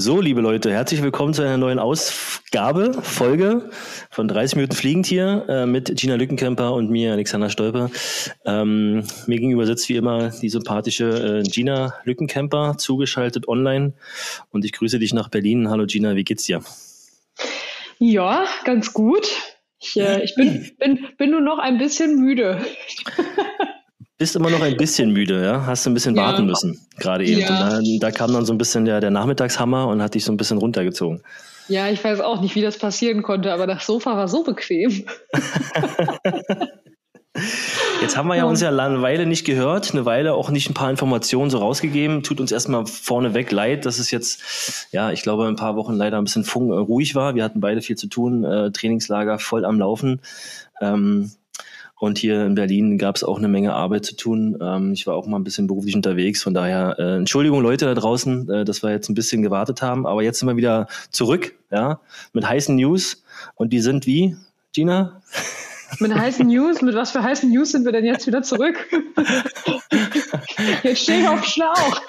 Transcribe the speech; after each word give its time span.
So, 0.00 0.20
liebe 0.20 0.40
Leute, 0.40 0.70
herzlich 0.70 1.02
willkommen 1.02 1.34
zu 1.34 1.42
einer 1.42 1.56
neuen 1.56 1.80
Ausgabe, 1.80 2.92
Folge 3.02 3.68
von 4.10 4.28
30 4.28 4.54
Minuten 4.54 4.76
Fliegend 4.76 5.06
hier 5.06 5.44
äh, 5.48 5.66
mit 5.66 5.92
Gina 5.96 6.14
Lückenkämper 6.14 6.72
und 6.72 6.88
mir, 6.88 7.10
Alexander 7.10 7.50
Stolpe. 7.50 7.90
Ähm, 8.44 9.02
mir 9.26 9.38
gegenüber 9.38 9.66
sitzt 9.66 9.88
wie 9.88 9.96
immer 9.96 10.30
die 10.30 10.50
sympathische 10.50 11.40
äh, 11.40 11.42
Gina 11.42 11.94
Lückenkämper, 12.04 12.76
zugeschaltet 12.78 13.48
online. 13.48 13.94
Und 14.52 14.64
ich 14.64 14.70
grüße 14.70 15.00
dich 15.00 15.12
nach 15.14 15.30
Berlin. 15.30 15.68
Hallo 15.68 15.84
Gina, 15.86 16.14
wie 16.14 16.22
geht's 16.22 16.44
dir? 16.44 16.62
Ja, 17.98 18.44
ganz 18.62 18.92
gut. 18.92 19.26
Ich, 19.80 19.96
äh, 19.96 20.22
ich 20.22 20.36
bin, 20.36 20.70
bin, 20.78 21.08
bin 21.18 21.32
nur 21.32 21.40
noch 21.40 21.58
ein 21.58 21.76
bisschen 21.76 22.20
müde. 22.20 22.64
Bist 24.18 24.34
immer 24.34 24.50
noch 24.50 24.60
ein 24.62 24.76
bisschen 24.76 25.12
müde, 25.12 25.42
ja? 25.44 25.64
Hast 25.64 25.86
du 25.86 25.90
ein 25.90 25.94
bisschen 25.94 26.16
ja. 26.16 26.22
warten 26.22 26.46
müssen, 26.46 26.80
gerade 26.98 27.24
eben. 27.24 27.40
Ja. 27.40 27.70
Da, 27.70 27.80
da, 28.00 28.10
kam 28.10 28.32
dann 28.32 28.44
so 28.44 28.52
ein 28.52 28.58
bisschen 28.58 28.84
der, 28.84 29.00
der 29.00 29.10
Nachmittagshammer 29.10 29.86
und 29.86 30.02
hat 30.02 30.14
dich 30.14 30.24
so 30.24 30.32
ein 30.32 30.36
bisschen 30.36 30.58
runtergezogen. 30.58 31.22
Ja, 31.68 31.88
ich 31.88 32.02
weiß 32.02 32.20
auch 32.20 32.40
nicht, 32.40 32.54
wie 32.54 32.62
das 32.62 32.78
passieren 32.78 33.22
konnte, 33.22 33.52
aber 33.52 33.66
das 33.66 33.86
Sofa 33.86 34.16
war 34.16 34.26
so 34.26 34.42
bequem. 34.42 35.04
Jetzt 38.00 38.16
haben 38.16 38.28
wir 38.28 38.36
ja 38.36 38.44
uns 38.44 38.60
ja 38.60 38.70
eine 38.70 39.02
Weile 39.02 39.26
nicht 39.26 39.44
gehört, 39.44 39.92
eine 39.92 40.04
Weile 40.04 40.34
auch 40.34 40.50
nicht 40.50 40.70
ein 40.70 40.74
paar 40.74 40.90
Informationen 40.90 41.50
so 41.50 41.58
rausgegeben. 41.58 42.22
Tut 42.22 42.40
uns 42.40 42.52
erstmal 42.52 42.86
vorneweg 42.86 43.50
leid, 43.50 43.86
dass 43.86 43.98
es 43.98 44.10
jetzt, 44.10 44.88
ja, 44.92 45.10
ich 45.10 45.22
glaube, 45.22 45.46
ein 45.46 45.56
paar 45.56 45.76
Wochen 45.76 45.94
leider 45.94 46.18
ein 46.18 46.24
bisschen 46.24 46.44
äh, 46.44 46.74
ruhig 46.74 47.14
war. 47.14 47.34
Wir 47.34 47.44
hatten 47.44 47.60
beide 47.60 47.82
viel 47.82 47.96
zu 47.96 48.06
tun, 48.06 48.44
äh, 48.44 48.70
Trainingslager 48.70 49.38
voll 49.38 49.64
am 49.64 49.78
Laufen. 49.78 50.20
Ähm, 50.80 51.32
und 51.98 52.18
hier 52.18 52.44
in 52.44 52.54
Berlin 52.54 52.96
gab 52.96 53.16
es 53.16 53.24
auch 53.24 53.38
eine 53.38 53.48
Menge 53.48 53.74
Arbeit 53.74 54.04
zu 54.04 54.14
tun. 54.14 54.56
Ähm, 54.60 54.92
ich 54.92 55.06
war 55.06 55.14
auch 55.14 55.26
mal 55.26 55.38
ein 55.38 55.44
bisschen 55.44 55.66
beruflich 55.66 55.96
unterwegs. 55.96 56.42
Von 56.42 56.54
daher, 56.54 56.96
äh, 56.98 57.16
Entschuldigung 57.16 57.60
Leute 57.60 57.86
da 57.86 57.94
draußen, 57.94 58.48
äh, 58.48 58.64
dass 58.64 58.82
wir 58.82 58.90
jetzt 58.90 59.08
ein 59.08 59.14
bisschen 59.14 59.42
gewartet 59.42 59.82
haben. 59.82 60.06
Aber 60.06 60.22
jetzt 60.22 60.38
sind 60.38 60.48
wir 60.48 60.56
wieder 60.56 60.86
zurück, 61.10 61.54
ja, 61.72 62.00
mit 62.32 62.48
heißen 62.48 62.76
News. 62.76 63.24
Und 63.56 63.72
die 63.72 63.80
sind 63.80 64.06
wie, 64.06 64.36
Gina? 64.72 65.22
Mit 66.00 66.14
heißen 66.14 66.46
News, 66.46 66.82
mit 66.82 66.94
was 66.94 67.12
für 67.12 67.22
heißen 67.22 67.50
News 67.50 67.72
sind 67.72 67.86
wir 67.86 67.92
denn 67.92 68.04
jetzt 68.04 68.26
wieder 68.26 68.42
zurück? 68.42 68.76
jetzt 70.82 71.02
stehe 71.02 71.22
ich 71.22 71.28
auf 71.28 71.42
Schlauch. 71.46 72.02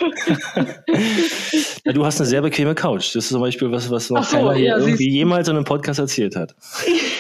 Ja, 1.86 1.94
du 1.94 2.06
hast 2.06 2.20
eine 2.20 2.28
sehr 2.28 2.42
bequeme 2.42 2.76
Couch. 2.76 3.16
Das 3.16 3.24
ist 3.24 3.30
zum 3.30 3.40
Beispiel 3.40 3.72
was, 3.72 3.90
was 3.90 4.10
noch 4.10 4.24
so, 4.26 4.36
keiner 4.36 4.54
hier 4.54 4.66
ja, 4.66 4.78
irgendwie 4.78 5.10
jemals 5.10 5.48
in 5.48 5.56
einem 5.56 5.64
Podcast 5.64 6.00
erzählt 6.00 6.36
hat. 6.36 6.56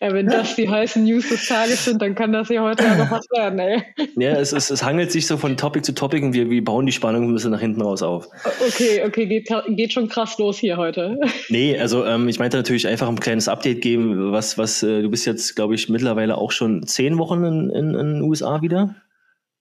Ja, 0.00 0.12
wenn 0.12 0.26
das 0.26 0.56
die 0.56 0.68
heißen 0.68 1.04
News 1.04 1.28
des 1.28 1.46
Tages 1.46 1.84
sind, 1.84 2.02
dann 2.02 2.14
kann 2.14 2.32
das 2.32 2.48
ja 2.48 2.62
heute 2.62 2.84
ja 2.84 2.96
noch 2.96 3.10
was 3.10 3.26
werden, 3.30 3.58
ey. 3.58 3.82
Ja, 4.16 4.32
es, 4.32 4.52
es, 4.52 4.70
es 4.70 4.82
hangelt 4.82 5.12
sich 5.12 5.26
so 5.26 5.36
von 5.36 5.56
Topic 5.56 5.82
zu 5.82 5.94
Topic 5.94 6.24
und 6.24 6.32
wir, 6.32 6.50
wir 6.50 6.64
bauen 6.64 6.86
die 6.86 6.92
Spannung 6.92 7.28
ein 7.28 7.34
bisschen 7.34 7.52
nach 7.52 7.60
hinten 7.60 7.80
raus 7.80 8.02
auf. 8.02 8.28
Okay, 8.66 9.02
okay, 9.06 9.26
geht, 9.26 9.48
geht 9.68 9.92
schon 9.92 10.08
krass 10.08 10.38
los 10.38 10.58
hier 10.58 10.76
heute. 10.76 11.18
Nee, 11.48 11.78
also 11.78 12.04
ähm, 12.04 12.28
ich 12.28 12.38
meinte 12.38 12.56
natürlich 12.56 12.86
einfach 12.86 13.08
ein 13.08 13.20
kleines 13.20 13.48
Update 13.48 13.80
geben, 13.80 14.32
was, 14.32 14.58
was, 14.58 14.82
äh, 14.82 15.02
du 15.02 15.10
bist 15.10 15.26
jetzt, 15.26 15.54
glaube 15.56 15.74
ich, 15.74 15.88
mittlerweile 15.88 16.36
auch 16.36 16.52
schon 16.52 16.86
zehn 16.86 17.18
Wochen 17.18 17.44
in, 17.44 17.70
in, 17.70 17.94
in 17.94 18.14
den 18.14 18.22
USA 18.22 18.62
wieder? 18.62 18.94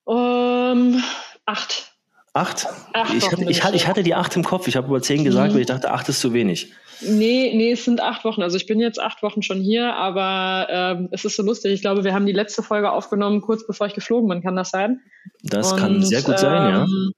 Um, 0.06 0.16
ähm, 0.16 1.04
acht. 1.46 1.94
Acht? 2.34 2.68
acht 2.94 3.14
ich, 3.14 3.32
hatte, 3.32 3.50
ich, 3.50 3.64
hatte, 3.64 3.76
ich 3.76 3.88
hatte 3.88 4.04
die 4.04 4.16
acht 4.16 4.36
im 4.36 4.44
Kopf. 4.44 4.68
Ich 4.68 4.76
habe 4.76 4.88
über 4.88 5.02
zehn 5.02 5.24
gesagt, 5.24 5.52
mhm. 5.52 5.56
weil 5.56 5.62
ich 5.62 5.68
dachte, 5.68 5.92
acht 5.92 6.10
ist 6.10 6.20
zu 6.20 6.34
wenig. 6.34 6.74
Nee, 7.02 7.54
nee, 7.56 7.72
es 7.72 7.86
sind 7.86 8.02
acht 8.02 8.26
Wochen. 8.26 8.42
Also 8.42 8.58
ich 8.58 8.66
bin 8.66 8.80
jetzt 8.80 9.00
acht 9.00 9.24
Wochen 9.24 9.42
schon 9.42 9.62
hier, 9.62 9.94
aber 9.96 10.68
ähm, 10.70 11.10
es 11.12 11.24
ist 11.26 11.36
so 11.36 11.44
lustig. 11.44 11.74
Ich 11.74 11.82
glaube, 11.82 12.04
wir 12.04 12.14
haben 12.14 12.26
die 12.26 12.34
letzte 12.34 12.64
Folge 12.64 12.92
aufgenommen, 12.92 13.42
kurz 13.42 13.66
bevor 13.66 13.88
ich 13.88 13.94
geflogen 13.94 14.30
bin. 14.30 14.42
Kann 14.42 14.56
das 14.56 14.70
sein? 14.70 15.02
Das 15.44 15.72
Und, 15.72 15.80
kann 15.80 16.04
sehr 16.04 16.22
gut 16.22 16.36
ähm, 16.36 16.40
sein, 16.40 16.70
ja. 16.70 16.82
Ähm, 16.84 17.12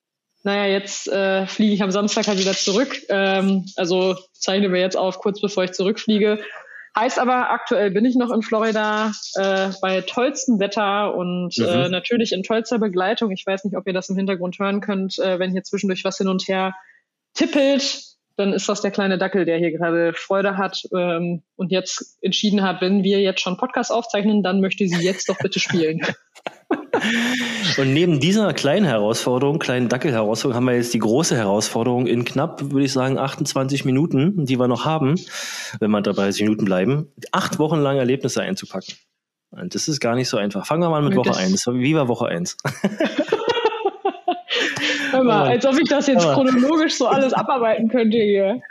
naja, 0.43 0.65
jetzt 0.65 1.07
äh, 1.07 1.45
fliege 1.45 1.73
ich 1.73 1.83
am 1.83 1.91
Samstag 1.91 2.27
halt 2.27 2.39
wieder 2.39 2.53
zurück. 2.53 2.95
Ähm, 3.09 3.65
also 3.75 4.15
zeichnen 4.33 4.73
wir 4.73 4.79
jetzt 4.79 4.97
auf, 4.97 5.19
kurz 5.19 5.39
bevor 5.39 5.63
ich 5.63 5.71
zurückfliege. 5.71 6.39
Heißt 6.97 7.19
aber, 7.19 7.51
aktuell 7.51 7.91
bin 7.91 8.03
ich 8.03 8.15
noch 8.15 8.31
in 8.31 8.41
Florida 8.41 9.11
äh, 9.35 9.69
bei 9.81 10.01
tollstem 10.01 10.59
Wetter 10.59 11.15
und 11.15 11.57
äh, 11.57 11.61
mhm. 11.61 11.67
äh, 11.67 11.89
natürlich 11.89 12.33
in 12.33 12.43
tollster 12.43 12.79
Begleitung. 12.79 13.31
Ich 13.31 13.45
weiß 13.45 13.63
nicht, 13.63 13.77
ob 13.77 13.87
ihr 13.87 13.93
das 13.93 14.09
im 14.09 14.17
Hintergrund 14.17 14.59
hören 14.59 14.81
könnt, 14.81 15.17
äh, 15.19 15.39
wenn 15.39 15.51
hier 15.51 15.63
zwischendurch 15.63 16.03
was 16.03 16.17
hin 16.17 16.27
und 16.27 16.47
her 16.47 16.73
tippelt 17.33 18.10
dann 18.37 18.53
ist 18.53 18.67
das 18.69 18.81
der 18.81 18.91
kleine 18.91 19.17
Dackel, 19.17 19.45
der 19.45 19.57
hier 19.57 19.71
gerade 19.71 20.13
Freude 20.13 20.57
hat 20.57 20.83
ähm, 20.95 21.43
und 21.55 21.71
jetzt 21.71 22.17
entschieden 22.21 22.61
hat, 22.63 22.81
wenn 22.81 23.03
wir 23.03 23.19
jetzt 23.19 23.41
schon 23.41 23.57
Podcast 23.57 23.91
aufzeichnen, 23.91 24.43
dann 24.43 24.61
möchte 24.61 24.87
sie 24.87 25.03
jetzt 25.03 25.29
doch 25.29 25.37
bitte 25.37 25.59
spielen. 25.59 26.01
Und 27.77 27.93
neben 27.93 28.19
dieser 28.19 28.53
kleinen 28.53 28.85
Herausforderung, 28.85 29.59
kleinen 29.59 29.89
Dackel-Herausforderung, 29.89 30.55
haben 30.55 30.65
wir 30.65 30.75
jetzt 30.75 30.93
die 30.93 30.99
große 30.99 31.35
Herausforderung 31.35 32.07
in 32.07 32.25
knapp, 32.25 32.61
würde 32.71 32.85
ich 32.85 32.93
sagen, 32.93 33.17
28 33.17 33.85
Minuten, 33.85 34.45
die 34.45 34.59
wir 34.59 34.67
noch 34.67 34.85
haben, 34.85 35.15
wenn 35.79 35.91
wir 35.91 36.01
dabei 36.01 36.23
30 36.23 36.43
Minuten 36.43 36.65
bleiben, 36.65 37.07
acht 37.31 37.59
Wochen 37.59 37.79
lang 37.79 37.97
Erlebnisse 37.97 38.41
einzupacken. 38.41 38.95
Und 39.51 39.75
das 39.75 39.87
ist 39.87 39.99
gar 39.99 40.15
nicht 40.15 40.29
so 40.29 40.37
einfach. 40.37 40.65
Fangen 40.65 40.81
wir 40.81 40.89
mal 40.89 41.01
mit 41.01 41.15
Woche 41.15 41.35
1. 41.35 41.67
Wie 41.67 41.95
war 41.95 42.07
Woche 42.07 42.27
1? 42.27 42.57
Hör 45.11 45.23
mal, 45.23 45.47
als 45.47 45.65
ob 45.65 45.79
ich 45.79 45.87
das 45.89 46.07
jetzt 46.07 46.25
aber. 46.25 46.33
chronologisch 46.33 46.95
so 46.95 47.07
alles 47.07 47.33
abarbeiten 47.33 47.89
könnte 47.89 48.17
hier. 48.17 48.61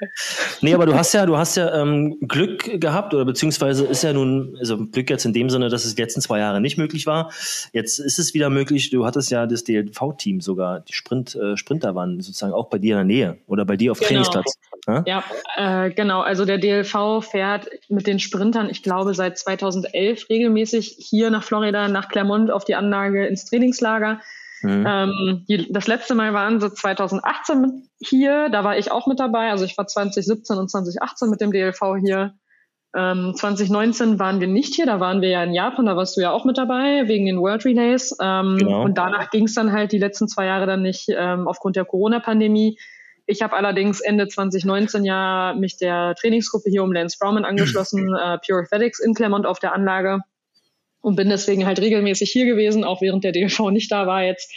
Nee, 0.60 0.74
aber 0.74 0.86
du 0.86 0.94
hast 0.94 1.12
ja, 1.12 1.26
du 1.26 1.36
hast 1.36 1.56
ja 1.56 1.80
ähm, 1.80 2.18
Glück 2.26 2.80
gehabt 2.80 3.14
oder 3.14 3.24
beziehungsweise 3.24 3.84
ist 3.86 4.02
ja 4.02 4.12
nun, 4.12 4.56
also 4.58 4.78
Glück 4.86 5.10
jetzt 5.10 5.24
in 5.24 5.32
dem 5.32 5.50
Sinne, 5.50 5.68
dass 5.68 5.84
es 5.84 5.94
die 5.94 6.02
letzten 6.02 6.20
zwei 6.20 6.38
Jahre 6.38 6.60
nicht 6.60 6.78
möglich 6.78 7.06
war. 7.06 7.30
Jetzt 7.72 7.98
ist 7.98 8.18
es 8.18 8.34
wieder 8.34 8.50
möglich. 8.50 8.90
Du 8.90 9.06
hattest 9.06 9.30
ja 9.30 9.46
das 9.46 9.64
DLV-Team 9.64 10.40
sogar, 10.40 10.80
die 10.80 10.92
Sprint, 10.92 11.34
äh, 11.34 11.56
Sprinter 11.56 11.94
waren 11.94 12.20
sozusagen 12.20 12.52
auch 12.52 12.68
bei 12.68 12.78
dir 12.78 13.00
in 13.00 13.08
der 13.08 13.16
Nähe 13.16 13.38
oder 13.46 13.64
bei 13.64 13.76
dir 13.76 13.92
auf 13.92 13.98
genau. 13.98 14.08
Trainingsplatz. 14.08 14.58
Ja, 14.86 15.04
ja 15.06 15.24
äh, 15.84 15.90
genau. 15.90 16.20
Also 16.20 16.44
der 16.44 16.58
DLV 16.58 17.22
fährt 17.22 17.68
mit 17.88 18.06
den 18.06 18.18
Sprintern, 18.18 18.68
ich 18.70 18.82
glaube, 18.82 19.14
seit 19.14 19.38
2011 19.38 20.28
regelmäßig 20.28 20.96
hier 20.98 21.30
nach 21.30 21.44
Florida, 21.44 21.88
nach 21.88 22.08
Clermont 22.08 22.50
auf 22.50 22.64
die 22.64 22.74
Anlage 22.74 23.26
ins 23.26 23.44
Trainingslager. 23.44 24.20
Mhm. 24.62 24.84
Ähm, 24.86 25.44
die, 25.48 25.72
das 25.72 25.86
letzte 25.86 26.14
Mal 26.14 26.32
waren 26.34 26.60
sie 26.60 26.72
2018 26.72 27.88
hier, 27.98 28.48
da 28.50 28.64
war 28.64 28.78
ich 28.78 28.90
auch 28.90 29.06
mit 29.06 29.20
dabei. 29.20 29.50
Also 29.50 29.64
ich 29.64 29.76
war 29.78 29.86
2017 29.86 30.56
und 30.56 30.70
2018 30.70 31.30
mit 31.30 31.40
dem 31.40 31.52
DLV 31.52 31.96
hier. 32.00 32.34
Ähm, 32.94 33.34
2019 33.36 34.18
waren 34.18 34.40
wir 34.40 34.48
nicht 34.48 34.74
hier, 34.74 34.86
da 34.86 34.98
waren 34.98 35.20
wir 35.20 35.28
ja 35.28 35.44
in 35.44 35.54
Japan, 35.54 35.86
da 35.86 35.96
warst 35.96 36.16
du 36.16 36.20
ja 36.20 36.32
auch 36.32 36.44
mit 36.44 36.58
dabei, 36.58 37.06
wegen 37.06 37.26
den 37.26 37.38
World 37.38 37.64
Relays. 37.64 38.16
Ähm, 38.20 38.56
genau. 38.58 38.82
Und 38.82 38.98
danach 38.98 39.30
ging 39.30 39.44
es 39.44 39.54
dann 39.54 39.72
halt 39.72 39.92
die 39.92 39.98
letzten 39.98 40.26
zwei 40.26 40.46
Jahre 40.46 40.66
dann 40.66 40.82
nicht 40.82 41.06
ähm, 41.08 41.46
aufgrund 41.46 41.76
der 41.76 41.84
Corona-Pandemie. 41.84 42.78
Ich 43.26 43.42
habe 43.42 43.54
allerdings 43.54 44.00
Ende 44.00 44.26
2019 44.26 45.04
ja 45.04 45.54
mich 45.56 45.76
der 45.76 46.16
Trainingsgruppe 46.16 46.68
hier 46.68 46.82
um 46.82 46.92
Lance 46.92 47.16
Browman 47.20 47.44
angeschlossen, 47.44 48.12
äh, 48.20 48.38
Pure 48.44 48.62
Athletics 48.62 48.98
in 48.98 49.14
Claremont 49.14 49.46
auf 49.46 49.60
der 49.60 49.72
Anlage 49.72 50.18
und 51.00 51.16
bin 51.16 51.28
deswegen 51.28 51.66
halt 51.66 51.80
regelmäßig 51.80 52.30
hier 52.30 52.46
gewesen, 52.46 52.84
auch 52.84 53.00
während 53.00 53.24
der 53.24 53.32
DLV 53.32 53.70
nicht 53.70 53.90
da 53.90 54.06
war 54.06 54.22
jetzt. 54.22 54.52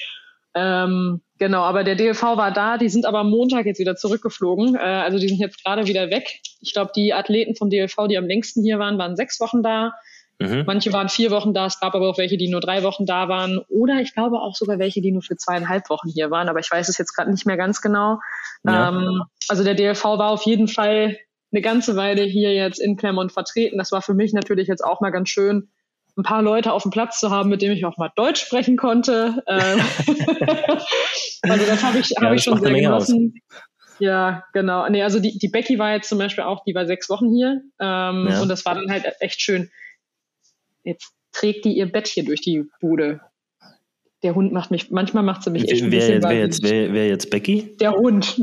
Ähm, 0.55 1.21
genau, 1.39 1.63
aber 1.63 1.83
der 1.83 1.95
DLV 1.95 2.21
war 2.21 2.51
da, 2.51 2.77
die 2.77 2.89
sind 2.89 3.05
aber 3.05 3.19
am 3.19 3.29
Montag 3.29 3.65
jetzt 3.65 3.79
wieder 3.79 3.95
zurückgeflogen. 3.95 4.75
Äh, 4.75 4.79
also 4.79 5.17
die 5.17 5.27
sind 5.27 5.39
jetzt 5.39 5.63
gerade 5.63 5.87
wieder 5.87 6.11
weg. 6.11 6.41
Ich 6.61 6.73
glaube, 6.73 6.91
die 6.95 7.13
Athleten 7.13 7.55
vom 7.55 7.69
DLV, 7.69 7.95
die 8.09 8.17
am 8.17 8.27
längsten 8.27 8.61
hier 8.61 8.77
waren, 8.77 8.97
waren 8.97 9.15
sechs 9.15 9.39
Wochen 9.39 9.63
da. 9.63 9.93
Mhm. 10.39 10.63
Manche 10.65 10.91
waren 10.93 11.09
vier 11.09 11.31
Wochen 11.31 11.53
da, 11.53 11.67
es 11.67 11.79
gab 11.79 11.95
aber 11.95 12.09
auch 12.09 12.17
welche, 12.17 12.37
die 12.37 12.49
nur 12.49 12.59
drei 12.59 12.83
Wochen 12.83 13.05
da 13.05 13.29
waren. 13.29 13.59
Oder 13.69 14.01
ich 14.01 14.13
glaube 14.13 14.39
auch 14.39 14.55
sogar 14.55 14.79
welche, 14.79 15.01
die 15.01 15.11
nur 15.11 15.21
für 15.21 15.37
zweieinhalb 15.37 15.89
Wochen 15.89 16.09
hier 16.09 16.31
waren, 16.31 16.49
aber 16.49 16.59
ich 16.59 16.69
weiß 16.69 16.89
es 16.89 16.97
jetzt 16.97 17.15
gerade 17.15 17.31
nicht 17.31 17.45
mehr 17.45 17.57
ganz 17.57 17.81
genau. 17.81 18.19
Ja. 18.63 18.89
Ähm, 18.89 19.23
also 19.47 19.63
der 19.63 19.75
DLV 19.75 20.03
war 20.03 20.29
auf 20.29 20.43
jeden 20.43 20.67
Fall 20.67 21.17
eine 21.51 21.61
ganze 21.61 21.95
Weile 21.95 22.23
hier 22.23 22.53
jetzt 22.53 22.79
in 22.79 22.97
Claremont 22.97 23.31
vertreten. 23.31 23.77
Das 23.77 23.91
war 23.91 24.01
für 24.01 24.15
mich 24.15 24.33
natürlich 24.33 24.67
jetzt 24.67 24.83
auch 24.83 25.01
mal 25.01 25.11
ganz 25.11 25.29
schön, 25.29 25.69
ein 26.15 26.23
paar 26.23 26.41
Leute 26.41 26.71
auf 26.71 26.83
dem 26.83 26.91
Platz 26.91 27.19
zu 27.19 27.31
haben, 27.31 27.49
mit 27.49 27.61
dem 27.61 27.71
ich 27.71 27.85
auch 27.85 27.97
mal 27.97 28.11
Deutsch 28.15 28.41
sprechen 28.41 28.77
konnte. 28.77 29.43
Ähm, 29.47 29.79
also 31.41 31.65
das 31.65 31.83
habe 31.83 31.99
ich, 31.99 32.09
ja, 32.11 32.21
hab 32.21 32.33
ich 32.33 32.43
schon 32.43 32.61
sehr 32.61 32.73
genossen. 32.73 33.41
Ja, 33.99 34.43
genau. 34.53 34.87
Nee, 34.89 35.03
also 35.03 35.19
die, 35.19 35.37
die 35.37 35.47
Becky 35.47 35.79
war 35.79 35.93
jetzt 35.93 36.09
zum 36.09 36.17
Beispiel 36.17 36.43
auch, 36.43 36.63
die 36.65 36.75
war 36.75 36.85
sechs 36.85 37.09
Wochen 37.09 37.33
hier. 37.33 37.61
Ähm, 37.79 38.27
ja. 38.29 38.41
Und 38.41 38.49
das 38.49 38.65
war 38.65 38.75
dann 38.75 38.89
halt 38.91 39.05
echt 39.19 39.41
schön. 39.41 39.71
Jetzt 40.83 41.13
trägt 41.31 41.65
die 41.65 41.73
ihr 41.73 41.91
Bett 41.91 42.07
hier 42.07 42.25
durch 42.25 42.41
die 42.41 42.65
Bude. 42.79 43.21
Der 44.23 44.35
Hund 44.35 44.53
macht 44.53 44.71
mich, 44.71 44.89
manchmal 44.89 45.23
macht 45.23 45.43
sie 45.43 45.51
mich 45.51 45.69
echt 45.69 45.81
wer, 45.81 45.87
ein 45.87 45.91
bisschen 45.91 46.23
wer, 46.23 46.39
jetzt, 46.39 46.63
wer, 46.63 46.93
wer 46.93 47.07
jetzt 47.07 47.29
Becky? 47.29 47.75
Der 47.77 47.91
Hund. 47.91 48.37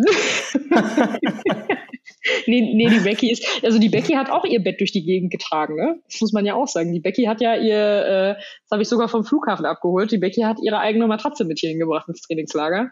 nee, 2.47 2.75
nee, 2.75 2.89
die 2.89 3.01
Becky 3.01 3.31
ist, 3.31 3.65
also 3.65 3.79
die 3.79 3.89
Becky 3.89 4.13
hat 4.13 4.31
auch 4.31 4.45
ihr 4.45 4.63
Bett 4.63 4.81
durch 4.81 4.93
die 4.93 5.05
Gegend 5.05 5.33
getragen, 5.33 5.77
ne? 5.77 6.01
Das 6.07 6.21
muss 6.21 6.33
man 6.33 6.45
ja 6.45 6.55
auch 6.55 6.69
sagen. 6.69 6.93
Die 6.93 7.01
Becky 7.01 7.25
hat 7.25 7.41
ja 7.41 7.57
ihr, 7.57 7.77
äh, 7.77 8.35
das 8.35 8.71
habe 8.71 8.83
ich 8.83 8.89
sogar 8.89 9.09
vom 9.09 9.25
Flughafen 9.25 9.65
abgeholt, 9.65 10.13
die 10.13 10.19
Becky 10.19 10.43
hat 10.43 10.59
ihre 10.63 10.81
eigene 10.81 11.07
Matratze 11.07 11.45
mit 11.45 11.59
hier 11.59 11.71
hingebracht 11.71 12.09
ins 12.09 12.21
Trainingslager. 12.23 12.91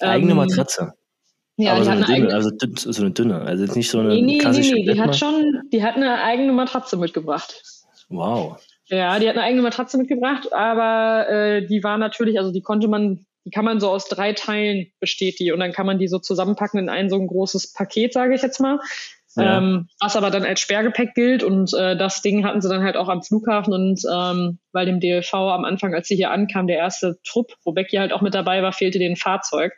Eigene 0.00 0.30
ähm, 0.30 0.36
Matratze? 0.36 0.92
Ja, 1.56 1.72
Aber 1.72 1.80
die 1.80 1.86
so 1.86 1.90
hat 1.90 1.96
eine, 1.96 2.06
dünne, 2.06 2.16
eigene, 2.16 2.34
also 2.34 2.92
so 2.92 3.02
eine 3.02 3.10
dünne, 3.10 3.40
also 3.40 3.64
jetzt 3.64 3.74
nicht 3.74 3.90
so 3.90 3.98
eine 3.98 4.14
nee, 4.14 4.22
nee, 4.22 4.38
klassische 4.38 4.74
nee, 4.74 4.84
nee, 4.84 4.92
die 4.92 5.00
hat 5.00 5.16
schon, 5.16 5.62
die 5.72 5.82
hat 5.82 5.96
eine 5.96 6.22
eigene 6.22 6.52
Matratze 6.52 6.96
mitgebracht. 6.96 7.64
Wow. 8.08 8.58
Ja, 8.90 9.18
die 9.18 9.28
hat 9.28 9.36
eine 9.36 9.44
eigene 9.44 9.62
Matratze 9.62 9.98
mitgebracht, 9.98 10.52
aber 10.52 11.28
äh, 11.28 11.66
die 11.66 11.82
war 11.82 11.98
natürlich, 11.98 12.38
also 12.38 12.52
die 12.52 12.62
konnte 12.62 12.88
man 12.88 13.26
die 13.44 13.50
kann 13.50 13.64
man 13.64 13.80
so 13.80 13.88
aus 13.88 14.08
drei 14.08 14.34
Teilen 14.34 14.92
besteht 15.00 15.38
die 15.38 15.52
und 15.52 15.60
dann 15.60 15.72
kann 15.72 15.86
man 15.86 15.98
die 15.98 16.08
so 16.08 16.18
zusammenpacken 16.18 16.78
in 16.80 16.90
ein 16.90 17.08
so 17.08 17.16
ein 17.16 17.26
großes 17.26 17.72
Paket, 17.72 18.12
sage 18.12 18.34
ich 18.34 18.42
jetzt 18.42 18.60
mal. 18.60 18.78
Ja. 19.36 19.58
Ähm, 19.58 19.88
was 20.00 20.16
aber 20.16 20.30
dann 20.30 20.44
als 20.44 20.60
Sperrgepäck 20.60 21.14
gilt 21.14 21.42
und 21.42 21.72
äh, 21.72 21.96
das 21.96 22.20
Ding 22.20 22.44
hatten 22.44 22.60
sie 22.60 22.68
dann 22.68 22.82
halt 22.82 22.96
auch 22.96 23.08
am 23.08 23.22
Flughafen 23.22 23.72
und 23.72 24.02
ähm, 24.12 24.58
weil 24.72 24.84
dem 24.84 25.00
DLV 25.00 25.32
am 25.32 25.64
Anfang, 25.64 25.94
als 25.94 26.08
sie 26.08 26.16
hier 26.16 26.30
ankam, 26.30 26.66
der 26.66 26.76
erste 26.76 27.18
Trupp, 27.24 27.52
wo 27.64 27.72
Becky 27.72 27.96
halt 27.96 28.12
auch 28.12 28.20
mit 28.20 28.34
dabei 28.34 28.62
war, 28.62 28.72
fehlte 28.72 28.98
den 28.98 29.16
Fahrzeug. 29.16 29.72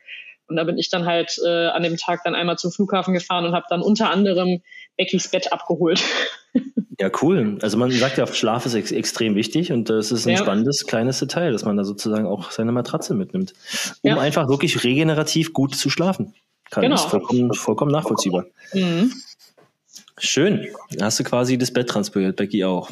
Und 0.48 0.56
da 0.56 0.64
bin 0.64 0.78
ich 0.78 0.90
dann 0.90 1.06
halt 1.06 1.36
äh, 1.46 1.66
an 1.66 1.84
dem 1.84 1.96
Tag 1.96 2.22
dann 2.24 2.34
einmal 2.34 2.58
zum 2.58 2.72
Flughafen 2.72 3.14
gefahren 3.14 3.44
und 3.44 3.52
habe 3.52 3.66
dann 3.68 3.82
unter 3.82 4.10
anderem 4.10 4.62
Beckys 4.96 5.28
Bett 5.30 5.52
abgeholt. 5.52 6.02
Ja, 7.00 7.10
cool. 7.22 7.56
Also 7.62 7.78
man 7.78 7.90
sagt 7.90 8.18
ja, 8.18 8.26
Schlaf 8.26 8.66
ist 8.66 8.74
ex 8.74 8.92
extrem 8.92 9.34
wichtig 9.34 9.72
und 9.72 9.88
das 9.88 10.12
ist 10.12 10.26
ein 10.26 10.32
ja. 10.32 10.36
spannendes 10.36 10.86
kleines 10.86 11.18
Detail, 11.18 11.50
dass 11.50 11.64
man 11.64 11.78
da 11.78 11.84
sozusagen 11.84 12.26
auch 12.26 12.50
seine 12.50 12.72
Matratze 12.72 13.14
mitnimmt, 13.14 13.54
um 14.02 14.10
ja. 14.10 14.18
einfach 14.18 14.50
wirklich 14.50 14.84
regenerativ 14.84 15.54
gut 15.54 15.74
zu 15.74 15.88
schlafen. 15.88 16.34
Kann 16.70 16.82
genau. 16.82 16.96
ist 16.96 17.06
vollkommen, 17.06 17.54
vollkommen 17.54 17.90
nachvollziehbar. 17.90 18.44
Mhm. 18.74 19.14
Schön. 20.18 20.68
Dann 20.90 21.06
hast 21.06 21.18
du 21.18 21.24
quasi 21.24 21.56
das 21.56 21.72
Bett 21.72 21.88
transportiert, 21.88 22.36
Becky 22.36 22.64
auch. 22.64 22.90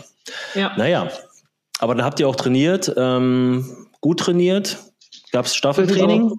Ja. 0.55 0.73
Naja, 0.79 1.11
aber 1.79 1.95
dann 1.95 2.07
habt 2.07 2.19
ihr 2.19 2.29
auch 2.29 2.37
trainiert, 2.37 2.91
ähm, 2.97 3.89
gut 4.01 4.21
trainiert. 4.21 4.79
Gab 5.33 5.45
es 5.45 5.55
Staffeltraining? 5.55 6.33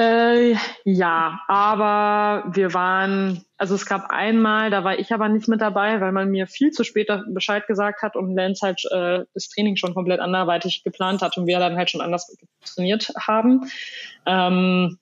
Äh, 0.00 0.54
ja, 0.84 1.40
aber 1.46 2.44
wir 2.54 2.72
waren, 2.72 3.44
also 3.58 3.74
es 3.74 3.84
gab 3.84 4.06
einmal, 4.08 4.70
da 4.70 4.82
war 4.82 4.98
ich 4.98 5.12
aber 5.12 5.28
nicht 5.28 5.46
mit 5.46 5.60
dabei, 5.60 6.00
weil 6.00 6.12
man 6.12 6.30
mir 6.30 6.46
viel 6.46 6.70
zu 6.70 6.84
spät 6.84 7.08
Bescheid 7.34 7.66
gesagt 7.66 8.00
hat 8.00 8.16
und 8.16 8.34
Lance 8.34 8.64
halt 8.64 8.82
äh, 8.90 9.26
das 9.34 9.50
Training 9.50 9.76
schon 9.76 9.92
komplett 9.92 10.20
anderweitig 10.20 10.84
geplant 10.84 11.20
hat 11.20 11.36
und 11.36 11.46
wir 11.46 11.58
dann 11.58 11.76
halt 11.76 11.90
schon 11.90 12.00
anders 12.00 12.34
trainiert 12.64 13.12
haben. 13.18 13.70
Ähm, 14.24 14.98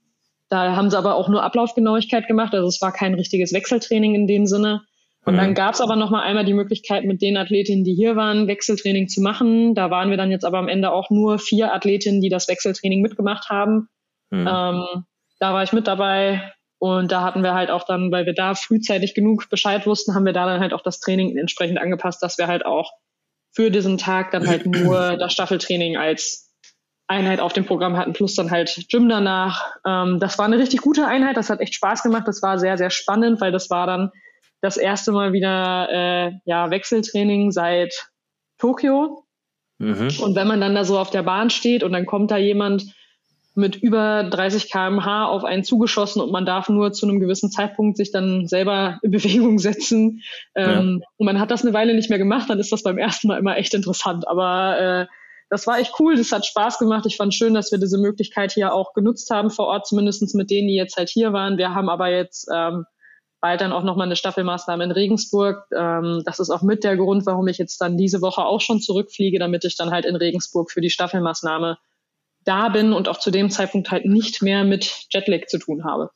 da 0.49 0.75
haben 0.75 0.91
sie 0.91 0.99
aber 0.99 1.15
auch 1.15 1.29
nur 1.29 1.45
Ablaufgenauigkeit 1.45 2.27
gemacht, 2.27 2.53
also 2.53 2.67
es 2.67 2.83
war 2.83 2.93
kein 2.93 3.15
richtiges 3.15 3.53
Wechseltraining 3.53 4.17
in 4.17 4.27
dem 4.27 4.47
Sinne. 4.47 4.83
Und 5.25 5.37
dann 5.37 5.51
mhm. 5.51 5.55
gab 5.55 5.75
es 5.75 5.81
aber 5.81 5.95
noch 5.95 6.11
mal 6.11 6.23
einmal 6.23 6.45
die 6.45 6.55
Möglichkeit, 6.55 7.05
mit 7.05 7.23
den 7.23 7.37
Athletinnen, 7.37 7.85
die 7.85 7.95
hier 7.95 8.17
waren, 8.17 8.49
Wechseltraining 8.49 9.07
zu 9.07 9.21
machen. 9.21 9.77
Da 9.77 9.91
waren 9.91 10.11
wir 10.11 10.17
dann 10.17 10.33
jetzt 10.33 10.45
aber 10.45 10.59
am 10.59 10.69
Ende 10.69 10.91
auch 10.91 11.11
nur 11.11 11.39
vier 11.39 11.73
Athletinnen, 11.73 12.21
die 12.21 12.31
das 12.31 12.49
Wechseltraining 12.49 13.01
mitgemacht 13.01 13.49
haben. 13.49 13.89
Mhm. 14.31 14.47
Ähm, 14.47 15.05
da 15.41 15.55
war 15.55 15.63
ich 15.63 15.73
mit 15.73 15.87
dabei 15.87 16.53
und 16.79 17.11
da 17.11 17.23
hatten 17.23 17.43
wir 17.43 17.55
halt 17.55 17.71
auch 17.71 17.85
dann, 17.85 18.13
weil 18.13 18.27
wir 18.27 18.35
da 18.35 18.55
frühzeitig 18.55 19.15
genug 19.15 19.49
Bescheid 19.51 19.87
wussten, 19.87 20.15
haben 20.15 20.27
wir 20.27 20.33
da 20.33 20.47
dann 20.47 20.61
halt 20.61 20.73
auch 20.73 20.83
das 20.83 21.01
Training 21.01 21.37
entsprechend 21.37 21.79
angepasst, 21.79 22.23
dass 22.23 22.39
wir 22.39 22.47
halt 22.47 22.65
auch 22.65 22.93
für 23.53 23.71
diesen 23.71 23.99
Tag 23.99 24.31
dann 24.31 24.47
halt 24.47 24.67
nur 24.67 25.17
das 25.19 25.33
Staffeltraining 25.33 25.97
als 25.97 26.55
Einheit 27.09 27.41
auf 27.41 27.53
dem 27.53 27.65
Programm 27.65 27.97
hatten, 27.97 28.13
plus 28.13 28.35
dann 28.35 28.51
halt 28.51 28.87
Gym 28.91 29.09
danach. 29.09 29.75
Ähm, 29.87 30.21
das 30.21 30.39
war 30.39 30.45
eine 30.45 30.59
richtig 30.59 30.83
gute 30.83 31.07
Einheit, 31.07 31.37
das 31.37 31.51
hat 31.51 31.61
echt 31.61 31.75
Spaß 31.75 32.03
gemacht, 32.03 32.29
das 32.29 32.43
war 32.43 32.59
sehr, 32.59 32.77
sehr 32.77 32.91
spannend, 32.91 33.41
weil 33.41 33.51
das 33.51 33.71
war 33.71 33.87
dann 33.87 34.11
das 34.61 34.77
erste 34.77 35.13
Mal 35.13 35.33
wieder 35.33 35.89
äh, 35.91 36.33
ja, 36.45 36.71
Wechseltraining 36.71 37.51
seit 37.51 38.11
Tokio. 38.59 39.25
Mhm. 39.79 40.11
Und 40.21 40.37
wenn 40.37 40.49
man 40.49 40.61
dann 40.61 40.75
da 40.75 40.85
so 40.85 40.99
auf 40.99 41.11
der 41.11 41.23
Bahn 41.23 41.51
steht 41.51 41.83
und 41.83 41.93
dann 41.93 42.07
kommt 42.07 42.31
da 42.31 42.37
jemand 42.37 42.93
mit 43.59 43.77
über 43.77 44.23
30 44.23 44.71
km/h 44.71 45.27
auf 45.27 45.45
einen 45.45 45.65
zugeschossen 45.65 46.23
und 46.23 46.31
man 46.31 46.47
darf 46.47 46.69
nur 46.69 46.93
zu 46.93 47.07
einem 47.07 47.19
gewissen 47.19 47.51
Zeitpunkt 47.51 47.97
sich 47.97 48.13
dann 48.13 48.47
selber 48.47 49.01
in 49.03 49.11
Bewegung 49.11 49.59
setzen. 49.59 50.23
Ähm, 50.55 51.01
ja. 51.03 51.09
Und 51.17 51.27
man 51.27 51.41
hat 51.41 51.51
das 51.51 51.63
eine 51.63 51.75
Weile 51.75 51.95
nicht 51.95 52.09
mehr 52.09 52.19
gemacht, 52.19 52.49
dann 52.49 52.61
ist 52.61 52.71
das 52.71 52.85
beim 52.85 52.99
ersten 52.99 53.27
Mal 53.27 53.39
immer 53.39 53.57
echt 53.57 53.75
interessant. 53.75 54.29
Aber 54.29 54.79
äh, 54.79 55.07
das 55.51 55.67
war 55.67 55.79
echt 55.79 55.95
cool, 55.99 56.17
das 56.17 56.31
hat 56.31 56.47
Spaß 56.47 56.79
gemacht. 56.79 57.05
Ich 57.07 57.17
fand 57.17 57.35
schön, 57.35 57.53
dass 57.53 57.73
wir 57.73 57.79
diese 57.79 57.99
Möglichkeit 57.99 58.53
hier 58.53 58.73
auch 58.73 58.93
genutzt 58.93 59.31
haben 59.31 59.51
vor 59.51 59.67
Ort, 59.67 59.87
zumindest 59.87 60.35
mit 60.35 60.51
denen, 60.51 60.69
die 60.69 60.77
jetzt 60.77 60.97
halt 60.97 61.09
hier 61.09 61.33
waren. 61.33 61.59
Wir 61.59 61.75
haben 61.75 61.89
aber 61.89 62.09
jetzt 62.09 62.49
ähm, 62.55 62.85
bald 63.41 63.61
dann 63.61 63.73
auch 63.73 63.83
nochmal 63.83 64.07
eine 64.07 64.17
Staffelmaßnahme 64.17 64.85
in 64.85 64.93
Regensburg. 64.93 65.65
Ähm, 65.77 66.23
das 66.25 66.39
ist 66.39 66.51
auch 66.51 66.63
mit 66.63 66.85
der 66.85 66.97
Grund, 66.97 67.27
warum 67.27 67.49
ich 67.49 67.59
jetzt 67.59 67.81
dann 67.81 67.97
diese 67.97 68.21
Woche 68.21 68.45
auch 68.45 68.61
schon 68.61 68.81
zurückfliege, 68.81 69.41
damit 69.41 69.65
ich 69.65 69.77
dann 69.77 69.91
halt 69.91 70.05
in 70.05 70.17
Regensburg 70.17 70.71
für 70.71 70.81
die 70.81 70.91
Staffelmaßnahme 70.91 71.79
da 72.49 72.69
bin 72.71 72.93
und 72.93 73.09
auch 73.09 73.19
zu 73.19 73.31
dem 73.31 73.51
Zeitpunkt 73.51 73.91
halt 73.91 74.07
nicht 74.07 74.43
mehr 74.43 74.65
mit 74.65 75.07
Jetlag 75.11 75.47
zu 75.47 75.59
tun 75.59 75.85
habe. 75.85 76.11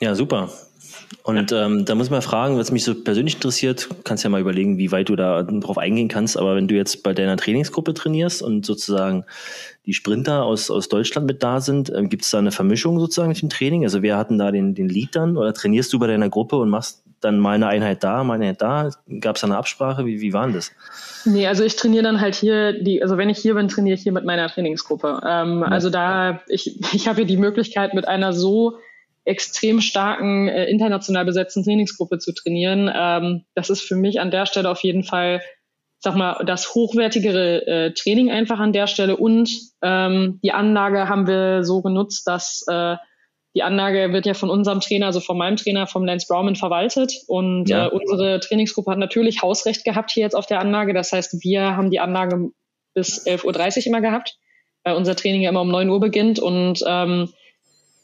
Ja, 0.00 0.14
super. 0.14 0.50
Und 1.22 1.50
ähm, 1.52 1.84
da 1.84 1.94
muss 1.94 2.08
man 2.08 2.22
fragen, 2.22 2.56
was 2.56 2.70
mich 2.70 2.84
so 2.84 2.94
persönlich 2.94 3.34
interessiert, 3.34 3.88
kannst 4.04 4.22
ja 4.22 4.30
mal 4.30 4.40
überlegen, 4.40 4.78
wie 4.78 4.92
weit 4.92 5.08
du 5.08 5.16
da 5.16 5.42
drauf 5.42 5.76
eingehen 5.76 6.08
kannst, 6.08 6.38
aber 6.38 6.54
wenn 6.54 6.68
du 6.68 6.74
jetzt 6.74 7.02
bei 7.02 7.14
deiner 7.14 7.36
Trainingsgruppe 7.36 7.94
trainierst 7.94 8.42
und 8.42 8.64
sozusagen 8.64 9.24
die 9.86 9.94
Sprinter 9.94 10.44
aus, 10.44 10.70
aus 10.70 10.88
Deutschland 10.88 11.26
mit 11.26 11.42
da 11.42 11.60
sind, 11.60 11.92
ähm, 11.94 12.08
gibt 12.08 12.22
es 12.22 12.30
da 12.30 12.38
eine 12.38 12.52
Vermischung 12.52 12.98
sozusagen 12.98 13.28
mit 13.28 13.40
dem 13.40 13.48
Training? 13.48 13.84
Also 13.84 14.02
wer 14.02 14.16
hat 14.16 14.30
denn 14.30 14.38
da 14.38 14.50
den, 14.50 14.74
den 14.74 14.88
Lead 14.88 15.14
dann 15.14 15.36
oder 15.36 15.54
trainierst 15.54 15.92
du 15.92 15.98
bei 15.98 16.06
deiner 16.06 16.28
Gruppe 16.28 16.56
und 16.56 16.70
machst 16.70 17.02
dann 17.20 17.38
mal 17.38 17.54
eine 17.54 17.68
Einheit 17.68 18.04
da, 18.04 18.22
mal 18.24 18.34
eine 18.34 18.44
Einheit 18.44 18.62
da? 18.62 18.90
Gab 19.20 19.36
es 19.36 19.42
da 19.42 19.46
eine 19.46 19.56
Absprache? 19.56 20.04
Wie, 20.06 20.20
wie 20.20 20.32
war 20.32 20.46
denn 20.46 20.54
das? 20.54 20.72
Nee, 21.24 21.46
also 21.46 21.64
ich 21.64 21.76
trainiere 21.76 22.04
dann 22.04 22.20
halt 22.20 22.34
hier, 22.34 22.72
die, 22.72 23.02
also 23.02 23.16
wenn 23.16 23.30
ich 23.30 23.38
hier 23.38 23.54
bin, 23.54 23.68
trainiere 23.68 23.96
ich 23.96 24.02
hier 24.02 24.12
mit 24.12 24.24
meiner 24.24 24.48
Trainingsgruppe. 24.48 25.20
Ähm. 25.26 25.62
Also 25.62 25.90
da, 25.90 26.40
ich, 26.48 26.80
ich 26.92 27.08
habe 27.08 27.16
hier 27.16 27.26
die 27.26 27.36
Möglichkeit, 27.36 27.94
mit 27.94 28.06
einer 28.06 28.32
so 28.32 28.78
extrem 29.26 29.80
starken, 29.80 30.48
äh, 30.48 30.66
international 30.66 31.24
besetzten 31.24 31.64
Trainingsgruppe 31.64 32.18
zu 32.18 32.32
trainieren. 32.32 32.90
Ähm, 32.94 33.44
das 33.54 33.70
ist 33.70 33.82
für 33.82 33.96
mich 33.96 34.20
an 34.20 34.30
der 34.30 34.46
Stelle 34.46 34.70
auf 34.70 34.82
jeden 34.82 35.02
Fall, 35.02 35.42
sag 35.98 36.14
mal, 36.14 36.44
das 36.46 36.74
hochwertigere 36.74 37.66
äh, 37.66 37.92
Training 37.92 38.30
einfach 38.30 38.60
an 38.60 38.72
der 38.72 38.86
Stelle. 38.86 39.16
Und 39.16 39.50
ähm, 39.82 40.38
die 40.44 40.52
Anlage 40.52 41.08
haben 41.08 41.26
wir 41.26 41.64
so 41.64 41.82
genutzt, 41.82 42.26
dass 42.28 42.64
äh, 42.70 42.96
die 43.56 43.64
Anlage 43.64 44.12
wird 44.12 44.26
ja 44.26 44.34
von 44.34 44.50
unserem 44.50 44.80
Trainer, 44.80 45.06
also 45.06 45.18
von 45.18 45.36
meinem 45.36 45.56
Trainer, 45.56 45.88
vom 45.88 46.04
Lance 46.04 46.26
Browman 46.28 46.54
verwaltet. 46.54 47.12
Und 47.26 47.68
ja. 47.68 47.86
äh, 47.86 47.90
unsere 47.90 48.38
Trainingsgruppe 48.38 48.92
hat 48.92 48.98
natürlich 48.98 49.42
Hausrecht 49.42 49.84
gehabt 49.84 50.12
hier 50.12 50.22
jetzt 50.22 50.36
auf 50.36 50.46
der 50.46 50.60
Anlage. 50.60 50.94
Das 50.94 51.10
heißt, 51.10 51.42
wir 51.42 51.76
haben 51.76 51.90
die 51.90 51.98
Anlage 51.98 52.50
bis 52.94 53.26
11.30 53.26 53.78
Uhr 53.78 53.86
immer 53.86 54.00
gehabt, 54.02 54.36
weil 54.84 54.94
unser 54.94 55.16
Training 55.16 55.42
ja 55.42 55.50
immer 55.50 55.62
um 55.62 55.70
9 55.70 55.88
Uhr 55.90 55.98
beginnt. 55.98 56.38
Und 56.38 56.84
ähm, 56.86 57.30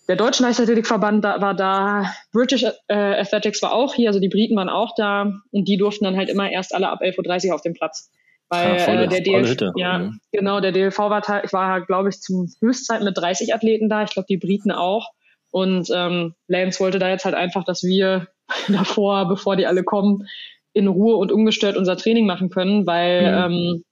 der 0.08 0.16
Deutsche 0.16 0.42
Leichtathletikverband 0.42 1.24
da, 1.24 1.40
war 1.40 1.54
da, 1.54 2.12
British 2.32 2.64
äh, 2.88 2.94
Athletics 2.94 3.62
war 3.62 3.72
auch 3.72 3.94
hier, 3.94 4.08
also 4.08 4.20
die 4.20 4.28
Briten 4.28 4.56
waren 4.56 4.68
auch 4.68 4.94
da 4.96 5.32
und 5.50 5.68
die 5.68 5.76
durften 5.76 6.04
dann 6.04 6.16
halt 6.16 6.28
immer 6.28 6.50
erst 6.50 6.74
alle 6.74 6.88
ab 6.88 7.02
11.30 7.02 7.48
Uhr 7.48 7.54
auf 7.54 7.62
dem 7.62 7.74
Platz. 7.74 8.10
Weil 8.48 8.72
ja, 8.72 8.78
volle, 8.80 9.04
äh, 9.04 9.08
der 9.08 9.20
DLV, 9.22 9.72
ja, 9.76 9.98
mhm. 9.98 10.20
genau, 10.30 10.60
der 10.60 10.72
DLV 10.72 10.98
war, 10.98 11.44
ich 11.44 11.52
war, 11.52 11.80
glaube 11.86 12.10
ich, 12.10 12.20
zum 12.20 12.52
Höchstzeit 12.60 13.02
mit 13.02 13.16
30 13.16 13.54
Athleten 13.54 13.88
da, 13.88 14.02
ich 14.02 14.10
glaube 14.10 14.26
die 14.28 14.36
Briten 14.36 14.72
auch. 14.72 15.10
Und 15.50 15.88
ähm, 15.94 16.34
Lance 16.48 16.80
wollte 16.80 16.98
da 16.98 17.08
jetzt 17.08 17.24
halt 17.24 17.34
einfach, 17.34 17.64
dass 17.64 17.82
wir 17.82 18.28
davor, 18.68 19.28
bevor 19.28 19.56
die 19.56 19.66
alle 19.66 19.84
kommen, 19.84 20.26
in 20.74 20.88
Ruhe 20.88 21.16
und 21.16 21.32
ungestört 21.32 21.76
unser 21.76 21.96
Training 21.96 22.26
machen 22.26 22.50
können, 22.50 22.86
weil 22.86 23.48
mhm. 23.48 23.54
ähm, 23.54 23.84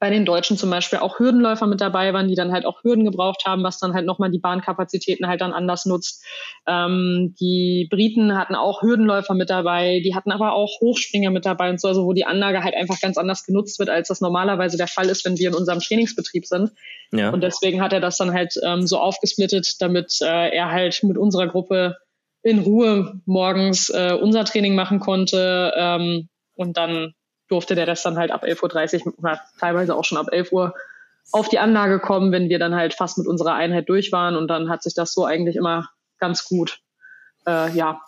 bei 0.00 0.10
den 0.10 0.24
Deutschen 0.24 0.56
zum 0.56 0.70
Beispiel 0.70 1.00
auch 1.00 1.18
Hürdenläufer 1.18 1.66
mit 1.66 1.80
dabei 1.80 2.12
waren, 2.12 2.28
die 2.28 2.36
dann 2.36 2.52
halt 2.52 2.64
auch 2.64 2.84
Hürden 2.84 3.04
gebraucht 3.04 3.44
haben, 3.44 3.64
was 3.64 3.78
dann 3.78 3.94
halt 3.94 4.06
nochmal 4.06 4.30
die 4.30 4.38
Bahnkapazitäten 4.38 5.26
halt 5.26 5.40
dann 5.40 5.52
anders 5.52 5.86
nutzt. 5.86 6.24
Ähm, 6.66 7.34
die 7.40 7.88
Briten 7.90 8.36
hatten 8.36 8.54
auch 8.54 8.82
Hürdenläufer 8.82 9.34
mit 9.34 9.50
dabei, 9.50 10.00
die 10.04 10.14
hatten 10.14 10.30
aber 10.30 10.52
auch 10.52 10.80
Hochspringer 10.80 11.30
mit 11.30 11.46
dabei 11.46 11.70
und 11.70 11.80
so, 11.80 11.88
also 11.88 12.04
wo 12.04 12.12
die 12.12 12.26
Anlage 12.26 12.62
halt 12.62 12.76
einfach 12.76 13.00
ganz 13.00 13.18
anders 13.18 13.44
genutzt 13.44 13.78
wird, 13.80 13.90
als 13.90 14.08
das 14.08 14.20
normalerweise 14.20 14.76
der 14.76 14.86
Fall 14.86 15.08
ist, 15.08 15.24
wenn 15.24 15.36
wir 15.36 15.48
in 15.48 15.54
unserem 15.54 15.80
Trainingsbetrieb 15.80 16.46
sind. 16.46 16.70
Ja. 17.10 17.30
Und 17.30 17.42
deswegen 17.42 17.80
hat 17.80 17.92
er 17.92 18.00
das 18.00 18.18
dann 18.18 18.32
halt 18.32 18.54
ähm, 18.64 18.86
so 18.86 18.98
aufgesplittet, 18.98 19.80
damit 19.80 20.18
äh, 20.20 20.54
er 20.54 20.70
halt 20.70 21.02
mit 21.02 21.18
unserer 21.18 21.48
Gruppe 21.48 21.96
in 22.42 22.60
Ruhe 22.60 23.20
morgens 23.26 23.88
äh, 23.88 24.12
unser 24.12 24.44
Training 24.44 24.76
machen 24.76 25.00
konnte 25.00 25.72
ähm, 25.76 26.28
und 26.54 26.76
dann 26.76 27.14
durfte 27.48 27.74
der 27.74 27.86
Rest 27.86 28.04
dann 28.04 28.18
halt 28.18 28.30
ab 28.30 28.44
11.30 28.44 29.06
Uhr 29.06 29.14
oder 29.18 29.40
teilweise 29.58 29.94
auch 29.94 30.04
schon 30.04 30.18
ab 30.18 30.28
11 30.30 30.52
Uhr 30.52 30.74
auf 31.32 31.48
die 31.48 31.58
Anlage 31.58 31.98
kommen, 31.98 32.32
wenn 32.32 32.48
wir 32.48 32.58
dann 32.58 32.74
halt 32.74 32.94
fast 32.94 33.18
mit 33.18 33.26
unserer 33.26 33.54
Einheit 33.54 33.88
durch 33.88 34.12
waren. 34.12 34.36
Und 34.36 34.48
dann 34.48 34.68
hat 34.68 34.82
sich 34.82 34.94
das 34.94 35.12
so 35.12 35.24
eigentlich 35.24 35.56
immer 35.56 35.88
ganz 36.18 36.44
gut, 36.44 36.80
äh, 37.46 37.70
ja, 37.72 38.00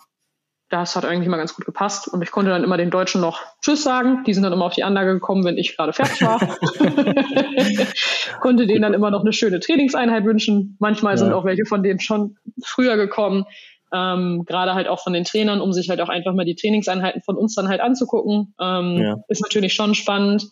das 0.69 0.95
hat 0.95 1.03
eigentlich 1.03 1.27
immer 1.27 1.37
ganz 1.37 1.53
gut 1.53 1.65
gepasst. 1.65 2.07
Und 2.07 2.21
ich 2.21 2.31
konnte 2.31 2.49
dann 2.49 2.63
immer 2.63 2.77
den 2.77 2.89
Deutschen 2.89 3.19
noch 3.19 3.41
Tschüss 3.61 3.83
sagen. 3.83 4.23
Die 4.25 4.33
sind 4.33 4.43
dann 4.43 4.53
immer 4.53 4.65
auf 4.65 4.73
die 4.73 4.85
Anlage 4.85 5.13
gekommen, 5.13 5.43
wenn 5.43 5.57
ich 5.57 5.75
gerade 5.75 5.91
fertig 5.91 6.21
war. 6.21 6.39
konnte 8.39 8.65
denen 8.67 8.81
dann 8.81 8.93
immer 8.93 9.11
noch 9.11 9.21
eine 9.21 9.33
schöne 9.33 9.59
Trainingseinheit 9.59 10.23
wünschen. 10.23 10.77
Manchmal 10.79 11.13
ja. 11.13 11.17
sind 11.17 11.33
auch 11.33 11.43
welche 11.43 11.65
von 11.65 11.83
denen 11.83 11.99
schon 11.99 12.37
früher 12.63 12.95
gekommen 12.95 13.45
ähm, 13.93 14.43
gerade 14.45 14.73
halt 14.73 14.87
auch 14.87 15.01
von 15.03 15.13
den 15.13 15.23
Trainern, 15.23 15.61
um 15.61 15.73
sich 15.73 15.89
halt 15.89 16.01
auch 16.01 16.09
einfach 16.09 16.33
mal 16.33 16.45
die 16.45 16.55
Trainingseinheiten 16.55 17.21
von 17.21 17.35
uns 17.35 17.55
dann 17.55 17.67
halt 17.67 17.81
anzugucken. 17.81 18.53
Ähm, 18.59 18.97
ja. 19.01 19.17
Ist 19.27 19.41
natürlich 19.41 19.73
schon 19.73 19.95
spannend, 19.95 20.45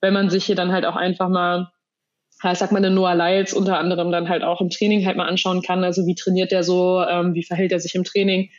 wenn 0.00 0.14
man 0.14 0.30
sich 0.30 0.44
hier 0.44 0.56
dann 0.56 0.72
halt 0.72 0.84
auch 0.86 0.96
einfach 0.96 1.28
mal, 1.28 1.70
ja, 2.42 2.52
ich 2.52 2.58
sag 2.58 2.72
mal, 2.72 2.82
den 2.82 2.94
Noah 2.94 3.14
Lyles 3.14 3.52
unter 3.54 3.78
anderem 3.78 4.12
dann 4.12 4.28
halt 4.28 4.44
auch 4.44 4.60
im 4.60 4.70
Training 4.70 5.04
halt 5.06 5.16
mal 5.16 5.28
anschauen 5.28 5.62
kann. 5.62 5.82
Also 5.82 6.06
wie 6.06 6.14
trainiert 6.14 6.52
der 6.52 6.62
so, 6.62 7.02
ähm, 7.02 7.34
wie 7.34 7.44
verhält 7.44 7.72
er 7.72 7.80
sich 7.80 7.94
im 7.94 8.04
Training. 8.04 8.50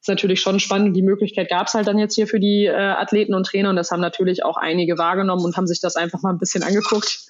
Ist 0.00 0.08
natürlich 0.08 0.40
schon 0.40 0.58
spannend. 0.58 0.96
Die 0.96 1.02
Möglichkeit 1.02 1.48
gab 1.48 1.68
es 1.68 1.74
halt 1.74 1.86
dann 1.86 1.98
jetzt 1.98 2.14
hier 2.14 2.26
für 2.26 2.40
die 2.40 2.66
äh, 2.66 2.74
Athleten 2.74 3.34
und 3.34 3.46
Trainer 3.46 3.70
und 3.70 3.76
das 3.76 3.90
haben 3.90 4.00
natürlich 4.00 4.44
auch 4.44 4.56
einige 4.56 4.98
wahrgenommen 4.98 5.44
und 5.44 5.56
haben 5.56 5.66
sich 5.66 5.80
das 5.80 5.96
einfach 5.96 6.22
mal 6.22 6.30
ein 6.30 6.38
bisschen 6.38 6.62
angeguckt 6.62 7.26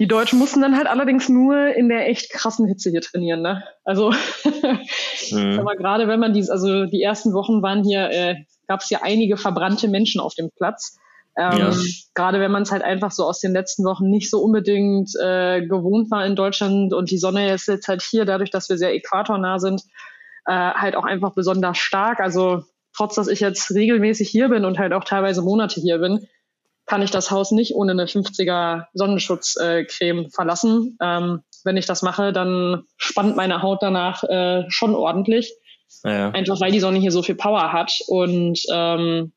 die 0.00 0.08
Deutschen 0.08 0.38
mussten 0.38 0.62
dann 0.62 0.76
halt 0.76 0.86
allerdings 0.86 1.28
nur 1.28 1.76
in 1.76 1.90
der 1.90 2.08
echt 2.08 2.32
krassen 2.32 2.66
Hitze 2.66 2.90
hier 2.90 3.02
trainieren. 3.02 3.42
Ne? 3.42 3.62
Also 3.84 4.10
mhm. 5.30 5.60
aber 5.60 5.76
gerade 5.76 6.08
wenn 6.08 6.18
man 6.18 6.32
dies, 6.32 6.48
also 6.48 6.86
die 6.86 7.02
ersten 7.02 7.34
Wochen 7.34 7.62
waren 7.62 7.84
hier, 7.84 8.10
äh, 8.10 8.36
gab 8.66 8.80
es 8.80 8.88
ja 8.88 9.00
einige 9.02 9.36
verbrannte 9.36 9.88
Menschen 9.88 10.20
auf 10.20 10.34
dem 10.34 10.50
Platz. 10.56 10.98
Ähm, 11.36 11.58
ja. 11.58 11.72
Gerade 12.14 12.40
wenn 12.40 12.50
man 12.50 12.62
es 12.62 12.72
halt 12.72 12.82
einfach 12.82 13.12
so 13.12 13.24
aus 13.24 13.40
den 13.40 13.52
letzten 13.52 13.84
Wochen 13.84 14.08
nicht 14.08 14.30
so 14.30 14.40
unbedingt 14.40 15.10
äh, 15.22 15.66
gewohnt 15.66 16.10
war 16.10 16.24
in 16.24 16.34
Deutschland 16.34 16.94
und 16.94 17.10
die 17.10 17.18
Sonne 17.18 17.52
ist 17.52 17.68
jetzt 17.68 17.86
halt 17.86 18.00
hier, 18.00 18.24
dadurch, 18.24 18.50
dass 18.50 18.70
wir 18.70 18.78
sehr 18.78 18.94
äquatornah 18.94 19.58
sind, 19.58 19.82
äh, 20.46 20.52
halt 20.52 20.96
auch 20.96 21.04
einfach 21.04 21.34
besonders 21.34 21.76
stark. 21.76 22.20
Also 22.20 22.64
trotz, 22.96 23.16
dass 23.16 23.28
ich 23.28 23.40
jetzt 23.40 23.70
regelmäßig 23.70 24.30
hier 24.30 24.48
bin 24.48 24.64
und 24.64 24.78
halt 24.78 24.94
auch 24.94 25.04
teilweise 25.04 25.42
Monate 25.42 25.78
hier 25.78 25.98
bin, 25.98 26.26
kann 26.90 27.02
ich 27.02 27.12
das 27.12 27.30
Haus 27.30 27.52
nicht 27.52 27.76
ohne 27.76 27.92
eine 27.92 28.06
50er 28.06 28.86
Sonnenschutzcreme 28.94 30.24
äh, 30.24 30.30
verlassen. 30.30 30.98
Ähm, 31.00 31.42
wenn 31.62 31.76
ich 31.76 31.86
das 31.86 32.02
mache, 32.02 32.32
dann 32.32 32.82
spannt 32.96 33.36
meine 33.36 33.62
Haut 33.62 33.80
danach 33.80 34.24
äh, 34.24 34.64
schon 34.70 34.96
ordentlich. 34.96 35.54
Ja. 36.02 36.30
Einfach 36.30 36.60
weil 36.60 36.72
die 36.72 36.80
Sonne 36.80 36.98
hier 36.98 37.12
so 37.12 37.22
viel 37.22 37.36
Power 37.36 37.72
hat. 37.72 37.92
Und 38.08 38.60
ähm, 38.72 39.30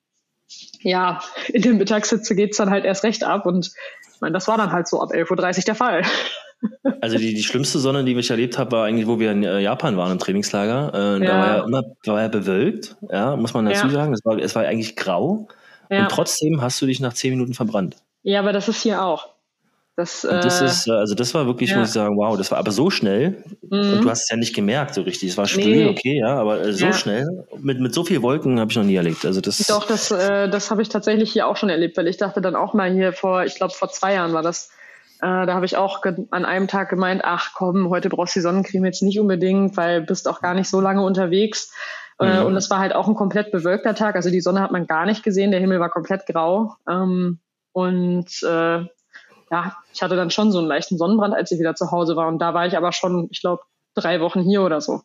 ja, 0.81 1.19
in 1.49 1.61
der 1.61 1.73
Mittagssitze 1.75 2.33
geht's 2.33 2.57
dann 2.57 2.71
halt 2.71 2.85
erst 2.85 3.03
recht 3.03 3.23
ab. 3.23 3.45
Und 3.45 3.67
ich 3.67 4.21
meine, 4.21 4.33
das 4.33 4.47
war 4.47 4.57
dann 4.57 4.71
halt 4.71 4.87
so 4.87 4.99
ab 4.99 5.11
11.30 5.11 5.57
Uhr 5.57 5.63
der 5.63 5.75
Fall. 5.75 6.01
Also 7.01 7.17
die, 7.17 7.33
die 7.33 7.43
schlimmste 7.43 7.77
Sonne, 7.79 8.05
die 8.05 8.17
ich 8.17 8.29
erlebt 8.29 8.57
habe, 8.57 8.71
war 8.71 8.85
eigentlich, 8.85 9.05
wo 9.05 9.19
wir 9.19 9.33
in 9.33 9.43
äh, 9.43 9.59
Japan 9.59 9.97
waren 9.97 10.13
im 10.13 10.19
Trainingslager. 10.19 10.93
Äh, 10.93 11.25
ja. 11.25 11.27
Da 11.27 11.37
war 11.37 11.57
ja 11.57 11.63
immer 11.65 11.83
war 12.05 12.21
ja 12.21 12.29
bewölkt, 12.29 12.95
ja, 13.11 13.35
muss 13.35 13.53
man 13.53 13.65
dazu 13.65 13.87
ja. 13.87 13.91
sagen. 13.91 14.13
Es 14.13 14.23
war, 14.23 14.37
es 14.37 14.55
war 14.55 14.63
eigentlich 14.63 14.95
grau. 14.95 15.49
Ja. 15.93 16.03
Und 16.03 16.11
trotzdem 16.11 16.61
hast 16.61 16.81
du 16.81 16.85
dich 16.85 16.99
nach 16.99 17.13
zehn 17.13 17.31
Minuten 17.31 17.53
verbrannt. 17.53 17.97
Ja, 18.23 18.39
aber 18.39 18.53
das 18.53 18.67
ist 18.67 18.81
hier 18.81 19.03
auch. 19.03 19.29
Das, 19.95 20.25
und 20.25 20.43
das 20.43 20.59
äh, 20.59 20.65
ist, 20.65 20.89
also 20.89 21.13
das 21.13 21.35
war 21.35 21.45
wirklich, 21.45 21.69
ja. 21.69 21.77
muss 21.77 21.89
ich 21.89 21.93
sagen, 21.93 22.17
wow, 22.17 22.35
das 22.35 22.49
war 22.49 22.57
aber 22.57 22.71
so 22.71 22.89
schnell. 22.89 23.43
Mhm. 23.69 23.93
Und 23.93 24.03
du 24.03 24.09
hast 24.09 24.23
es 24.23 24.29
ja 24.29 24.37
nicht 24.37 24.55
gemerkt 24.55 24.95
so 24.95 25.03
richtig. 25.03 25.29
Es 25.29 25.37
war 25.37 25.45
schwül, 25.45 25.65
nee. 25.65 25.87
okay, 25.87 26.19
ja, 26.19 26.35
aber 26.35 26.61
äh, 26.61 26.73
so 26.73 26.87
ja. 26.87 26.93
schnell, 26.93 27.45
mit, 27.59 27.79
mit 27.79 27.93
so 27.93 28.03
viel 28.03 28.23
Wolken 28.23 28.59
habe 28.59 28.71
ich 28.71 28.77
noch 28.77 28.83
nie 28.83 28.95
erlebt. 28.95 29.23
Also 29.23 29.39
das 29.39 29.59
Doch, 29.59 29.85
das, 29.85 30.09
äh, 30.09 30.49
das 30.49 30.71
habe 30.71 30.81
ich 30.81 30.89
tatsächlich 30.89 31.31
hier 31.31 31.47
auch 31.47 31.57
schon 31.57 31.69
erlebt, 31.69 31.95
weil 31.95 32.07
ich 32.07 32.17
dachte 32.17 32.41
dann 32.41 32.55
auch 32.55 32.73
mal 32.73 32.91
hier 32.91 33.13
vor, 33.13 33.45
ich 33.45 33.53
glaube 33.53 33.73
vor 33.73 33.89
zwei 33.89 34.15
Jahren 34.15 34.33
war 34.33 34.41
das, 34.41 34.71
äh, 35.21 35.45
da 35.45 35.53
habe 35.53 35.67
ich 35.67 35.77
auch 35.77 36.01
an 36.31 36.45
einem 36.45 36.67
Tag 36.67 36.89
gemeint, 36.89 37.21
ach 37.23 37.51
komm, 37.53 37.89
heute 37.89 38.09
brauchst 38.09 38.35
du 38.35 38.39
die 38.39 38.43
Sonnencreme 38.43 38.85
jetzt 38.85 39.03
nicht 39.03 39.19
unbedingt, 39.19 39.77
weil 39.77 40.01
bist 40.01 40.27
auch 40.27 40.41
gar 40.41 40.55
nicht 40.55 40.69
so 40.69 40.81
lange 40.81 41.03
unterwegs. 41.03 41.71
Äh, 42.19 42.41
mhm. 42.41 42.45
Und 42.47 42.55
es 42.55 42.69
war 42.69 42.79
halt 42.79 42.93
auch 42.93 43.07
ein 43.07 43.15
komplett 43.15 43.51
bewölkter 43.51 43.95
Tag. 43.95 44.15
Also 44.15 44.29
die 44.29 44.41
Sonne 44.41 44.61
hat 44.61 44.71
man 44.71 44.87
gar 44.87 45.05
nicht 45.05 45.23
gesehen, 45.23 45.51
der 45.51 45.59
Himmel 45.59 45.79
war 45.79 45.89
komplett 45.89 46.25
grau. 46.25 46.75
Ähm, 46.89 47.39
und 47.71 48.27
äh, 48.43 48.85
ja, 49.51 49.75
ich 49.93 50.01
hatte 50.01 50.15
dann 50.15 50.31
schon 50.31 50.51
so 50.51 50.59
einen 50.59 50.67
leichten 50.67 50.97
Sonnenbrand, 50.97 51.33
als 51.33 51.51
ich 51.51 51.59
wieder 51.59 51.75
zu 51.75 51.91
Hause 51.91 52.15
war. 52.15 52.27
Und 52.27 52.39
da 52.39 52.53
war 52.53 52.65
ich 52.65 52.77
aber 52.77 52.91
schon, 52.91 53.27
ich 53.31 53.41
glaube, 53.41 53.63
drei 53.95 54.19
Wochen 54.21 54.41
hier 54.41 54.61
oder 54.63 54.81
so. 54.81 55.01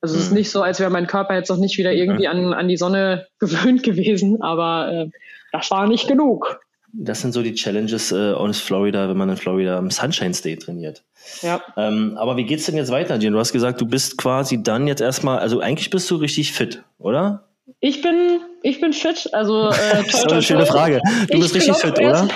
Also 0.00 0.16
es 0.16 0.22
ist 0.22 0.30
mhm. 0.30 0.38
nicht 0.38 0.50
so, 0.50 0.62
als 0.62 0.80
wäre 0.80 0.90
mein 0.90 1.06
Körper 1.06 1.34
jetzt 1.34 1.48
noch 1.48 1.58
nicht 1.58 1.78
wieder 1.78 1.92
irgendwie 1.92 2.26
an, 2.26 2.52
an 2.52 2.68
die 2.68 2.76
Sonne 2.76 3.28
gewöhnt 3.38 3.82
gewesen, 3.82 4.42
aber 4.42 4.92
äh, 4.92 5.10
das 5.52 5.70
war 5.70 5.86
nicht 5.86 6.08
genug. 6.08 6.60
Das 6.92 7.22
sind 7.22 7.32
so 7.32 7.42
die 7.42 7.54
Challenges 7.54 8.12
äh, 8.12 8.32
aus 8.32 8.60
Florida, 8.60 9.08
wenn 9.08 9.16
man 9.16 9.30
in 9.30 9.36
Florida 9.36 9.78
am 9.78 9.90
Sunshine 9.90 10.34
State 10.34 10.58
trainiert. 10.58 11.02
Ja. 11.40 11.62
Ähm, 11.76 12.16
aber 12.18 12.36
wie 12.36 12.44
geht's 12.44 12.66
denn 12.66 12.76
jetzt 12.76 12.90
weiter, 12.90 13.16
Jen? 13.16 13.32
Du 13.32 13.38
hast 13.38 13.52
gesagt, 13.52 13.80
du 13.80 13.86
bist 13.86 14.18
quasi 14.18 14.62
dann 14.62 14.86
jetzt 14.86 15.00
erstmal, 15.00 15.38
also 15.38 15.60
eigentlich 15.60 15.90
bist 15.90 16.10
du 16.10 16.16
richtig 16.16 16.52
fit, 16.52 16.82
oder? 16.98 17.44
Ich 17.78 18.02
bin, 18.02 18.40
ich 18.62 18.80
bin 18.80 18.92
fit. 18.92 19.28
Also, 19.32 19.68
äh, 19.68 19.70
toi, 19.70 20.02
das 20.04 20.14
ist 20.14 20.32
eine 20.32 20.42
schöne 20.42 20.66
Frage. 20.66 21.00
Du 21.30 21.38
bist 21.38 21.54
richtig 21.54 21.76
fit, 21.76 21.96
oder? 21.96 22.28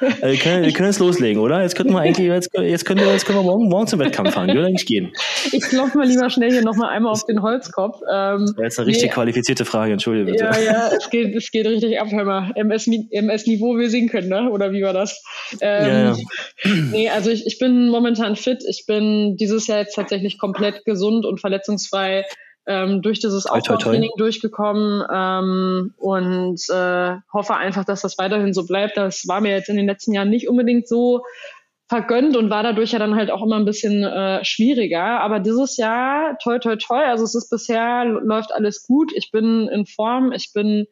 äh, 0.00 0.32
wir, 0.32 0.36
können, 0.36 0.64
wir 0.64 0.72
können 0.72 0.88
jetzt 0.88 0.98
loslegen, 0.98 1.40
oder? 1.40 1.62
Jetzt 1.62 1.76
könnten 1.76 1.94
wir 1.94 2.00
eigentlich, 2.00 2.26
jetzt, 2.26 2.50
jetzt, 2.54 2.84
können, 2.84 3.00
wir, 3.00 3.10
jetzt 3.10 3.24
können 3.24 3.38
wir 3.38 3.42
morgen, 3.42 3.68
morgen 3.68 3.86
zum 3.86 4.00
Wettkampf 4.00 4.34
fahren. 4.34 4.48
Würde 4.48 4.66
eigentlich 4.66 4.84
gehen. 4.84 5.12
Ich 5.52 5.62
klopfe 5.62 5.96
mal 5.96 6.06
lieber 6.06 6.28
schnell 6.28 6.50
hier 6.50 6.62
nochmal 6.62 6.90
einmal 6.90 7.12
auf 7.12 7.24
den 7.24 7.40
Holzkopf. 7.40 8.00
Ähm, 8.12 8.54
das 8.58 8.74
ist 8.74 8.78
eine 8.78 8.88
richtig 8.88 9.04
nee, 9.04 9.14
qualifizierte 9.14 9.64
Frage, 9.64 9.92
entschuldige 9.92 10.32
bitte. 10.32 10.44
Ja, 10.44 10.58
ja, 10.58 10.90
es 10.94 11.08
geht, 11.08 11.34
es 11.34 11.50
geht 11.50 11.66
richtig 11.66 11.98
ab, 11.98 12.08
hör 12.10 12.24
mal. 12.24 12.52
MS-Niveau 12.54 13.78
wir 13.78 13.88
singen 13.88 14.10
können, 14.10 14.28
ne? 14.28 14.50
Oder 14.50 14.72
wie 14.72 14.82
war 14.82 14.92
das? 14.92 15.22
Ähm, 15.62 15.88
ja, 15.88 16.10
ja. 16.10 16.16
Nee, 16.90 17.08
also 17.08 17.30
ich, 17.30 17.46
ich 17.46 17.58
bin 17.58 17.88
momentan 17.88 18.36
fit. 18.36 18.62
Ich 18.68 18.84
bin 18.86 19.36
dieses 19.38 19.66
Jahr 19.68 19.78
jetzt 19.78 19.94
tatsächlich 19.94 20.38
komplett 20.38 20.84
gesund 20.84 21.24
und 21.24 21.40
verletzungsfrei 21.40 22.24
ähm, 22.66 23.02
durch 23.02 23.20
dieses 23.20 23.46
Aufbautraining 23.46 24.10
durchgekommen 24.16 25.04
ähm, 25.12 25.94
und 25.96 26.60
äh, 26.68 27.16
hoffe 27.32 27.56
einfach, 27.56 27.84
dass 27.84 28.02
das 28.02 28.18
weiterhin 28.18 28.52
so 28.52 28.66
bleibt. 28.66 28.96
Das 28.96 29.26
war 29.28 29.40
mir 29.40 29.52
jetzt 29.52 29.68
in 29.68 29.76
den 29.76 29.86
letzten 29.86 30.12
Jahren 30.12 30.30
nicht 30.30 30.48
unbedingt 30.48 30.88
so 30.88 31.22
vergönnt 31.88 32.36
und 32.36 32.50
war 32.50 32.64
dadurch 32.64 32.92
ja 32.92 32.98
dann 32.98 33.14
halt 33.14 33.30
auch 33.30 33.44
immer 33.44 33.56
ein 33.56 33.64
bisschen 33.64 34.02
äh, 34.02 34.44
schwieriger. 34.44 35.20
Aber 35.20 35.38
dieses 35.38 35.76
Jahr, 35.76 36.36
toi, 36.42 36.58
toi, 36.58 36.76
toi, 36.76 37.04
also 37.04 37.24
es 37.24 37.34
ist 37.34 37.48
bisher, 37.48 38.04
läuft 38.04 38.52
alles 38.52 38.84
gut. 38.86 39.12
Ich 39.14 39.30
bin 39.30 39.68
in 39.68 39.86
Form, 39.86 40.32
ich 40.32 40.52
bin 40.52 40.86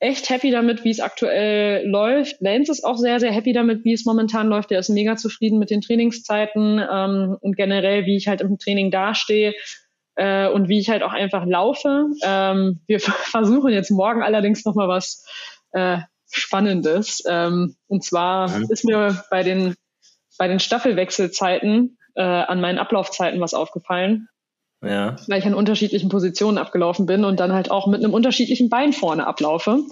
echt 0.00 0.28
happy 0.28 0.50
damit, 0.50 0.84
wie 0.84 0.90
es 0.90 1.00
aktuell 1.00 1.88
läuft. 1.88 2.36
Lance 2.40 2.70
ist 2.70 2.84
auch 2.84 2.98
sehr, 2.98 3.18
sehr 3.18 3.32
happy 3.32 3.52
damit, 3.54 3.84
wie 3.84 3.94
es 3.94 4.04
momentan 4.04 4.48
läuft. 4.48 4.70
Der 4.70 4.78
ist 4.78 4.90
mega 4.90 5.16
zufrieden 5.16 5.58
mit 5.58 5.70
den 5.70 5.80
Trainingszeiten 5.80 6.78
ähm, 6.78 7.36
und 7.40 7.56
generell, 7.56 8.04
wie 8.04 8.16
ich 8.16 8.28
halt 8.28 8.42
im 8.42 8.58
Training 8.58 8.90
dastehe 8.90 9.54
äh, 10.18 10.48
und 10.48 10.68
wie 10.68 10.80
ich 10.80 10.90
halt 10.90 11.04
auch 11.04 11.12
einfach 11.12 11.46
laufe. 11.46 12.06
Ähm, 12.22 12.80
wir 12.86 13.00
versuchen 13.00 13.72
jetzt 13.72 13.90
morgen 13.90 14.22
allerdings 14.22 14.64
nochmal 14.64 14.88
was 14.88 15.24
äh, 15.72 15.98
Spannendes. 16.30 17.22
Ähm, 17.26 17.76
und 17.86 18.04
zwar 18.04 18.48
mhm. 18.48 18.66
ist 18.68 18.84
mir 18.84 19.24
bei 19.30 19.42
den, 19.42 19.76
bei 20.36 20.48
den 20.48 20.58
Staffelwechselzeiten 20.58 21.98
äh, 22.16 22.22
an 22.22 22.60
meinen 22.60 22.78
Ablaufzeiten 22.78 23.40
was 23.40 23.54
aufgefallen. 23.54 24.28
Ja. 24.82 25.16
Weil 25.28 25.38
ich 25.38 25.46
an 25.46 25.54
unterschiedlichen 25.54 26.08
Positionen 26.08 26.58
abgelaufen 26.58 27.06
bin 27.06 27.24
und 27.24 27.38
dann 27.40 27.52
halt 27.52 27.70
auch 27.70 27.86
mit 27.86 28.02
einem 28.02 28.12
unterschiedlichen 28.12 28.68
Bein 28.68 28.92
vorne 28.92 29.26
ablaufe. 29.26 29.84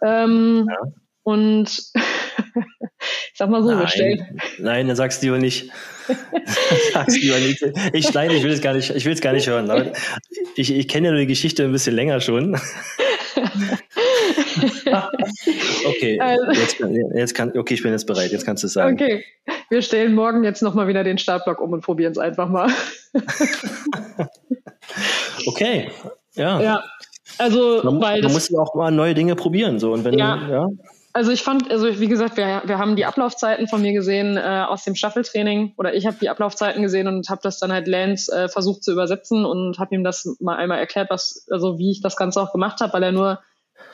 Ähm, 0.00 0.68
ja. 0.70 0.92
Und 1.24 1.92
ich 3.32 3.38
sag 3.38 3.50
mal 3.50 3.62
so, 3.62 3.70
nein, 3.70 3.88
stellen. 3.88 4.40
Nein, 4.58 4.86
dann 4.86 4.96
sagst 4.96 5.22
du 5.22 5.26
lieber 5.26 5.38
nicht. 5.38 5.70
sagst 6.92 7.20
lieber 7.20 7.38
nicht. 7.38 7.62
Ich, 7.92 8.12
nein, 8.14 8.30
ich 8.30 8.42
will 8.42 8.52
es 8.52 8.60
gar 8.60 8.74
nicht, 8.74 8.90
ich 8.90 9.04
will 9.04 9.12
es 9.12 9.20
gar 9.20 9.32
nicht 9.32 9.48
hören. 9.48 9.92
Ich, 10.54 10.72
ich 10.72 10.88
kenne 10.88 11.08
ja 11.08 11.12
nur 11.12 11.20
die 11.20 11.26
Geschichte 11.26 11.64
ein 11.64 11.72
bisschen 11.72 11.94
länger 11.94 12.20
schon. 12.20 12.54
okay, 15.86 16.18
also, 16.20 16.52
jetzt, 16.52 16.76
jetzt 17.14 17.34
kann, 17.34 17.56
okay, 17.56 17.74
ich 17.74 17.82
bin 17.82 17.92
jetzt 17.92 18.06
bereit. 18.06 18.32
Jetzt 18.32 18.46
kannst 18.46 18.62
du 18.62 18.68
es 18.68 18.72
sagen. 18.72 18.94
Okay, 18.94 19.24
wir 19.68 19.82
stellen 19.82 20.14
morgen 20.14 20.44
jetzt 20.44 20.62
nochmal 20.62 20.88
wieder 20.88 21.04
den 21.04 21.18
Startblock 21.18 21.60
um 21.60 21.72
und 21.72 21.82
probieren 21.82 22.12
es 22.12 22.18
einfach 22.18 22.48
mal. 22.48 22.70
okay, 25.46 25.90
ja. 26.34 26.60
Ja, 26.60 26.84
also, 27.38 27.80
man, 27.82 28.00
weil 28.00 28.22
man 28.22 28.32
muss 28.32 28.48
ja 28.48 28.60
auch 28.60 28.74
mal 28.74 28.90
neue 28.90 29.14
Dinge 29.14 29.36
probieren. 29.36 29.78
So. 29.78 29.92
Und 29.92 30.04
wenn, 30.04 30.18
ja. 30.18 30.48
ja. 30.48 30.68
Also 31.16 31.30
ich 31.30 31.40
fand, 31.40 31.70
also 31.70 31.98
wie 31.98 32.08
gesagt, 32.08 32.36
wir, 32.36 32.60
wir 32.66 32.76
haben 32.76 32.94
die 32.94 33.06
Ablaufzeiten 33.06 33.68
von 33.68 33.80
mir 33.80 33.94
gesehen 33.94 34.36
äh, 34.36 34.66
aus 34.68 34.84
dem 34.84 34.94
Staffeltraining 34.94 35.72
oder 35.78 35.94
ich 35.94 36.04
habe 36.04 36.18
die 36.20 36.28
Ablaufzeiten 36.28 36.82
gesehen 36.82 37.08
und 37.08 37.30
habe 37.30 37.40
das 37.42 37.58
dann 37.58 37.72
halt 37.72 37.88
Lance 37.88 38.30
äh, 38.30 38.50
versucht 38.50 38.84
zu 38.84 38.92
übersetzen 38.92 39.46
und 39.46 39.78
habe 39.78 39.94
ihm 39.94 40.04
das 40.04 40.36
mal 40.40 40.56
einmal 40.56 40.78
erklärt, 40.78 41.08
was, 41.08 41.46
also 41.50 41.78
wie 41.78 41.90
ich 41.90 42.02
das 42.02 42.16
Ganze 42.16 42.42
auch 42.42 42.52
gemacht 42.52 42.82
habe, 42.82 42.92
weil 42.92 43.02
er 43.02 43.12
nur 43.12 43.40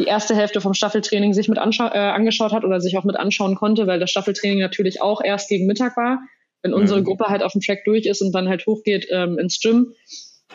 die 0.01 0.07
erste 0.07 0.35
Hälfte 0.35 0.61
vom 0.61 0.75
Staffeltraining 0.75 1.33
sich 1.33 1.47
mit 1.47 1.59
äh, 1.59 1.61
angeschaut 1.61 2.51
hat 2.51 2.65
oder 2.65 2.81
sich 2.81 2.99
auch 2.99 3.05
mit 3.05 3.17
anschauen 3.17 3.55
konnte, 3.55 3.87
weil 3.87 4.01
das 4.01 4.11
Staffeltraining 4.11 4.59
natürlich 4.59 5.01
auch 5.01 5.23
erst 5.23 5.49
gegen 5.49 5.69
Mittag 5.69 5.97
war, 5.97 6.19
wenn 6.63 6.75
unsere 6.75 7.03
mhm. 7.03 7.05
Gruppe 7.05 7.27
halt 7.27 7.45
auf 7.45 7.53
dem 7.53 7.61
Track 7.61 7.85
durch 7.85 8.05
ist 8.05 8.21
und 8.21 8.33
dann 8.33 8.49
halt 8.49 8.67
hochgeht 8.67 9.07
ähm, 9.13 9.39
ins 9.39 9.61
Gym. 9.61 9.95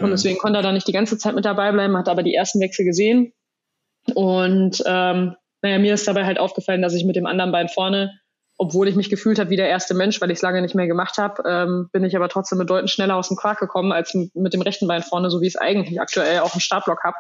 Und 0.02 0.10
deswegen 0.10 0.38
konnte 0.38 0.60
er 0.60 0.64
da 0.64 0.74
nicht 0.74 0.90
die 0.90 0.92
ganze 0.92 1.18
Zeit 1.18 1.34
mit 1.34 1.46
dabei 1.46 1.72
bleiben, 1.72 1.96
hat 1.96 2.10
aber 2.10 2.24
die 2.24 2.36
ersten 2.36 2.60
Wechsel 2.60 2.84
gesehen. 2.84 3.32
Und 4.16 4.84
ähm, 4.86 5.38
naja, 5.62 5.80
mir 5.80 5.94
ist 5.94 6.08
dabei 6.08 6.26
halt 6.26 6.40
aufgefallen, 6.40 6.82
dass 6.82 6.94
ich 6.94 7.06
mit 7.06 7.16
dem 7.16 7.26
anderen 7.26 7.52
Bein 7.52 7.70
vorne, 7.70 8.20
obwohl 8.58 8.88
ich 8.88 8.96
mich 8.96 9.10
gefühlt 9.10 9.40
habe 9.40 9.50
wie 9.50 9.56
der 9.56 9.70
erste 9.70 9.94
Mensch, 9.94 10.20
weil 10.20 10.32
ich 10.32 10.38
es 10.38 10.42
lange 10.42 10.62
nicht 10.62 10.76
mehr 10.76 10.88
gemacht 10.88 11.18
habe, 11.18 11.44
ähm, 11.48 11.90
bin 11.92 12.04
ich 12.04 12.16
aber 12.16 12.30
trotzdem 12.30 12.58
bedeutend 12.58 12.90
schneller 12.90 13.16
aus 13.16 13.28
dem 13.28 13.38
Quark 13.38 13.60
gekommen 13.60 13.92
als 13.92 14.14
mit 14.14 14.54
dem 14.54 14.62
rechten 14.62 14.88
Bein 14.88 15.04
vorne, 15.04 15.30
so 15.30 15.42
wie 15.42 15.48
ich 15.48 15.56
es 15.56 15.62
eigentlich 15.62 16.02
aktuell 16.02 16.40
auch 16.40 16.54
im 16.54 16.60
Startblock 16.60 17.04
habe. 17.04 17.18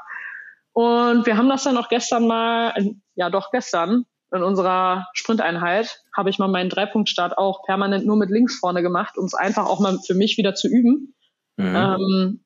Und 0.73 1.25
wir 1.25 1.37
haben 1.37 1.49
das 1.49 1.63
dann 1.63 1.77
auch 1.77 1.89
gestern 1.89 2.27
mal, 2.27 2.73
ja 3.15 3.29
doch 3.29 3.51
gestern, 3.51 4.05
in 4.31 4.43
unserer 4.43 5.07
Sprinteinheit, 5.13 6.01
habe 6.15 6.29
ich 6.29 6.37
mal 6.37 6.47
meinen 6.47 6.69
Dreipunktstart 6.69 7.37
auch 7.37 7.63
permanent 7.63 8.05
nur 8.05 8.17
mit 8.17 8.29
links 8.29 8.59
vorne 8.59 8.81
gemacht, 8.81 9.17
um 9.17 9.25
es 9.25 9.33
einfach 9.33 9.65
auch 9.65 9.79
mal 9.79 9.97
für 10.05 10.15
mich 10.15 10.37
wieder 10.37 10.53
zu 10.53 10.67
üben. 10.67 11.15
Mhm. 11.55 11.75
Ähm, 11.75 12.45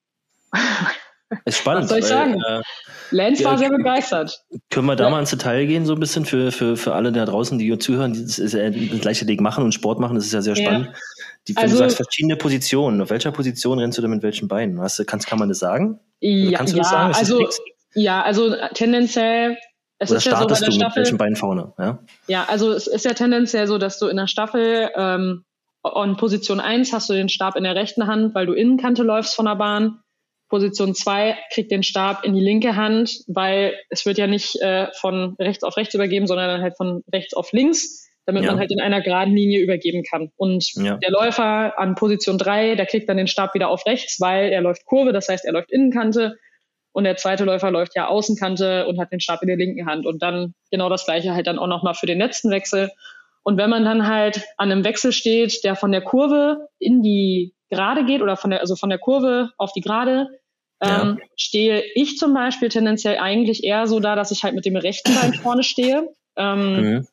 ist 1.46 1.58
spannend. 1.58 1.84
Was 1.84 1.90
soll 1.90 2.00
ich 2.00 2.06
sagen? 2.06 2.42
äh, 2.48 2.62
Lance 3.12 3.44
war 3.44 3.58
sehr 3.58 3.70
begeistert. 3.70 4.44
Können 4.70 4.88
wir 4.88 4.96
da 4.96 5.06
ja. 5.06 5.10
mal 5.10 5.20
ins 5.20 5.30
Detail 5.30 5.66
gehen, 5.66 5.86
so 5.86 5.94
ein 5.94 6.00
bisschen 6.00 6.26
für, 6.26 6.52
für, 6.52 6.78
für 6.78 6.94
alle 6.94 7.12
da 7.12 7.26
draußen, 7.26 7.58
die 7.58 7.78
zuhören, 7.78 8.14
die 8.14 8.22
das, 8.22 8.40
ist, 8.40 8.54
äh, 8.54 8.72
das 8.72 9.04
Leichtathletik 9.04 9.42
machen 9.42 9.64
und 9.64 9.74
Sport 9.74 10.00
machen, 10.00 10.16
das 10.16 10.26
ist 10.26 10.34
ja 10.34 10.42
sehr 10.42 10.56
spannend. 10.56 10.88
Ja. 10.88 10.94
Die, 11.48 11.58
also, 11.58 11.74
du 11.74 11.80
sagst 11.80 11.98
verschiedene 11.98 12.36
Positionen. 12.36 13.02
Auf 13.02 13.10
welcher 13.10 13.32
Position 13.32 13.80
rennst 13.80 13.98
du 13.98 14.02
denn 14.02 14.12
mit 14.12 14.24
welchen 14.24 14.48
Beinen? 14.48 14.80
Hast 14.80 15.00
du, 15.00 15.06
kannst, 15.06 15.28
kann 15.28 15.40
man 15.40 15.50
das 15.50 15.60
sagen? 15.60 16.00
Ja, 16.20 16.58
kannst 16.58 16.74
du 16.74 16.78
das 16.78 16.90
sagen? 16.90 17.12
Ist 17.12 17.18
also, 17.18 17.48
ja, 17.96 18.22
also 18.22 18.56
tendenziell 18.74 19.58
es 20.02 20.10
Oder 20.10 20.18
ist 20.18 20.26
ja 20.26 20.32
so 20.38 20.48
bei 20.48 20.56
der 20.56 20.56
Staffel, 20.56 20.78
mit 20.78 20.96
welchen 20.96 21.18
Beinen 21.20 21.36
vorne? 21.36 21.74
Ja? 21.78 22.00
ja, 22.26 22.46
also 22.46 22.72
es 22.72 22.88
ist 22.88 23.06
ja 23.06 23.14
tendenziell 23.14 23.68
so, 23.68 23.78
dass 23.78 24.00
du 24.00 24.08
in 24.08 24.18
der 24.18 24.26
Staffel 24.26 24.90
ähm, 24.96 25.44
on 25.84 26.18
Position 26.18 26.60
1 26.60 26.92
hast 26.92 27.08
du 27.08 27.14
den 27.14 27.30
Stab 27.30 27.56
in 27.56 27.64
der 27.64 27.76
rechten 27.76 28.08
Hand, 28.08 28.34
weil 28.34 28.48
du 28.48 28.54
Innenkante 28.54 29.04
läufst 29.04 29.36
von 29.36 29.46
der 29.46 29.58
Bahn. 29.58 30.00
Position 30.51 30.93
2 30.93 31.38
kriegt 31.51 31.72
den 31.72 31.81
Stab 31.81 32.25
in 32.25 32.36
die 32.36 32.41
linke 32.41 32.75
Hand, 32.75 33.24
weil 33.27 33.74
es 33.89 34.05
wird 34.05 34.17
ja 34.17 34.27
nicht 34.27 34.62
äh, 34.62 34.88
von 35.00 35.36
rechts 35.39 35.63
auf 35.63 35.77
rechts 35.77 35.96
übergeben, 35.96 36.27
sondern 36.27 36.50
dann 36.50 36.62
halt 36.62 36.75
von 36.75 37.03
rechts 37.12 37.34
auf 37.34 37.53
links, 37.53 38.12
damit 38.25 38.43
ja. 38.43 38.51
man 38.51 38.60
halt 38.60 38.70
in 38.70 38.81
einer 38.81 39.01
geraden 39.01 39.34
Linie 39.34 39.62
übergeben 39.62 40.03
kann. 40.03 40.29
Und 40.36 40.74
ja. 40.75 40.98
der 40.98 41.10
Läufer 41.10 41.79
an 41.79 41.96
Position 41.96 42.38
3, 42.38 42.75
der 42.75 42.86
kriegt 42.86 43.08
dann 43.08 43.15
den 43.17 43.27
Stab 43.27 43.55
wieder 43.55 43.70
auf 43.70 43.86
rechts, 43.86 44.20
weil 44.20 44.51
er 44.51 44.62
läuft 44.62 44.86
Kurve, 44.86 45.13
das 45.13 45.29
heißt, 45.29 45.46
er 45.46 45.53
läuft 45.53 45.72
Innenkante. 45.72 46.38
Und 46.91 47.05
der 47.05 47.15
zweite 47.15 47.46
Läufer 47.46 47.72
läuft 47.72 47.96
ja 47.96 48.08
Außenkante 48.08 48.86
und 48.86 49.00
hat 49.00 49.13
den 49.13 49.22
Stab 49.22 49.41
in 49.41 49.48
der 49.48 49.55
linken 49.55 49.86
Hand. 49.86 50.05
Und 50.05 50.22
dann 50.22 50.53
genau 50.70 50.89
das 50.89 51.05
gleiche 51.05 51.34
halt 51.34 51.48
dann 51.48 51.58
auch 51.58 51.67
nochmal 51.67 51.93
für 51.93 52.05
den 52.05 52.20
letzten 52.20 52.51
Wechsel. 52.51 52.91
Und 53.43 53.58
wenn 53.58 53.70
man 53.70 53.86
dann 53.86 54.05
halt 54.05 54.43
an 54.58 54.70
einem 54.70 54.84
Wechsel 54.84 55.13
steht, 55.13 55.63
der 55.63 55.77
von 55.77 55.93
der 55.93 56.01
Kurve 56.01 56.67
in 56.77 57.01
die 57.01 57.53
Gerade 57.70 58.03
geht 58.03 58.22
oder 58.22 58.36
von 58.36 58.50
der, 58.50 58.60
also 58.60 58.75
von 58.75 58.89
der 58.89 59.00
Kurve 59.00 59.51
auf 59.58 59.72
die 59.72 59.79
Gerade, 59.79 60.27
ja. 60.82 61.02
ähm, 61.02 61.20
stehe 61.36 61.84
ich 61.96 62.18
zum 62.18 62.34
Beispiel 62.34 62.70
tendenziell 62.70 63.18
eigentlich 63.18 63.64
eher 63.64 63.88
so 63.88 64.00
da, 64.00 64.16
dass 64.16 64.32
ich 64.32 64.44
halt 64.44 64.56
mit 64.56 64.66
dem 64.66 64.76
rechten 64.76 65.14
Bein 65.14 65.34
vorne 65.42 65.64
stehe, 65.64 66.10
ähm, 66.36 66.82
mhm. 66.82 67.08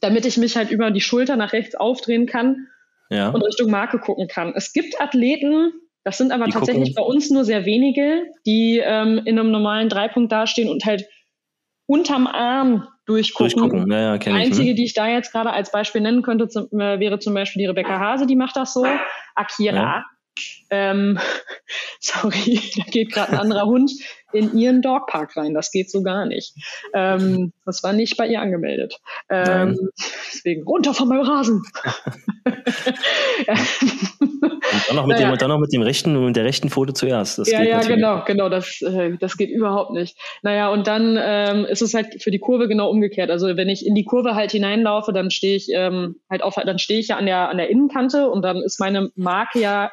damit 0.00 0.26
ich 0.26 0.36
mich 0.36 0.56
halt 0.56 0.70
über 0.70 0.90
die 0.90 1.00
Schulter 1.00 1.36
nach 1.36 1.52
rechts 1.52 1.74
aufdrehen 1.74 2.26
kann 2.26 2.66
ja. 3.10 3.30
und 3.30 3.42
Richtung 3.42 3.70
Marke 3.70 3.98
gucken 3.98 4.28
kann. 4.28 4.52
Es 4.54 4.72
gibt 4.72 5.00
Athleten, 5.00 5.72
das 6.04 6.18
sind 6.18 6.32
aber 6.32 6.44
die 6.46 6.52
tatsächlich 6.52 6.94
gucken. 6.94 7.04
bei 7.04 7.14
uns 7.14 7.30
nur 7.30 7.44
sehr 7.44 7.64
wenige, 7.64 8.24
die 8.46 8.80
ähm, 8.84 9.20
in 9.24 9.38
einem 9.38 9.50
normalen 9.50 9.88
Dreipunkt 9.88 10.30
dastehen 10.30 10.68
und 10.68 10.84
halt 10.84 11.06
unterm 11.86 12.26
Arm 12.26 12.86
durchgucken. 13.06 13.58
durchgucken. 13.58 13.90
Ja, 13.90 14.00
ja, 14.00 14.18
die 14.18 14.30
einzige, 14.30 14.62
ich, 14.62 14.68
ne? 14.70 14.74
die 14.74 14.84
ich 14.84 14.94
da 14.94 15.08
jetzt 15.08 15.32
gerade 15.32 15.52
als 15.52 15.70
Beispiel 15.70 16.00
nennen 16.00 16.22
könnte, 16.22 16.48
zum, 16.48 16.66
äh, 16.72 17.00
wäre 17.00 17.18
zum 17.18 17.34
Beispiel 17.34 17.60
die 17.60 17.66
Rebecca 17.66 17.98
Hase, 17.98 18.26
die 18.26 18.36
macht 18.36 18.56
das 18.56 18.74
so. 18.74 18.84
Akira. 19.34 19.76
Ja. 19.76 20.04
Ähm, 20.70 21.18
sorry, 22.00 22.60
da 22.76 22.84
geht 22.84 23.12
gerade 23.12 23.32
ein 23.32 23.38
anderer 23.38 23.66
Hund 23.66 23.90
in 24.32 24.56
ihren 24.56 24.82
Dogpark 24.82 25.36
rein. 25.36 25.54
Das 25.54 25.70
geht 25.70 25.90
so 25.90 26.02
gar 26.02 26.26
nicht. 26.26 26.54
Ähm, 26.92 27.52
das 27.64 27.82
war 27.82 27.92
nicht 27.92 28.16
bei 28.16 28.26
ihr 28.26 28.40
angemeldet. 28.40 29.00
Ähm, 29.30 29.90
deswegen 30.32 30.64
runter 30.64 30.94
von 30.94 31.08
meinem 31.08 31.22
Rasen. 31.22 31.62
Und 34.72 34.88
dann 34.88 34.96
noch 34.96 35.06
mit, 35.06 35.16
naja. 35.16 35.30
dem, 35.30 35.38
dann 35.38 35.48
noch 35.48 35.58
mit 35.58 35.72
dem 35.72 35.82
rechten, 35.82 36.24
mit 36.24 36.36
der 36.36 36.44
rechten 36.44 36.70
Pfote 36.70 36.92
zuerst. 36.92 37.38
Das 37.38 37.50
ja, 37.50 37.62
ja, 37.62 37.80
genau, 37.80 38.22
genau. 38.24 38.48
Das, 38.48 38.80
äh, 38.82 39.16
das 39.18 39.36
geht 39.36 39.50
überhaupt 39.50 39.92
nicht. 39.92 40.16
Naja, 40.42 40.68
und 40.70 40.86
dann 40.86 41.18
ähm, 41.20 41.64
ist 41.64 41.82
es 41.82 41.94
halt 41.94 42.22
für 42.22 42.30
die 42.30 42.38
Kurve 42.38 42.68
genau 42.68 42.90
umgekehrt. 42.90 43.30
Also 43.30 43.56
wenn 43.56 43.68
ich 43.68 43.86
in 43.86 43.94
die 43.94 44.04
Kurve 44.04 44.34
halt 44.34 44.52
hineinlaufe, 44.52 45.12
dann 45.12 45.30
stehe 45.30 45.56
ich 45.56 45.68
ähm, 45.72 46.16
halt 46.30 46.42
auf, 46.42 46.54
dann 46.54 46.78
stehe 46.78 47.00
ich 47.00 47.08
ja 47.08 47.16
an 47.16 47.26
der 47.26 47.48
an 47.48 47.58
der 47.58 47.70
Innenkante 47.70 48.28
und 48.30 48.42
dann 48.42 48.58
ist 48.58 48.80
meine 48.80 49.10
Marke 49.14 49.60
ja 49.60 49.90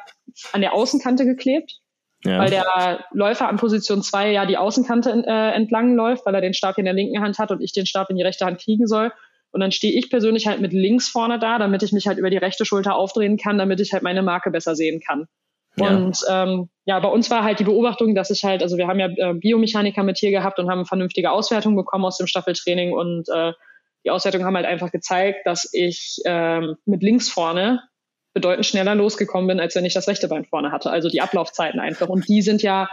an 0.52 0.60
der 0.60 0.74
Außenkante 0.74 1.24
geklebt. 1.24 1.80
Ja. 2.24 2.38
Weil 2.38 2.50
der 2.50 3.04
Läufer 3.12 3.48
an 3.48 3.56
Position 3.56 4.02
2 4.02 4.32
ja 4.32 4.46
die 4.46 4.56
Außenkante 4.56 5.24
äh, 5.26 5.54
entlang 5.54 5.94
läuft, 5.94 6.24
weil 6.24 6.34
er 6.34 6.40
den 6.40 6.54
Stab 6.54 6.78
in 6.78 6.86
der 6.86 6.94
linken 6.94 7.20
Hand 7.20 7.38
hat 7.38 7.50
und 7.50 7.60
ich 7.60 7.72
den 7.72 7.84
Stab 7.84 8.08
in 8.08 8.16
die 8.16 8.22
rechte 8.22 8.46
Hand 8.46 8.60
kriegen 8.60 8.86
soll. 8.86 9.12
Und 9.54 9.60
dann 9.60 9.70
stehe 9.70 9.96
ich 9.96 10.10
persönlich 10.10 10.48
halt 10.48 10.60
mit 10.60 10.72
links 10.72 11.08
vorne 11.08 11.38
da, 11.38 11.58
damit 11.58 11.84
ich 11.84 11.92
mich 11.92 12.08
halt 12.08 12.18
über 12.18 12.28
die 12.28 12.36
rechte 12.36 12.64
Schulter 12.64 12.96
aufdrehen 12.96 13.36
kann, 13.36 13.56
damit 13.56 13.78
ich 13.78 13.92
halt 13.92 14.02
meine 14.02 14.20
Marke 14.20 14.50
besser 14.50 14.74
sehen 14.74 15.00
kann. 15.00 15.28
Ja. 15.76 15.88
Und 15.88 16.18
ähm, 16.28 16.68
ja, 16.86 16.98
bei 16.98 17.08
uns 17.08 17.30
war 17.30 17.44
halt 17.44 17.60
die 17.60 17.64
Beobachtung, 17.64 18.16
dass 18.16 18.30
ich 18.30 18.42
halt, 18.42 18.62
also 18.64 18.76
wir 18.76 18.88
haben 18.88 18.98
ja 18.98 19.06
äh, 19.06 19.34
Biomechaniker 19.34 20.02
mit 20.02 20.18
hier 20.18 20.32
gehabt 20.32 20.58
und 20.58 20.68
haben 20.68 20.86
vernünftige 20.86 21.30
Auswertungen 21.30 21.76
bekommen 21.76 22.04
aus 22.04 22.18
dem 22.18 22.26
Staffeltraining 22.26 22.92
und 22.92 23.28
äh, 23.28 23.52
die 24.04 24.10
Auswertungen 24.10 24.44
haben 24.44 24.56
halt 24.56 24.66
einfach 24.66 24.90
gezeigt, 24.90 25.46
dass 25.46 25.68
ich 25.72 26.20
ähm, 26.24 26.74
mit 26.84 27.04
links 27.04 27.28
vorne 27.28 27.80
bedeutend 28.34 28.66
schneller 28.66 28.96
losgekommen 28.96 29.46
bin, 29.46 29.60
als 29.60 29.76
wenn 29.76 29.84
ich 29.84 29.94
das 29.94 30.08
rechte 30.08 30.26
Bein 30.26 30.44
vorne 30.44 30.72
hatte. 30.72 30.90
Also 30.90 31.08
die 31.08 31.20
Ablaufzeiten 31.20 31.78
einfach. 31.78 32.08
Und 32.08 32.28
die 32.28 32.42
sind 32.42 32.60
ja 32.62 32.88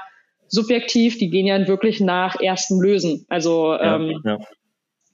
subjektiv, 0.48 1.18
die 1.18 1.32
gehen 1.32 1.48
ja 1.48 1.68
wirklich 1.68 2.00
nach 2.00 2.40
ersten 2.40 2.80
Lösen. 2.80 3.26
Also 3.30 3.76
ähm, 3.78 4.22
ja, 4.24 4.38
ja. 4.38 4.40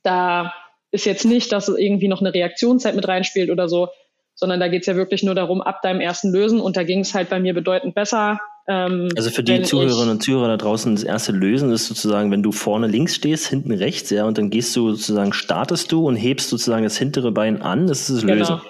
da 0.03 0.53
ist 0.97 1.05
jetzt 1.05 1.25
nicht, 1.25 1.51
dass 1.51 1.69
irgendwie 1.69 2.07
noch 2.07 2.21
eine 2.21 2.33
Reaktionszeit 2.33 2.95
mit 2.95 3.07
reinspielt 3.07 3.49
oder 3.49 3.69
so, 3.69 3.89
sondern 4.35 4.59
da 4.59 4.67
geht 4.67 4.81
es 4.81 4.87
ja 4.87 4.95
wirklich 4.95 5.23
nur 5.23 5.35
darum, 5.35 5.61
ab 5.61 5.81
deinem 5.81 6.01
ersten 6.01 6.31
Lösen 6.31 6.59
und 6.59 6.77
da 6.77 6.83
ging 6.83 6.99
es 6.99 7.13
halt 7.13 7.29
bei 7.29 7.39
mir 7.39 7.53
bedeutend 7.53 7.95
besser. 7.95 8.39
Ähm, 8.67 9.09
also 9.15 9.29
für 9.29 9.43
die 9.43 9.61
Zuhörerinnen 9.61 10.09
und 10.09 10.23
Zuhörer 10.23 10.47
da 10.47 10.57
draußen, 10.57 10.95
das 10.95 11.03
erste 11.03 11.31
Lösen 11.31 11.71
ist 11.71 11.87
sozusagen, 11.87 12.31
wenn 12.31 12.43
du 12.43 12.51
vorne 12.51 12.87
links 12.87 13.15
stehst, 13.15 13.47
hinten 13.47 13.71
rechts, 13.71 14.09
ja, 14.09 14.25
und 14.25 14.37
dann 14.37 14.49
gehst 14.49 14.75
du 14.75 14.91
sozusagen, 14.91 15.33
startest 15.33 15.91
du 15.91 16.07
und 16.07 16.15
hebst 16.15 16.49
sozusagen 16.49 16.83
das 16.83 16.97
hintere 16.97 17.31
Bein 17.31 17.61
an, 17.61 17.87
das 17.87 18.01
ist 18.01 18.17
das 18.17 18.21
genau. 18.21 18.33
Lösen. 18.33 18.61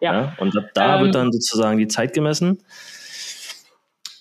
Ja. 0.00 0.14
ja. 0.14 0.36
Und 0.38 0.56
ab 0.56 0.64
da 0.74 0.96
ähm, 0.96 1.04
wird 1.04 1.14
dann 1.14 1.32
sozusagen 1.32 1.78
die 1.78 1.88
Zeit 1.88 2.12
gemessen. 2.14 2.62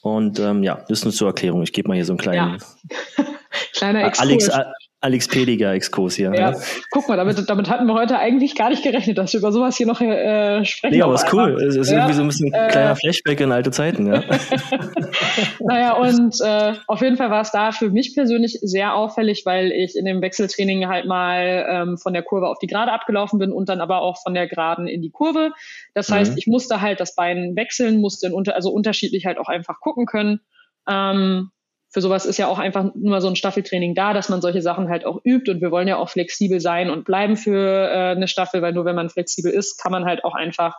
Und 0.02 0.40
ähm, 0.40 0.64
ja, 0.64 0.84
das 0.88 1.00
ist 1.00 1.06
nur 1.06 1.14
zur 1.14 1.30
Erklärung. 1.30 1.64
Ich 1.64 1.72
gebe 1.72 1.88
mal 1.88 1.96
hier 1.96 2.06
so 2.06 2.12
einen 2.12 2.20
kleinen. 2.20 2.60
Ja. 2.60 3.26
Kleiner 3.74 4.06
Exkurs. 4.06 4.50
Alex, 4.50 4.50
Alex 5.04 5.28
Pediger 5.28 5.74
Exkurs 5.74 6.16
hier. 6.16 6.32
Ja, 6.34 6.52
ja. 6.52 6.60
guck 6.90 7.10
mal, 7.10 7.18
damit, 7.18 7.50
damit 7.50 7.70
hatten 7.70 7.86
wir 7.88 7.94
heute 7.94 8.18
eigentlich 8.20 8.56
gar 8.56 8.70
nicht 8.70 8.84
gerechnet, 8.84 9.18
dass 9.18 9.34
wir 9.34 9.42
über 9.42 9.52
sowas 9.52 9.76
hier 9.76 9.86
noch 9.86 10.00
äh, 10.00 10.64
sprechen. 10.64 10.96
Nee, 10.96 11.02
aber 11.02 11.16
ist 11.16 11.34
cool. 11.34 11.62
Es 11.62 11.76
ist 11.76 11.92
ja, 11.92 11.98
irgendwie 11.98 12.14
so 12.14 12.22
ein 12.22 12.28
bisschen 12.28 12.54
ein 12.54 12.70
äh, 12.70 12.72
kleiner 12.72 12.96
Flashback 12.96 13.42
in 13.42 13.52
alte 13.52 13.72
Zeiten, 13.72 14.08
ja. 14.08 14.24
naja, 15.60 15.94
und 15.98 16.40
äh, 16.42 16.76
auf 16.88 17.02
jeden 17.02 17.18
Fall 17.18 17.30
war 17.30 17.42
es 17.42 17.52
da 17.52 17.74
für 17.74 17.90
mich 17.90 18.16
persönlich 18.16 18.60
sehr 18.62 18.96
auffällig, 18.96 19.46
weil 19.46 19.74
ich 19.74 19.98
in 19.98 20.06
dem 20.06 20.22
Wechseltraining 20.22 20.88
halt 20.88 21.06
mal 21.06 21.68
ähm, 21.70 21.98
von 21.98 22.14
der 22.14 22.24
Kurve 22.24 22.48
auf 22.48 22.60
die 22.60 22.68
Gerade 22.68 22.94
abgelaufen 22.94 23.40
bin 23.40 23.52
und 23.52 23.68
dann 23.68 23.82
aber 23.82 24.02
auch 24.02 24.22
von 24.24 24.34
der 24.34 24.48
Geraden 24.48 24.88
in 24.88 25.02
die 25.02 25.12
Kurve. 25.12 25.52
Das 25.94 26.10
heißt, 26.10 26.32
mhm. 26.32 26.38
ich 26.38 26.48
musste 26.48 26.80
halt 26.80 27.02
das 27.02 27.14
Bein 27.14 27.58
wechseln, 27.58 28.00
musste 28.00 28.28
in 28.28 28.34
unter, 28.34 28.56
also 28.56 28.72
unterschiedlich 28.72 29.26
halt 29.26 29.38
auch 29.38 29.50
einfach 29.50 29.82
gucken 29.82 30.06
können. 30.06 30.40
Ähm, 30.88 31.50
für 31.94 32.02
sowas 32.02 32.26
ist 32.26 32.38
ja 32.38 32.48
auch 32.48 32.58
einfach 32.58 32.96
nur 32.96 33.22
so 33.22 33.28
ein 33.28 33.36
Staffeltraining 33.36 33.94
da, 33.94 34.14
dass 34.14 34.28
man 34.28 34.42
solche 34.42 34.64
Sachen 34.64 34.90
halt 34.90 35.06
auch 35.06 35.22
übt 35.24 35.50
und 35.52 35.62
wir 35.62 35.70
wollen 35.70 35.88
ja 35.88 35.98
auch 35.98 36.10
flexibel 36.10 36.60
sein 36.60 36.90
und 36.90 37.06
bleiben 37.06 37.38
für 37.38 37.56
äh, 37.56 38.16
eine 38.16 38.28
Staffel, 38.28 38.64
weil 38.64 38.74
nur 38.74 38.86
wenn 38.86 38.96
man 38.96 39.12
flexibel 39.12 39.52
ist, 39.52 39.78
kann 39.78 39.92
man 39.92 40.04
halt 40.04 40.24
auch 40.24 40.34
einfach 40.34 40.76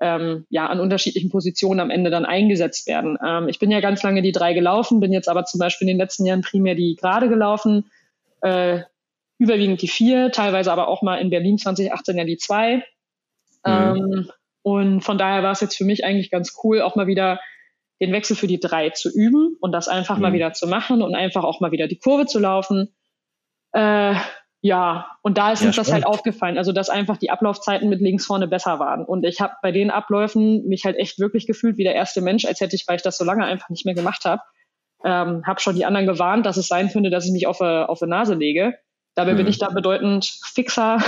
ähm, 0.00 0.46
ja 0.48 0.66
an 0.66 0.80
unterschiedlichen 0.80 1.28
Positionen 1.28 1.78
am 1.78 1.90
Ende 1.90 2.08
dann 2.08 2.24
eingesetzt 2.24 2.86
werden. 2.86 3.18
Ähm, 3.24 3.48
ich 3.48 3.58
bin 3.58 3.70
ja 3.70 3.80
ganz 3.80 4.02
lange 4.02 4.22
die 4.22 4.32
drei 4.32 4.54
gelaufen, 4.54 4.98
bin 4.98 5.12
jetzt 5.12 5.28
aber 5.28 5.44
zum 5.44 5.58
Beispiel 5.58 5.88
in 5.88 5.94
den 5.94 6.00
letzten 6.00 6.24
Jahren 6.24 6.40
primär 6.40 6.74
die 6.74 6.96
gerade 6.96 7.28
gelaufen, 7.28 7.90
äh, 8.40 8.80
überwiegend 9.38 9.82
die 9.82 9.88
vier, 9.88 10.32
teilweise 10.32 10.72
aber 10.72 10.88
auch 10.88 11.02
mal 11.02 11.16
in 11.16 11.28
Berlin 11.28 11.58
2018 11.58 12.16
ja 12.16 12.24
die 12.24 12.38
zwei. 12.38 12.76
Mhm. 12.76 12.82
Ähm, 13.66 14.30
und 14.62 15.00
von 15.02 15.18
daher 15.18 15.42
war 15.42 15.52
es 15.52 15.60
jetzt 15.60 15.76
für 15.76 15.84
mich 15.84 16.02
eigentlich 16.02 16.30
ganz 16.30 16.56
cool, 16.64 16.80
auch 16.80 16.96
mal 16.96 17.06
wieder 17.06 17.40
den 18.00 18.12
Wechsel 18.12 18.36
für 18.36 18.46
die 18.46 18.60
drei 18.60 18.90
zu 18.90 19.10
üben 19.10 19.56
und 19.60 19.72
das 19.72 19.88
einfach 19.88 20.16
mhm. 20.16 20.22
mal 20.22 20.32
wieder 20.32 20.52
zu 20.52 20.66
machen 20.66 21.02
und 21.02 21.14
einfach 21.14 21.44
auch 21.44 21.60
mal 21.60 21.72
wieder 21.72 21.88
die 21.88 21.98
Kurve 21.98 22.26
zu 22.26 22.38
laufen. 22.38 22.94
Äh, 23.72 24.14
ja, 24.62 25.06
und 25.22 25.38
da 25.38 25.52
ist 25.52 25.60
ja, 25.62 25.68
uns 25.68 25.76
das 25.76 25.92
halt 25.92 26.06
aufgefallen, 26.06 26.58
also 26.58 26.72
dass 26.72 26.88
einfach 26.88 27.18
die 27.18 27.30
Ablaufzeiten 27.30 27.88
mit 27.88 28.00
links 28.00 28.26
vorne 28.26 28.48
besser 28.48 28.78
waren. 28.78 29.04
Und 29.04 29.24
ich 29.24 29.40
habe 29.40 29.54
bei 29.62 29.70
den 29.70 29.90
Abläufen 29.90 30.66
mich 30.66 30.84
halt 30.84 30.96
echt 30.96 31.18
wirklich 31.18 31.46
gefühlt 31.46 31.76
wie 31.76 31.84
der 31.84 31.94
erste 31.94 32.20
Mensch, 32.20 32.44
als 32.44 32.60
hätte 32.60 32.74
ich, 32.74 32.84
weil 32.88 32.96
ich 32.96 33.02
das 33.02 33.16
so 33.16 33.24
lange 33.24 33.44
einfach 33.44 33.68
nicht 33.68 33.86
mehr 33.86 33.94
gemacht 33.94 34.24
habe, 34.24 34.42
ähm, 35.04 35.46
habe 35.46 35.60
schon 35.60 35.76
die 35.76 35.84
anderen 35.84 36.06
gewarnt, 36.06 36.46
dass 36.46 36.56
es 36.56 36.68
sein 36.68 36.90
könnte, 36.90 37.10
dass 37.10 37.26
ich 37.26 37.32
mich 37.32 37.46
auf, 37.46 37.60
äh, 37.60 37.84
auf 37.84 38.00
die 38.00 38.06
Nase 38.06 38.34
lege. 38.34 38.74
Dabei 39.14 39.32
mhm. 39.32 39.38
bin 39.38 39.46
ich 39.46 39.58
da 39.58 39.68
bedeutend 39.68 40.38
fixer 40.42 40.98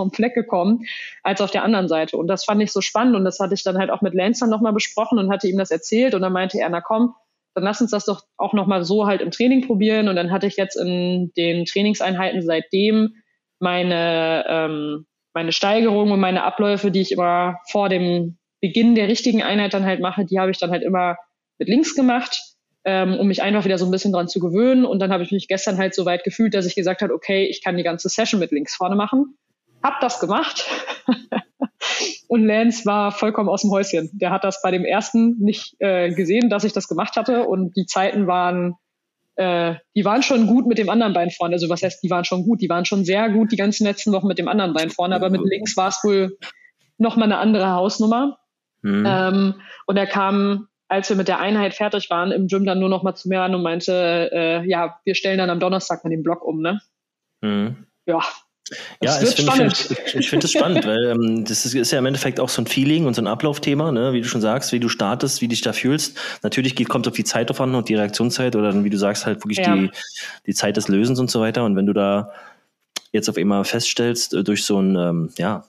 vom 0.00 0.10
Fleck 0.12 0.34
gekommen 0.34 0.86
als 1.22 1.42
auf 1.42 1.50
der 1.50 1.62
anderen 1.62 1.88
Seite. 1.88 2.16
Und 2.16 2.26
das 2.26 2.44
fand 2.44 2.62
ich 2.62 2.72
so 2.72 2.80
spannend. 2.80 3.16
Und 3.16 3.24
das 3.24 3.38
hatte 3.38 3.54
ich 3.54 3.62
dann 3.62 3.76
halt 3.76 3.90
auch 3.90 4.00
mit 4.00 4.14
Lance 4.14 4.40
dann 4.40 4.50
nochmal 4.50 4.72
besprochen 4.72 5.18
und 5.18 5.30
hatte 5.30 5.46
ihm 5.46 5.58
das 5.58 5.70
erzählt. 5.70 6.14
Und 6.14 6.22
dann 6.22 6.32
meinte 6.32 6.58
er, 6.58 6.70
na 6.70 6.80
komm, 6.80 7.14
dann 7.54 7.64
lass 7.64 7.80
uns 7.80 7.90
das 7.90 8.06
doch 8.06 8.22
auch 8.38 8.54
nochmal 8.54 8.84
so 8.84 9.06
halt 9.06 9.20
im 9.20 9.30
Training 9.30 9.66
probieren. 9.66 10.08
Und 10.08 10.16
dann 10.16 10.30
hatte 10.30 10.46
ich 10.46 10.56
jetzt 10.56 10.76
in 10.76 11.32
den 11.36 11.66
Trainingseinheiten 11.66 12.42
seitdem 12.42 13.16
meine, 13.58 14.44
ähm, 14.48 15.06
meine 15.34 15.52
Steigerung 15.52 16.10
und 16.12 16.20
meine 16.20 16.44
Abläufe, 16.44 16.90
die 16.90 17.02
ich 17.02 17.12
immer 17.12 17.58
vor 17.70 17.88
dem 17.90 18.38
Beginn 18.62 18.94
der 18.94 19.08
richtigen 19.08 19.42
Einheit 19.42 19.74
dann 19.74 19.84
halt 19.84 20.00
mache, 20.00 20.24
die 20.24 20.38
habe 20.38 20.50
ich 20.50 20.58
dann 20.58 20.70
halt 20.70 20.82
immer 20.82 21.16
mit 21.58 21.68
links 21.68 21.94
gemacht 21.94 22.50
ähm, 22.84 23.18
um 23.18 23.28
mich 23.28 23.42
einfach 23.42 23.64
wieder 23.64 23.78
so 23.78 23.84
ein 23.84 23.90
bisschen 23.90 24.12
dran 24.12 24.28
zu 24.28 24.40
gewöhnen. 24.40 24.84
Und 24.84 25.00
dann 25.00 25.12
habe 25.12 25.22
ich 25.22 25.32
mich 25.32 25.48
gestern 25.48 25.78
halt 25.78 25.94
so 25.94 26.04
weit 26.04 26.24
gefühlt, 26.24 26.54
dass 26.54 26.66
ich 26.66 26.74
gesagt 26.74 27.02
habe, 27.02 27.12
okay, 27.12 27.44
ich 27.44 27.62
kann 27.62 27.76
die 27.76 27.82
ganze 27.82 28.08
Session 28.08 28.40
mit 28.40 28.52
links 28.52 28.74
vorne 28.74 28.96
machen. 28.96 29.36
Hab 29.82 30.00
das 30.00 30.20
gemacht. 30.20 30.66
und 32.28 32.46
Lance 32.46 32.84
war 32.86 33.12
vollkommen 33.12 33.48
aus 33.48 33.62
dem 33.62 33.70
Häuschen. 33.70 34.10
Der 34.12 34.30
hat 34.30 34.44
das 34.44 34.62
bei 34.62 34.70
dem 34.70 34.84
ersten 34.84 35.36
nicht 35.38 35.76
äh, 35.78 36.10
gesehen, 36.10 36.50
dass 36.50 36.64
ich 36.64 36.72
das 36.72 36.88
gemacht 36.88 37.16
hatte. 37.16 37.44
Und 37.46 37.76
die 37.76 37.86
Zeiten 37.86 38.26
waren, 38.26 38.74
äh, 39.36 39.74
die 39.96 40.04
waren 40.04 40.22
schon 40.22 40.46
gut 40.46 40.66
mit 40.66 40.78
dem 40.78 40.90
anderen 40.90 41.12
Bein 41.12 41.30
vorne. 41.30 41.54
Also 41.54 41.68
was 41.68 41.82
heißt, 41.82 42.02
die 42.02 42.10
waren 42.10 42.24
schon 42.24 42.44
gut? 42.44 42.60
Die 42.60 42.68
waren 42.68 42.84
schon 42.84 43.04
sehr 43.04 43.30
gut 43.30 43.52
die 43.52 43.56
ganzen 43.56 43.84
letzten 43.84 44.12
Wochen 44.12 44.26
mit 44.26 44.38
dem 44.38 44.48
anderen 44.48 44.74
Bein 44.74 44.90
vorne. 44.90 45.14
Aber 45.14 45.30
mit 45.30 45.42
links 45.44 45.76
war 45.76 45.88
es 45.88 46.00
wohl 46.02 46.38
nochmal 46.98 47.26
eine 47.26 47.38
andere 47.38 47.70
Hausnummer. 47.70 48.38
Mhm. 48.82 49.04
Ähm, 49.06 49.54
und 49.86 49.96
er 49.96 50.06
kam 50.06 50.68
als 50.90 51.08
wir 51.08 51.16
mit 51.16 51.28
der 51.28 51.38
Einheit 51.38 51.72
fertig 51.74 52.10
waren, 52.10 52.32
im 52.32 52.48
Gym 52.48 52.66
dann 52.66 52.80
nur 52.80 52.88
noch 52.88 53.04
mal 53.04 53.14
zu 53.14 53.28
mir 53.28 53.42
an 53.42 53.54
und 53.54 53.62
meinte, 53.62 54.28
äh, 54.32 54.68
ja, 54.68 54.98
wir 55.04 55.14
stellen 55.14 55.38
dann 55.38 55.48
am 55.48 55.60
Donnerstag 55.60 56.02
mal 56.02 56.10
den 56.10 56.24
Block 56.24 56.44
um, 56.44 56.60
ne? 56.60 56.80
Mhm. 57.42 57.86
Ja, 58.06 58.20
Ja, 59.02 59.20
ich 59.20 59.30
finde 59.30 59.66
ich, 59.66 60.14
ich 60.14 60.30
find 60.30 60.48
spannend, 60.48 60.86
weil 60.86 61.04
ähm, 61.06 61.44
das 61.44 61.66
ist, 61.66 61.74
ist, 61.74 61.90
ja 61.90 61.98
im 61.98 62.06
Endeffekt 62.06 62.38
auch 62.38 62.48
so 62.48 62.62
ein 62.62 62.66
Feeling 62.66 63.06
und 63.06 63.14
so 63.14 63.22
ein 63.22 63.26
Ablaufthema, 63.26 63.90
ne? 63.90 64.12
wie 64.12 64.20
du 64.20 64.28
schon 64.28 64.40
sagst, 64.40 64.72
wie 64.72 64.78
du 64.78 64.88
startest, 64.88 65.40
wie 65.40 65.46
du 65.46 65.50
dich 65.50 65.62
da 65.62 65.72
fühlst. 65.72 66.16
Natürlich 66.42 66.76
geht, 66.76 66.88
kommt 66.88 67.08
auf 67.08 67.14
die 67.14 67.24
Zeit 67.24 67.50
davon 67.50 67.74
und 67.74 67.88
die 67.88 67.96
Reaktionszeit 67.96 68.54
oder 68.54 68.70
dann, 68.70 68.84
wie 68.84 68.90
du 68.90 68.98
sagst, 68.98 69.26
halt 69.26 69.38
wirklich 69.38 69.58
ja. 69.58 69.74
die, 69.74 69.90
die 70.46 70.54
Zeit 70.54 70.76
des 70.76 70.86
Lösens 70.88 71.18
und 71.18 71.30
so 71.30 71.40
weiter. 71.40 71.64
Und 71.64 71.74
wenn 71.74 71.86
du 71.86 71.92
da 71.92 72.30
jetzt 73.12 73.28
auf 73.28 73.36
einmal 73.36 73.64
feststellst, 73.64 74.34
äh, 74.34 74.44
durch 74.44 74.64
so 74.64 74.80
ein 74.80 74.94
ähm, 74.94 75.30
ja, 75.36 75.64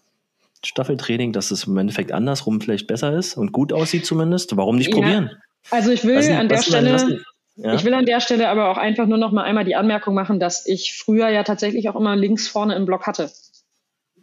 Staffeltraining, 0.63 1.34
dass 1.34 1.49
es 1.49 1.63
im 1.63 1.77
Endeffekt 1.77 2.12
andersrum 2.12 2.62
vielleicht 2.62 2.86
besser 2.86 3.17
ist 3.17 3.36
und 3.36 3.51
gut 3.51 3.73
aussieht 3.73 4.06
zumindest, 4.06 4.56
warum 4.58 4.75
nicht 4.75 4.91
probieren? 4.91 5.32
Also 5.71 5.91
ich 5.91 6.04
will 6.04 6.17
an 6.34 6.49
der 6.49 6.62
Stelle 6.62 7.23
ja. 7.63 7.76
Ich 7.76 7.86
will 7.86 7.93
an 7.93 8.06
der 8.06 8.19
Stelle 8.19 8.50
aber 8.50 8.69
auch 8.69 8.78
einfach 8.78 9.06
nur 9.06 9.19
noch 9.19 9.32
mal 9.32 9.43
einmal 9.43 9.65
die 9.65 9.76
Anmerkung 9.76 10.15
machen, 10.15 10.39
dass 10.39 10.65
ich 10.65 10.97
früher 10.97 11.30
ja 11.30 11.43
tatsächlich 11.43 11.89
auch 11.89 11.95
immer 11.95 12.15
links 12.15 12.47
vorne 12.47 12.76
im 12.76 12.86
Block 12.86 13.06
hatte. 13.06 13.30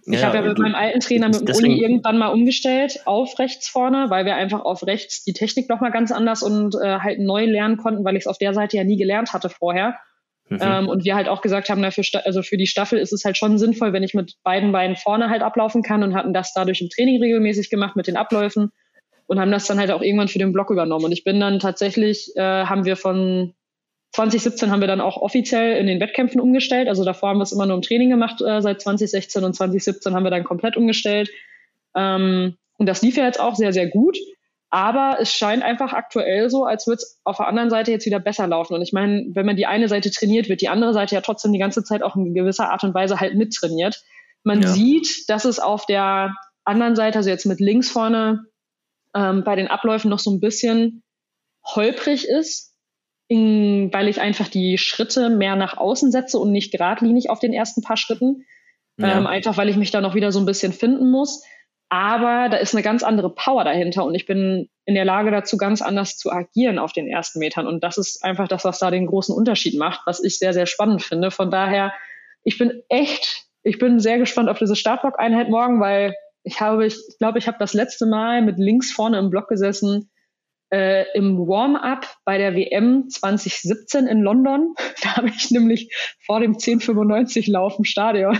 Ich 0.06 0.20
ja, 0.20 0.26
habe 0.26 0.38
ja 0.38 0.42
mit 0.42 0.58
meinem 0.58 0.74
alten 0.74 1.00
Trainer 1.00 1.28
mit 1.28 1.46
dem 1.46 1.54
Uni 1.54 1.80
irgendwann 1.80 2.18
mal 2.18 2.28
umgestellt 2.28 3.00
auf 3.04 3.38
rechts 3.38 3.68
vorne, 3.68 4.06
weil 4.08 4.24
wir 4.24 4.36
einfach 4.36 4.64
auf 4.64 4.86
rechts 4.86 5.22
die 5.22 5.34
Technik 5.34 5.68
noch 5.68 5.80
mal 5.80 5.90
ganz 5.90 6.10
anders 6.10 6.42
und 6.42 6.74
äh, 6.76 6.98
halt 6.98 7.20
neu 7.20 7.44
lernen 7.44 7.76
konnten, 7.76 8.04
weil 8.04 8.16
ich 8.16 8.22
es 8.22 8.26
auf 8.26 8.38
der 8.38 8.54
Seite 8.54 8.76
ja 8.76 8.84
nie 8.84 8.96
gelernt 8.96 9.32
hatte 9.32 9.50
vorher. 9.50 9.98
Mhm. 10.48 10.58
Ähm, 10.60 10.88
und 10.88 11.04
wir 11.04 11.14
halt 11.14 11.28
auch 11.28 11.42
gesagt 11.42 11.68
haben, 11.68 11.80
na, 11.80 11.90
für, 11.90 12.02
also 12.24 12.42
für 12.42 12.56
die 12.56 12.66
Staffel 12.66 12.98
ist 12.98 13.12
es 13.12 13.24
halt 13.24 13.36
schon 13.36 13.58
sinnvoll, 13.58 13.92
wenn 13.92 14.02
ich 14.02 14.14
mit 14.14 14.36
beiden 14.42 14.72
Beinen 14.72 14.96
vorne 14.96 15.28
halt 15.28 15.42
ablaufen 15.42 15.82
kann 15.82 16.02
und 16.02 16.14
hatten 16.14 16.32
das 16.32 16.54
dadurch 16.54 16.80
im 16.80 16.88
Training 16.88 17.20
regelmäßig 17.20 17.68
gemacht 17.70 17.94
mit 17.94 18.06
den 18.06 18.16
Abläufen 18.16 18.72
und 19.28 19.38
haben 19.38 19.52
das 19.52 19.66
dann 19.66 19.78
halt 19.78 19.90
auch 19.90 20.02
irgendwann 20.02 20.28
für 20.28 20.38
den 20.38 20.52
Blog 20.52 20.70
übernommen. 20.70 21.04
Und 21.04 21.12
ich 21.12 21.22
bin 21.22 21.38
dann 21.38 21.60
tatsächlich, 21.60 22.32
äh, 22.34 22.64
haben 22.64 22.84
wir 22.84 22.96
von 22.96 23.54
2017 24.12 24.70
haben 24.70 24.80
wir 24.80 24.88
dann 24.88 25.02
auch 25.02 25.18
offiziell 25.18 25.76
in 25.76 25.86
den 25.86 26.00
Wettkämpfen 26.00 26.40
umgestellt. 26.40 26.88
Also 26.88 27.04
davor 27.04 27.28
haben 27.28 27.38
wir 27.38 27.42
es 27.42 27.52
immer 27.52 27.66
nur 27.66 27.76
im 27.76 27.82
Training 27.82 28.08
gemacht 28.08 28.40
äh, 28.40 28.62
seit 28.62 28.80
2016 28.80 29.44
und 29.44 29.54
2017 29.54 30.14
haben 30.14 30.24
wir 30.24 30.30
dann 30.30 30.44
komplett 30.44 30.78
umgestellt. 30.78 31.30
Ähm, 31.94 32.56
und 32.78 32.86
das 32.86 33.02
lief 33.02 33.16
ja 33.16 33.26
jetzt 33.26 33.38
auch 33.38 33.54
sehr, 33.54 33.74
sehr 33.74 33.86
gut. 33.86 34.16
Aber 34.70 35.18
es 35.20 35.32
scheint 35.32 35.62
einfach 35.62 35.92
aktuell 35.92 36.48
so, 36.48 36.64
als 36.64 36.86
würde 36.86 37.02
es 37.02 37.20
auf 37.24 37.36
der 37.36 37.48
anderen 37.48 37.70
Seite 37.70 37.90
jetzt 37.90 38.06
wieder 38.06 38.20
besser 38.20 38.46
laufen. 38.46 38.74
Und 38.74 38.82
ich 38.82 38.92
meine, 38.92 39.26
wenn 39.34 39.46
man 39.46 39.56
die 39.56 39.66
eine 39.66 39.88
Seite 39.88 40.10
trainiert, 40.10 40.48
wird 40.48 40.62
die 40.62 40.68
andere 40.68 40.94
Seite 40.94 41.14
ja 41.14 41.20
trotzdem 41.20 41.52
die 41.52 41.58
ganze 41.58 41.84
Zeit 41.84 42.02
auch 42.02 42.16
in 42.16 42.34
gewisser 42.34 42.70
Art 42.70 42.84
und 42.84 42.94
Weise 42.94 43.20
halt 43.20 43.34
mittrainiert. 43.34 44.02
Man 44.42 44.62
ja. 44.62 44.68
sieht, 44.68 45.28
dass 45.28 45.44
es 45.44 45.58
auf 45.58 45.84
der 45.84 46.34
anderen 46.64 46.96
Seite, 46.96 47.18
also 47.18 47.30
jetzt 47.30 47.46
mit 47.46 47.60
links 47.60 47.90
vorne, 47.90 48.44
ähm, 49.14 49.44
bei 49.44 49.56
den 49.56 49.68
Abläufen 49.68 50.10
noch 50.10 50.18
so 50.18 50.30
ein 50.30 50.40
bisschen 50.40 51.02
holprig 51.64 52.26
ist, 52.26 52.74
in, 53.28 53.90
weil 53.92 54.08
ich 54.08 54.20
einfach 54.20 54.48
die 54.48 54.78
Schritte 54.78 55.28
mehr 55.28 55.54
nach 55.56 55.76
außen 55.76 56.10
setze 56.10 56.38
und 56.38 56.50
nicht 56.50 56.72
geradlinig 56.72 57.30
auf 57.30 57.40
den 57.40 57.52
ersten 57.52 57.82
paar 57.82 57.96
Schritten. 57.96 58.44
Ja. 58.96 59.16
Ähm, 59.16 59.26
einfach 59.26 59.56
weil 59.56 59.68
ich 59.68 59.76
mich 59.76 59.90
da 59.90 60.00
noch 60.00 60.14
wieder 60.14 60.32
so 60.32 60.40
ein 60.40 60.46
bisschen 60.46 60.72
finden 60.72 61.10
muss. 61.10 61.44
Aber 61.90 62.48
da 62.50 62.58
ist 62.58 62.74
eine 62.74 62.82
ganz 62.82 63.02
andere 63.02 63.34
Power 63.34 63.64
dahinter 63.64 64.04
und 64.04 64.14
ich 64.14 64.26
bin 64.26 64.68
in 64.84 64.94
der 64.94 65.06
Lage 65.06 65.30
dazu, 65.30 65.56
ganz 65.56 65.80
anders 65.80 66.18
zu 66.18 66.30
agieren 66.30 66.78
auf 66.78 66.92
den 66.92 67.08
ersten 67.08 67.38
Metern. 67.38 67.66
Und 67.66 67.82
das 67.82 67.96
ist 67.96 68.22
einfach 68.22 68.46
das, 68.46 68.64
was 68.64 68.78
da 68.78 68.90
den 68.90 69.06
großen 69.06 69.34
Unterschied 69.34 69.78
macht, 69.78 70.02
was 70.04 70.22
ich 70.22 70.38
sehr, 70.38 70.52
sehr 70.52 70.66
spannend 70.66 71.02
finde. 71.02 71.30
Von 71.30 71.50
daher, 71.50 71.94
ich 72.44 72.58
bin 72.58 72.82
echt, 72.90 73.46
ich 73.62 73.78
bin 73.78 74.00
sehr 74.00 74.18
gespannt 74.18 74.50
auf 74.50 74.58
diese 74.58 74.76
Startblock-Einheit 74.76 75.48
morgen, 75.48 75.80
weil 75.80 76.14
ich 76.48 76.60
habe, 76.62 76.86
ich, 76.86 76.96
glaube, 77.18 77.38
ich 77.38 77.46
habe 77.46 77.58
das 77.60 77.74
letzte 77.74 78.06
Mal 78.06 78.40
mit 78.40 78.56
links 78.58 78.90
vorne 78.90 79.18
im 79.18 79.28
Block 79.28 79.48
gesessen 79.48 80.10
äh, 80.72 81.04
im 81.14 81.38
Warm-up 81.38 82.06
bei 82.24 82.38
der 82.38 82.54
WM 82.54 83.08
2017 83.08 84.06
in 84.06 84.22
London. 84.22 84.74
Da 85.02 85.16
habe 85.16 85.28
ich 85.28 85.50
nämlich 85.50 85.94
vor 86.24 86.40
dem 86.40 86.54
1095 86.54 87.46
Lauf 87.46 87.78
im 87.78 87.84
Stadion 87.84 88.38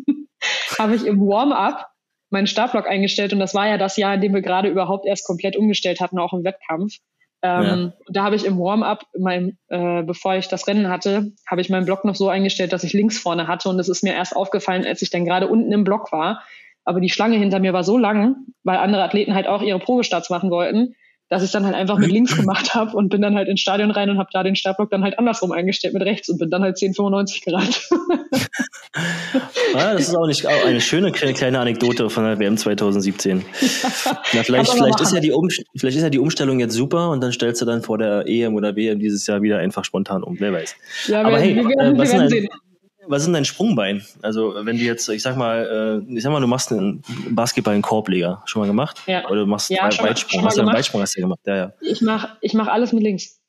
habe 0.78 0.94
ich 0.94 1.04
im 1.04 1.20
Warm-up 1.20 1.88
meinen 2.30 2.46
Startblock 2.46 2.88
eingestellt 2.88 3.32
und 3.32 3.40
das 3.40 3.54
war 3.54 3.68
ja 3.68 3.76
das 3.76 3.96
Jahr, 3.96 4.14
in 4.14 4.20
dem 4.20 4.32
wir 4.32 4.40
gerade 4.40 4.68
überhaupt 4.68 5.04
erst 5.04 5.26
komplett 5.26 5.56
umgestellt 5.56 6.00
hatten, 6.00 6.18
auch 6.18 6.32
im 6.32 6.44
Wettkampf. 6.44 6.94
Ähm, 7.42 7.62
ja. 7.62 7.92
Da 8.08 8.24
habe 8.24 8.36
ich 8.36 8.46
im 8.46 8.58
Warm-up, 8.58 9.04
äh, 9.68 10.02
bevor 10.02 10.36
ich 10.36 10.48
das 10.48 10.66
Rennen 10.68 10.88
hatte, 10.88 11.32
habe 11.46 11.60
ich 11.60 11.68
meinen 11.68 11.84
Block 11.84 12.04
noch 12.04 12.14
so 12.14 12.28
eingestellt, 12.28 12.72
dass 12.72 12.84
ich 12.84 12.92
links 12.92 13.18
vorne 13.18 13.48
hatte 13.48 13.68
und 13.68 13.78
es 13.80 13.88
ist 13.88 14.02
mir 14.02 14.14
erst 14.14 14.34
aufgefallen, 14.34 14.86
als 14.86 15.02
ich 15.02 15.10
dann 15.10 15.24
gerade 15.24 15.48
unten 15.48 15.72
im 15.72 15.84
Block 15.84 16.12
war, 16.12 16.42
aber 16.84 17.00
die 17.00 17.10
Schlange 17.10 17.36
hinter 17.36 17.60
mir 17.60 17.72
war 17.72 17.84
so 17.84 17.98
lang, 17.98 18.36
weil 18.64 18.78
andere 18.78 19.02
Athleten 19.02 19.34
halt 19.34 19.46
auch 19.46 19.62
ihre 19.62 19.78
Probestarts 19.78 20.30
machen 20.30 20.50
wollten, 20.50 20.94
dass 21.32 21.42
ich 21.42 21.50
dann 21.50 21.64
halt 21.64 21.74
einfach 21.74 21.96
mit 21.96 22.10
links 22.12 22.36
gemacht 22.36 22.74
habe 22.74 22.94
und 22.94 23.08
bin 23.08 23.22
dann 23.22 23.34
halt 23.36 23.48
ins 23.48 23.60
Stadion 23.60 23.90
rein 23.90 24.10
und 24.10 24.18
habe 24.18 24.28
da 24.34 24.42
den 24.42 24.54
Startblock 24.54 24.90
dann 24.90 25.02
halt 25.02 25.18
andersrum 25.18 25.50
eingestellt 25.50 25.94
mit 25.94 26.02
rechts 26.02 26.28
und 26.28 26.38
bin 26.38 26.50
dann 26.50 26.62
halt 26.62 26.76
10,95 26.76 27.44
gerannt. 27.44 27.88
ja, 29.72 29.92
das 29.94 30.08
ist 30.08 30.14
auch 30.14 30.26
nicht 30.26 30.46
auch 30.46 30.66
eine 30.66 30.82
schöne 30.82 31.10
kleine 31.10 31.58
Anekdote 31.58 32.10
von 32.10 32.24
der 32.24 32.38
WM 32.38 32.58
2017. 32.58 33.42
Na, 34.34 34.42
vielleicht 34.42 34.72
vielleicht 34.72 35.00
ist, 35.00 35.14
ja 35.14 35.20
die 35.20 35.32
um, 35.32 35.48
vielleicht 35.74 35.96
ist 35.96 36.02
ja 36.02 36.10
die 36.10 36.18
Umstellung 36.18 36.60
jetzt 36.60 36.74
super 36.74 37.08
und 37.08 37.22
dann 37.22 37.32
stellst 37.32 37.62
du 37.62 37.64
dann 37.64 37.80
vor 37.80 37.96
der 37.96 38.26
EM 38.26 38.54
oder 38.54 38.76
WM 38.76 38.98
dieses 38.98 39.26
Jahr 39.26 39.40
wieder 39.40 39.58
einfach 39.58 39.86
spontan 39.86 40.22
um, 40.22 40.38
wer 40.38 40.52
weiß. 40.52 40.76
Ja, 41.06 41.22
Aber 41.22 41.36
wir, 41.36 41.40
hey, 41.40 41.56
wir, 41.56 41.78
äh, 41.78 41.96
was 41.96 42.12
wir 42.12 42.28
sind 42.28 42.48
was 43.06 43.22
ist 43.22 43.26
denn 43.26 43.34
dein 43.34 43.44
Sprungbein? 43.44 44.04
Also 44.22 44.54
wenn 44.60 44.76
du 44.76 44.82
jetzt, 44.82 45.08
ich 45.08 45.22
sag 45.22 45.36
mal, 45.36 46.02
äh, 46.08 46.14
ich 46.14 46.22
sag 46.22 46.32
mal, 46.32 46.40
du 46.40 46.46
machst 46.46 46.72
einen 46.72 47.02
Basketball 47.30 47.74
einen 47.74 47.82
Korbleger, 47.82 48.42
schon 48.46 48.60
mal 48.60 48.66
gemacht? 48.66 49.00
Ja. 49.06 49.28
Oder 49.28 49.40
du 49.40 49.46
machst 49.46 49.70
ja, 49.70 49.90
schon, 49.90 50.06
Weitsprung, 50.06 50.44
hast 50.44 50.56
du 50.56 50.62
einen 50.62 50.72
Weitsprung 50.72 51.02
hast 51.02 51.16
du 51.16 51.20
ja 51.20 51.26
gemacht, 51.26 51.40
ja, 51.46 51.56
ja. 51.56 51.72
Ich 51.80 52.00
mach, 52.00 52.36
ich 52.40 52.54
mach 52.54 52.68
alles 52.68 52.92
mit 52.92 53.02
links. 53.02 53.40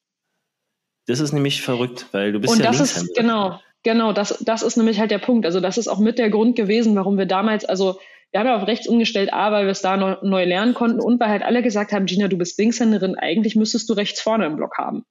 Das 1.05 1.19
ist 1.19 1.33
nämlich 1.33 1.61
verrückt, 1.61 2.07
weil 2.11 2.31
du 2.31 2.39
bist 2.39 2.53
Und 2.53 2.59
ja 2.59 2.65
das 2.65 2.79
ist, 2.79 3.15
genau, 3.15 3.59
genau, 3.83 4.13
das, 4.13 4.39
das 4.45 4.63
ist 4.63 4.77
nämlich 4.77 4.99
halt 4.99 5.11
der 5.11 5.19
Punkt. 5.19 5.45
Also 5.45 5.59
das 5.59 5.77
ist 5.77 5.87
auch 5.87 5.99
mit 5.99 6.17
der 6.17 6.29
Grund 6.29 6.55
gewesen, 6.55 6.95
warum 6.95 7.17
wir 7.17 7.25
damals, 7.25 7.65
also 7.65 7.99
wir 8.31 8.39
haben 8.39 8.47
ja 8.47 8.55
auf 8.55 8.67
rechts 8.67 8.87
umgestellt, 8.87 9.31
A, 9.31 9.51
weil 9.51 9.65
wir 9.65 9.71
es 9.71 9.81
da 9.81 9.95
neu, 9.95 10.15
neu 10.23 10.45
lernen 10.45 10.73
konnten 10.73 10.99
und 10.99 11.19
weil 11.19 11.29
halt 11.29 11.43
alle 11.43 11.61
gesagt 11.61 11.91
haben, 11.91 12.07
Gina, 12.07 12.27
du 12.27 12.37
bist 12.37 12.57
Linkshänderin, 12.57 13.15
eigentlich 13.15 13.55
müsstest 13.55 13.89
du 13.89 13.93
rechts 13.93 14.21
vorne 14.21 14.47
im 14.47 14.55
Block 14.55 14.77
haben. 14.77 15.05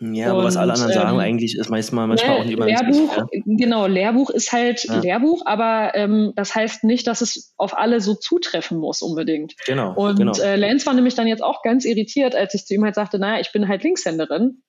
Ja, 0.00 0.30
aber 0.30 0.44
was 0.44 0.56
alle 0.56 0.74
anderen 0.74 0.92
sagen, 0.92 1.14
ähm, 1.14 1.20
eigentlich 1.20 1.58
ist 1.58 1.70
manchmal, 1.70 2.06
manchmal 2.06 2.34
ne, 2.34 2.38
auch 2.38 2.44
nicht 2.44 2.54
immer 2.54 2.66
Lehrbuch, 2.66 3.16
ja? 3.16 3.26
Genau, 3.44 3.86
Lehrbuch 3.86 4.30
ist 4.30 4.52
halt 4.52 4.84
ja. 4.84 5.00
Lehrbuch, 5.00 5.42
aber 5.44 5.92
ähm, 5.94 6.32
das 6.36 6.54
heißt 6.54 6.84
nicht, 6.84 7.06
dass 7.08 7.20
es 7.20 7.52
auf 7.56 7.76
alle 7.76 8.00
so 8.00 8.14
zutreffen 8.14 8.78
muss 8.78 9.02
unbedingt. 9.02 9.54
Genau. 9.66 9.94
Und 9.94 10.18
genau. 10.18 10.38
Äh, 10.38 10.54
Lance 10.54 10.86
war 10.86 10.94
nämlich 10.94 11.16
dann 11.16 11.26
jetzt 11.26 11.42
auch 11.42 11.62
ganz 11.62 11.84
irritiert, 11.84 12.36
als 12.36 12.54
ich 12.54 12.64
zu 12.64 12.74
ihm 12.74 12.84
halt 12.84 12.94
sagte, 12.94 13.18
naja, 13.18 13.40
ich 13.40 13.50
bin 13.50 13.66
halt 13.66 13.82
Linkshänderin. 13.82 14.62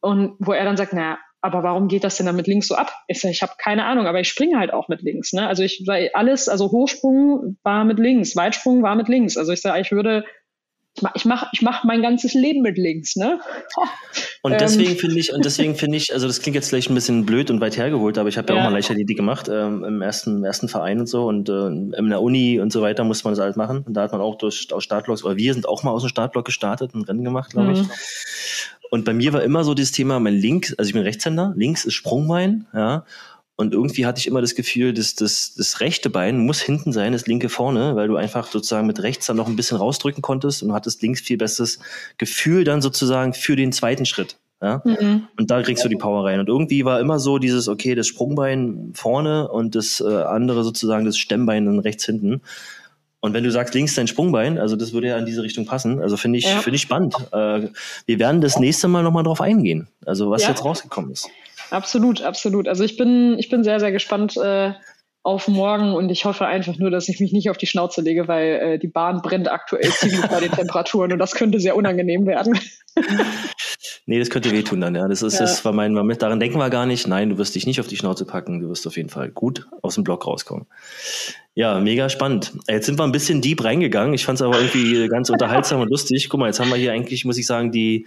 Und 0.00 0.36
wo 0.38 0.52
er 0.52 0.64
dann 0.64 0.76
sagt, 0.76 0.92
naja, 0.92 1.18
aber 1.40 1.64
warum 1.64 1.88
geht 1.88 2.04
das 2.04 2.16
denn 2.16 2.26
dann 2.26 2.36
mit 2.36 2.46
links 2.46 2.68
so 2.68 2.76
ab? 2.76 2.92
Ich 3.08 3.20
sage, 3.20 3.32
ich 3.32 3.42
habe 3.42 3.52
keine 3.58 3.84
Ahnung, 3.86 4.06
aber 4.06 4.20
ich 4.20 4.28
springe 4.28 4.58
halt 4.58 4.72
auch 4.72 4.88
mit 4.88 5.02
links. 5.02 5.32
Ne? 5.32 5.46
Also 5.46 5.62
ich 5.62 5.84
alles, 6.14 6.48
also 6.48 6.70
Hochsprung 6.70 7.56
war 7.62 7.84
mit 7.84 7.98
links, 7.98 8.36
Weitsprung 8.36 8.82
war 8.82 8.94
mit 8.94 9.08
links. 9.08 9.36
Also 9.36 9.52
ich 9.52 9.60
sage, 9.60 9.80
ich 9.80 9.90
würde 9.90 10.24
ich 11.14 11.24
mache 11.24 11.46
ich 11.52 11.62
mach 11.62 11.84
mein 11.84 12.02
ganzes 12.02 12.34
Leben 12.34 12.62
mit 12.62 12.78
links, 12.78 13.16
ne? 13.16 13.40
Und 14.42 14.52
ähm. 14.52 14.58
deswegen 14.58 14.96
finde 14.96 15.18
ich, 15.18 15.32
und 15.32 15.44
deswegen 15.44 15.74
finde 15.74 15.96
ich, 15.96 16.14
also 16.14 16.26
das 16.28 16.40
klingt 16.40 16.54
jetzt 16.54 16.68
vielleicht 16.68 16.88
ein 16.88 16.94
bisschen 16.94 17.26
blöd 17.26 17.50
und 17.50 17.60
weit 17.60 17.76
hergeholt, 17.76 18.16
aber 18.16 18.28
ich 18.28 18.38
habe 18.38 18.48
ja, 18.48 18.54
ja, 18.54 18.60
auch 18.60 18.70
mal 18.70 18.74
Leichtathletik 18.74 19.16
gemacht, 19.16 19.48
ähm, 19.52 19.82
im 19.82 20.02
ersten, 20.02 20.36
im 20.36 20.44
ersten 20.44 20.68
Verein 20.68 21.00
und 21.00 21.08
so 21.08 21.26
und 21.26 21.48
äh, 21.48 21.66
in 21.66 22.08
der 22.08 22.22
Uni 22.22 22.60
und 22.60 22.72
so 22.72 22.80
weiter 22.80 23.02
muss 23.02 23.24
man 23.24 23.34
das 23.34 23.42
halt 23.42 23.56
machen. 23.56 23.82
Und 23.84 23.94
da 23.94 24.02
hat 24.02 24.12
man 24.12 24.20
auch 24.20 24.36
durch 24.36 24.72
aus 24.72 24.84
Startblocks, 24.84 25.24
oder 25.24 25.36
wir 25.36 25.52
sind 25.52 25.68
auch 25.68 25.82
mal 25.82 25.90
aus 25.90 26.02
dem 26.02 26.10
Startblock 26.10 26.44
gestartet, 26.44 26.94
ein 26.94 27.02
Rennen 27.02 27.24
gemacht, 27.24 27.50
glaube 27.50 27.72
ich. 27.72 27.82
Mhm. 27.82 27.90
Und 28.90 29.04
bei 29.04 29.12
mir 29.12 29.32
war 29.32 29.42
immer 29.42 29.64
so 29.64 29.74
dieses 29.74 29.92
Thema, 29.92 30.20
mein 30.20 30.34
Links, 30.34 30.74
also 30.74 30.88
ich 30.88 30.94
bin 30.94 31.02
Rechtshänder, 31.02 31.52
links 31.56 31.84
ist 31.84 31.94
Sprungbein, 31.94 32.66
ja. 32.72 33.04
Und 33.56 33.72
irgendwie 33.72 34.04
hatte 34.04 34.18
ich 34.18 34.26
immer 34.26 34.42
das 34.42 34.54
Gefühl, 34.54 34.92
dass 34.92 35.14
das, 35.14 35.54
das 35.54 35.80
rechte 35.80 36.10
Bein 36.10 36.38
muss 36.38 36.60
hinten 36.60 36.92
sein, 36.92 37.12
das 37.12 37.26
linke 37.26 37.48
vorne, 37.48 37.96
weil 37.96 38.06
du 38.06 38.16
einfach 38.16 38.50
sozusagen 38.50 38.86
mit 38.86 39.02
rechts 39.02 39.26
dann 39.26 39.36
noch 39.38 39.48
ein 39.48 39.56
bisschen 39.56 39.78
rausdrücken 39.78 40.20
konntest 40.20 40.62
und 40.62 40.74
hattest 40.74 41.00
links 41.00 41.22
viel 41.22 41.38
besseres 41.38 41.78
Gefühl 42.18 42.64
dann 42.64 42.82
sozusagen 42.82 43.32
für 43.32 43.56
den 43.56 43.72
zweiten 43.72 44.04
Schritt. 44.04 44.36
Ja? 44.60 44.82
Mhm. 44.84 45.28
Und 45.38 45.50
da 45.50 45.62
kriegst 45.62 45.82
du 45.84 45.88
die 45.88 45.96
Power 45.96 46.26
rein. 46.26 46.38
Und 46.38 46.48
irgendwie 46.48 46.84
war 46.84 47.00
immer 47.00 47.18
so 47.18 47.38
dieses, 47.38 47.68
okay, 47.68 47.94
das 47.94 48.06
Sprungbein 48.06 48.92
vorne 48.94 49.48
und 49.48 49.74
das 49.74 50.00
äh, 50.00 50.04
andere 50.04 50.62
sozusagen 50.62 51.06
das 51.06 51.16
Stemmbein 51.16 51.64
dann 51.64 51.78
rechts 51.78 52.04
hinten. 52.04 52.42
Und 53.20 53.32
wenn 53.32 53.42
du 53.42 53.50
sagst 53.50 53.74
links 53.74 53.94
dein 53.94 54.06
Sprungbein, 54.06 54.58
also 54.58 54.76
das 54.76 54.92
würde 54.92 55.08
ja 55.08 55.16
in 55.18 55.24
diese 55.24 55.42
Richtung 55.42 55.64
passen. 55.64 56.00
Also 56.00 56.18
finde 56.18 56.38
ich, 56.38 56.44
ja. 56.44 56.60
finde 56.60 56.76
ich 56.76 56.82
spannend. 56.82 57.14
Äh, 57.32 57.68
wir 58.04 58.18
werden 58.18 58.42
das 58.42 58.58
nächste 58.58 58.86
Mal 58.88 59.02
nochmal 59.02 59.24
drauf 59.24 59.40
eingehen. 59.40 59.88
Also 60.04 60.30
was 60.30 60.42
ja. 60.42 60.50
jetzt 60.50 60.64
rausgekommen 60.64 61.10
ist. 61.10 61.28
Absolut, 61.70 62.22
absolut. 62.22 62.68
Also 62.68 62.84
ich 62.84 62.96
bin, 62.96 63.38
ich 63.38 63.48
bin 63.48 63.64
sehr, 63.64 63.80
sehr 63.80 63.92
gespannt 63.92 64.36
äh, 64.36 64.72
auf 65.22 65.48
morgen 65.48 65.92
und 65.92 66.10
ich 66.10 66.24
hoffe 66.24 66.46
einfach 66.46 66.78
nur, 66.78 66.90
dass 66.90 67.08
ich 67.08 67.18
mich 67.18 67.32
nicht 67.32 67.50
auf 67.50 67.58
die 67.58 67.66
Schnauze 67.66 68.00
lege, 68.00 68.28
weil 68.28 68.46
äh, 68.46 68.78
die 68.78 68.86
Bahn 68.86 69.22
brennt 69.22 69.50
aktuell 69.50 69.90
ziemlich 69.90 70.24
bei 70.28 70.38
den 70.38 70.52
Temperaturen 70.52 71.12
und 71.12 71.18
das 71.18 71.34
könnte 71.34 71.58
sehr 71.58 71.74
unangenehm 71.74 72.26
werden. 72.26 72.56
nee, 74.06 74.20
das 74.20 74.30
könnte 74.30 74.52
wehtun 74.52 74.80
dann, 74.80 74.94
ja. 74.94 75.08
Das 75.08 75.22
ist, 75.22 75.34
ja. 75.34 75.40
das 75.40 75.64
war 75.64 75.72
mein 75.72 75.94
Moment. 75.94 76.22
Daran 76.22 76.38
denken 76.38 76.58
wir 76.58 76.70
gar 76.70 76.86
nicht. 76.86 77.08
Nein, 77.08 77.30
du 77.30 77.38
wirst 77.38 77.56
dich 77.56 77.66
nicht 77.66 77.80
auf 77.80 77.88
die 77.88 77.96
Schnauze 77.96 78.24
packen. 78.24 78.60
Du 78.60 78.68
wirst 78.68 78.86
auf 78.86 78.96
jeden 78.96 79.08
Fall 79.08 79.30
gut 79.30 79.66
aus 79.82 79.96
dem 79.96 80.04
Block 80.04 80.26
rauskommen. 80.26 80.66
Ja, 81.58 81.80
mega 81.80 82.10
spannend. 82.10 82.52
Jetzt 82.68 82.84
sind 82.84 82.98
wir 82.98 83.04
ein 83.04 83.12
bisschen 83.12 83.40
deep 83.40 83.64
reingegangen. 83.64 84.12
Ich 84.12 84.26
fand 84.26 84.38
es 84.38 84.42
aber 84.42 84.60
irgendwie 84.60 85.08
ganz 85.08 85.30
unterhaltsam 85.30 85.80
und 85.80 85.88
lustig. 85.88 86.28
Guck 86.28 86.38
mal, 86.38 86.48
jetzt 86.48 86.60
haben 86.60 86.68
wir 86.68 86.76
hier 86.76 86.92
eigentlich, 86.92 87.24
muss 87.24 87.38
ich 87.38 87.46
sagen, 87.46 87.72
die, 87.72 88.06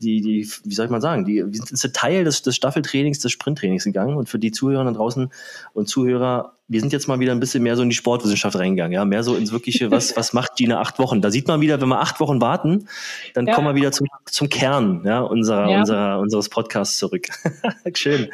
die, 0.00 0.20
die, 0.20 0.48
wie 0.62 0.72
soll 0.72 0.84
ich 0.84 0.92
mal 0.92 1.00
sagen, 1.00 1.24
die, 1.24 1.44
wir 1.44 1.62
sind 1.64 1.96
Teil 1.96 2.22
des, 2.22 2.42
des 2.42 2.54
Staffeltrainings, 2.54 3.18
des 3.18 3.32
Sprinttrainings 3.32 3.82
gegangen. 3.82 4.16
Und 4.16 4.28
für 4.28 4.38
die 4.38 4.52
Zuhörer 4.52 4.84
da 4.84 4.92
draußen 4.92 5.32
und 5.74 5.88
Zuhörer, 5.88 6.52
wir 6.68 6.78
sind 6.78 6.92
jetzt 6.92 7.08
mal 7.08 7.18
wieder 7.18 7.32
ein 7.32 7.40
bisschen 7.40 7.64
mehr 7.64 7.74
so 7.74 7.82
in 7.82 7.88
die 7.88 7.96
Sportwissenschaft 7.96 8.56
reingegangen, 8.56 8.92
ja, 8.92 9.04
mehr 9.04 9.24
so 9.24 9.34
ins 9.34 9.50
wirkliche, 9.50 9.90
was, 9.90 10.16
was 10.16 10.32
macht 10.32 10.54
Gina 10.54 10.80
acht 10.80 11.00
Wochen? 11.00 11.20
Da 11.20 11.32
sieht 11.32 11.48
man 11.48 11.60
wieder, 11.60 11.80
wenn 11.80 11.88
wir 11.88 12.00
acht 12.00 12.20
Wochen 12.20 12.40
warten, 12.40 12.86
dann 13.34 13.48
ja. 13.48 13.54
kommen 13.56 13.66
wir 13.66 13.74
wieder 13.74 13.90
zum, 13.90 14.06
zum 14.26 14.48
Kern, 14.48 15.02
ja, 15.04 15.22
unserer, 15.22 15.68
ja. 15.68 15.80
unserer, 15.80 16.20
unseres 16.20 16.48
Podcasts 16.48 16.98
zurück. 16.98 17.26
Schön. 17.94 18.28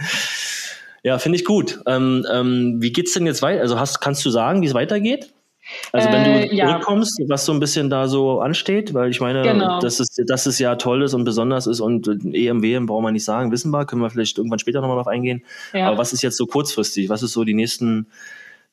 Ja, 1.03 1.19
finde 1.19 1.37
ich 1.37 1.45
gut. 1.45 1.81
Ähm, 1.87 2.25
ähm, 2.33 2.77
wie 2.81 2.93
geht's 2.93 3.13
denn 3.15 3.27
jetzt 3.27 3.43
weiter? 3.43 3.61
Also 3.61 3.79
hast, 3.79 4.01
kannst 4.01 4.25
du 4.25 4.31
sagen, 4.31 4.63
wie 4.63 4.67
es 4.67 4.75
weitergeht? 4.75 5.33
Also 5.93 6.09
wenn 6.11 6.25
du 6.25 6.31
äh, 6.31 6.57
zurückkommst, 6.57 7.21
ja. 7.21 7.27
was 7.29 7.45
so 7.45 7.53
ein 7.53 7.61
bisschen 7.61 7.89
da 7.89 8.09
so 8.09 8.41
ansteht, 8.41 8.95
weil 8.95 9.11
ich 9.11 9.21
meine, 9.21 9.43
genau. 9.43 9.79
dass, 9.81 10.01
es, 10.01 10.09
dass 10.27 10.47
es 10.47 10.59
ja 10.59 10.75
toll 10.75 11.03
ist 11.03 11.15
und 11.15 11.25
besonders 11.25 11.67
ist 11.67 11.81
und 11.81 12.09
EMW 12.09 12.81
brauchen 12.81 13.05
wir 13.05 13.13
nicht 13.13 13.25
sagen, 13.25 13.53
wissen 13.53 13.71
wir, 13.71 13.87
können 13.87 14.03
wir 14.03 14.11
vielleicht 14.11 14.39
irgendwann 14.39 14.59
später 14.59 14.81
nochmal 14.81 14.97
drauf 14.97 15.07
eingehen. 15.07 15.45
Ja. 15.73 15.89
Aber 15.89 15.99
was 15.99 16.13
ist 16.13 16.23
jetzt 16.23 16.37
so 16.37 16.47
kurzfristig? 16.47 17.09
Was 17.09 17.23
ist 17.23 17.33
so 17.33 17.45
die 17.45 17.55
nächsten, 17.55 18.07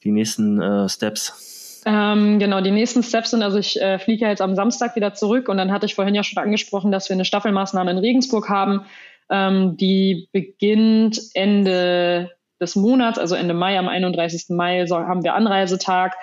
die 0.04 0.12
nächsten 0.12 0.60
äh, 0.62 0.90
Steps? 0.90 1.82
Ähm, 1.86 2.40
genau, 2.40 2.60
die 2.62 2.72
nächsten 2.72 3.04
Steps 3.04 3.32
sind, 3.32 3.44
also 3.44 3.58
ich 3.58 3.80
äh, 3.80 4.00
fliege 4.00 4.24
ja 4.24 4.30
jetzt 4.30 4.42
am 4.42 4.56
Samstag 4.56 4.96
wieder 4.96 5.14
zurück 5.14 5.48
und 5.48 5.58
dann 5.58 5.72
hatte 5.72 5.86
ich 5.86 5.96
vorhin 5.96 6.16
ja 6.16 6.24
schon 6.24 6.42
angesprochen, 6.42 6.92
dass 6.92 7.08
wir 7.08 7.14
eine 7.14 7.26
Staffelmaßnahme 7.26 7.92
in 7.92 8.00
Regensburg 8.00 8.50
haben 8.50 8.82
ähm, 9.30 9.78
die 9.78 10.30
beginnt 10.32 11.20
Ende 11.34 12.32
des 12.60 12.76
Monats, 12.76 13.18
also 13.18 13.36
Ende 13.36 13.54
Mai, 13.54 13.78
am 13.78 13.88
31. 13.88 14.46
Mai 14.50 14.86
so, 14.86 14.98
haben 14.98 15.24
wir 15.24 15.36
Anreisetag. 15.36 16.16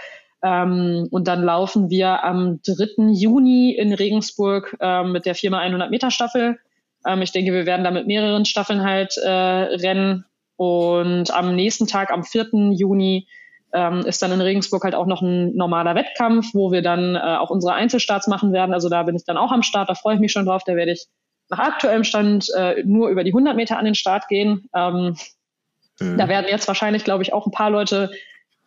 Ähm, 0.42 1.08
und 1.10 1.28
dann 1.28 1.42
laufen 1.42 1.88
wir 1.90 2.22
am 2.24 2.60
3. 2.66 3.12
Juni 3.12 3.72
in 3.72 3.92
Regensburg 3.92 4.76
ähm, 4.80 5.12
mit 5.12 5.24
der 5.24 5.34
Firma 5.34 5.58
100 5.58 5.90
Meter 5.90 6.10
Staffel. 6.10 6.58
Ähm, 7.06 7.22
ich 7.22 7.32
denke, 7.32 7.52
wir 7.52 7.66
werden 7.66 7.84
da 7.84 7.90
mit 7.90 8.06
mehreren 8.06 8.44
Staffeln 8.44 8.82
halt 8.82 9.16
äh, 9.16 9.28
rennen. 9.30 10.24
Und 10.56 11.30
am 11.30 11.54
nächsten 11.54 11.86
Tag, 11.86 12.10
am 12.10 12.24
4. 12.24 12.72
Juni, 12.72 13.28
ähm, 13.72 14.00
ist 14.00 14.22
dann 14.22 14.32
in 14.32 14.40
Regensburg 14.40 14.84
halt 14.84 14.94
auch 14.94 15.06
noch 15.06 15.22
ein 15.22 15.54
normaler 15.54 15.94
Wettkampf, 15.94 16.54
wo 16.54 16.72
wir 16.72 16.82
dann 16.82 17.14
äh, 17.14 17.18
auch 17.18 17.50
unsere 17.50 17.74
Einzelstarts 17.74 18.26
machen 18.26 18.52
werden. 18.52 18.72
Also 18.72 18.88
da 18.88 19.02
bin 19.02 19.16
ich 19.16 19.24
dann 19.24 19.36
auch 19.36 19.52
am 19.52 19.62
Start, 19.62 19.90
da 19.90 19.94
freue 19.94 20.14
ich 20.14 20.20
mich 20.20 20.32
schon 20.32 20.46
drauf. 20.46 20.62
Da 20.64 20.76
werde 20.76 20.92
ich 20.92 21.06
nach 21.48 21.59
aktuellem 21.59 22.04
Stand 22.04 22.48
äh, 22.56 22.82
nur 22.85 23.09
über 23.09 23.24
die 23.24 23.30
100 23.30 23.56
Meter 23.56 23.78
an 23.78 23.85
den 23.85 23.94
Start 23.94 24.28
gehen. 24.28 24.68
Ähm, 24.74 25.16
mhm. 26.00 26.18
Da 26.18 26.28
werden 26.28 26.46
jetzt 26.48 26.68
wahrscheinlich, 26.68 27.04
glaube 27.04 27.22
ich, 27.22 27.32
auch 27.32 27.46
ein 27.46 27.52
paar 27.52 27.70
Leute 27.70 28.11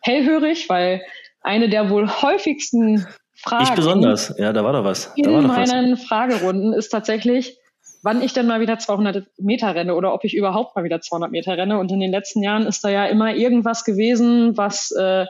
hellhörig, 0.00 0.68
weil 0.68 1.02
eine 1.42 1.68
der 1.68 1.90
wohl 1.90 2.08
häufigsten 2.08 3.06
Fragen. 3.34 3.64
Ich 3.64 3.70
besonders, 3.70 4.34
ja, 4.38 4.52
da 4.52 4.64
war 4.64 4.72
doch 4.72 4.84
was. 4.84 5.12
Da 5.16 5.30
in 5.30 5.46
meinen 5.46 5.92
was. 5.92 6.04
Fragerunden 6.04 6.72
ist 6.72 6.90
tatsächlich, 6.90 7.56
wann 8.02 8.22
ich 8.22 8.32
denn 8.32 8.46
mal 8.46 8.60
wieder 8.60 8.78
200 8.78 9.26
Meter 9.38 9.74
renne 9.74 9.94
oder 9.94 10.12
ob 10.14 10.24
ich 10.24 10.34
überhaupt 10.34 10.76
mal 10.76 10.84
wieder 10.84 11.00
200 11.00 11.30
Meter 11.30 11.56
renne. 11.56 11.78
Und 11.78 11.90
in 11.92 12.00
den 12.00 12.10
letzten 12.10 12.42
Jahren 12.42 12.66
ist 12.66 12.84
da 12.84 12.88
ja 12.88 13.06
immer 13.06 13.34
irgendwas 13.34 13.84
gewesen, 13.84 14.56
was 14.56 14.90
äh, 14.92 15.26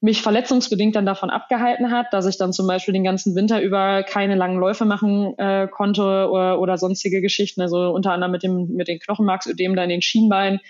mich 0.00 0.22
verletzungsbedingt 0.22 0.96
dann 0.96 1.04
davon 1.04 1.28
abgehalten 1.28 1.90
hat, 1.90 2.06
dass 2.12 2.26
ich 2.26 2.38
dann 2.38 2.52
zum 2.52 2.66
Beispiel 2.66 2.94
den 2.94 3.04
ganzen 3.04 3.34
Winter 3.34 3.60
über 3.60 4.02
keine 4.02 4.34
langen 4.34 4.58
Läufe 4.58 4.86
machen 4.86 5.38
äh, 5.38 5.68
konnte 5.68 6.28
oder, 6.30 6.58
oder 6.58 6.78
sonstige 6.78 7.20
Geschichten, 7.20 7.60
also 7.60 7.90
unter 7.90 8.12
anderem 8.12 8.32
mit 8.32 8.42
dem 8.42 8.68
mit 8.68 8.88
den 8.88 8.98
Knochenmarksödemen 8.98 9.76
da 9.76 9.84
in 9.84 9.90
den 9.90 10.02
Schienbeinen. 10.02 10.60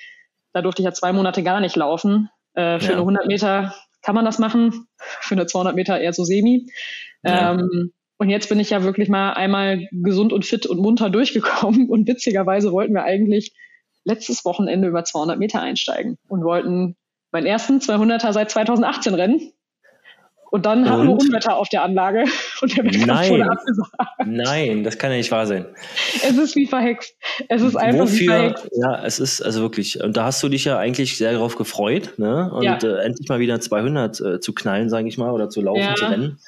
Da 0.52 0.62
durfte 0.62 0.82
ich 0.82 0.84
ja 0.84 0.92
zwei 0.92 1.12
Monate 1.12 1.44
gar 1.44 1.60
nicht 1.60 1.76
laufen. 1.76 2.28
Äh, 2.54 2.80
für 2.80 2.86
ja. 2.86 2.92
eine 2.92 3.00
100 3.00 3.26
Meter 3.26 3.74
kann 4.02 4.16
man 4.16 4.24
das 4.24 4.40
machen, 4.40 4.86
für 4.96 5.34
eine 5.34 5.46
200 5.46 5.76
Meter 5.76 6.00
eher 6.00 6.12
so 6.12 6.24
semi. 6.24 6.66
Ja. 7.22 7.52
Ähm, 7.52 7.92
und 8.18 8.28
jetzt 8.28 8.48
bin 8.48 8.58
ich 8.58 8.70
ja 8.70 8.82
wirklich 8.82 9.08
mal 9.08 9.32
einmal 9.32 9.88
gesund 9.92 10.32
und 10.32 10.44
fit 10.44 10.66
und 10.66 10.78
munter 10.78 11.08
durchgekommen 11.08 11.88
und 11.88 12.08
witzigerweise 12.08 12.72
wollten 12.72 12.94
wir 12.94 13.04
eigentlich 13.04 13.54
letztes 14.04 14.44
Wochenende 14.44 14.88
über 14.88 15.04
200 15.04 15.38
Meter 15.38 15.60
einsteigen 15.60 16.18
und 16.28 16.42
wollten 16.42 16.96
meinen 17.32 17.46
ersten 17.46 17.78
200er 17.78 18.32
seit 18.32 18.50
2018 18.50 19.14
rennen. 19.14 19.52
Und 20.50 20.66
dann 20.66 20.82
und? 20.82 20.90
hatten 20.90 21.06
wir 21.06 21.12
Unwetter 21.12 21.56
auf 21.56 21.68
der 21.68 21.82
Anlage 21.82 22.24
und 22.60 22.76
der 22.76 22.84
Wettkampf 22.84 23.06
Nein. 23.06 23.30
wurde 23.30 23.50
abgesagt. 23.50 23.92
Nein, 24.26 24.84
das 24.84 24.98
kann 24.98 25.12
ja 25.12 25.16
nicht 25.16 25.30
wahr 25.30 25.46
sein. 25.46 25.66
Es 26.22 26.36
ist 26.36 26.56
wie 26.56 26.66
verhext. 26.66 27.14
Es 27.48 27.62
ist 27.62 27.76
einfach 27.76 28.02
Wofür, 28.02 28.18
wie 28.18 28.26
verhext. 28.26 28.68
Ja, 28.72 29.04
es 29.04 29.20
ist 29.20 29.40
also 29.42 29.60
wirklich. 29.62 30.02
Und 30.02 30.16
da 30.16 30.24
hast 30.24 30.42
du 30.42 30.48
dich 30.48 30.64
ja 30.64 30.78
eigentlich 30.78 31.16
sehr 31.16 31.32
darauf 31.32 31.54
gefreut, 31.54 32.14
ne? 32.18 32.50
Und 32.52 32.64
ja. 32.64 32.78
äh, 32.78 33.04
endlich 33.04 33.28
mal 33.28 33.38
wieder 33.38 33.60
200 33.60 34.20
äh, 34.20 34.40
zu 34.40 34.52
knallen, 34.52 34.88
sage 34.88 35.08
ich 35.08 35.18
mal, 35.18 35.30
oder 35.30 35.48
zu 35.48 35.60
laufen, 35.60 35.82
ja. 35.82 35.94
zu 35.94 36.06
rennen. 36.06 36.38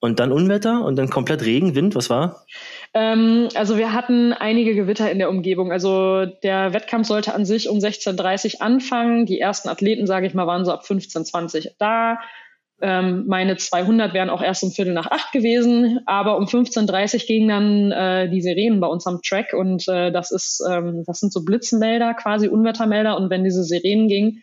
Und 0.00 0.18
dann 0.18 0.32
Unwetter 0.32 0.84
und 0.84 0.96
dann 0.96 1.10
komplett 1.10 1.44
Regen, 1.44 1.74
Wind, 1.74 1.94
was 1.94 2.10
war? 2.10 2.46
Ähm, 2.92 3.48
also 3.54 3.78
wir 3.78 3.92
hatten 3.92 4.32
einige 4.32 4.74
Gewitter 4.74 5.10
in 5.10 5.18
der 5.18 5.30
Umgebung. 5.30 5.72
Also 5.72 6.26
der 6.26 6.72
Wettkampf 6.72 7.06
sollte 7.06 7.34
an 7.34 7.44
sich 7.44 7.68
um 7.68 7.78
16.30 7.78 8.56
Uhr 8.56 8.62
anfangen. 8.62 9.26
Die 9.26 9.40
ersten 9.40 9.68
Athleten, 9.68 10.06
sage 10.06 10.26
ich 10.26 10.34
mal, 10.34 10.46
waren 10.46 10.64
so 10.64 10.72
ab 10.72 10.82
15.20 10.84 11.66
Uhr 11.66 11.72
da. 11.78 12.18
Ähm, 12.82 13.24
meine 13.26 13.56
200 13.56 14.14
wären 14.14 14.30
auch 14.30 14.42
erst 14.42 14.62
um 14.62 14.70
Viertel 14.70 14.94
nach 14.94 15.10
acht 15.10 15.32
gewesen, 15.32 16.00
aber 16.06 16.38
um 16.38 16.44
15.30 16.44 17.14
Uhr 17.14 17.26
gingen 17.26 17.48
dann 17.48 17.92
äh, 17.92 18.30
die 18.30 18.40
Sirenen 18.40 18.80
bei 18.80 18.86
uns 18.86 19.06
am 19.06 19.20
Track 19.22 19.52
und 19.52 19.86
äh, 19.86 20.10
das 20.10 20.30
ist, 20.30 20.64
ähm, 20.66 21.04
das 21.06 21.20
sind 21.20 21.30
so 21.30 21.44
Blitzenmelder, 21.44 22.14
quasi 22.14 22.48
Unwettermelder 22.48 23.18
und 23.18 23.28
wenn 23.28 23.44
diese 23.44 23.64
Sirenen 23.64 24.08
gingen, 24.08 24.42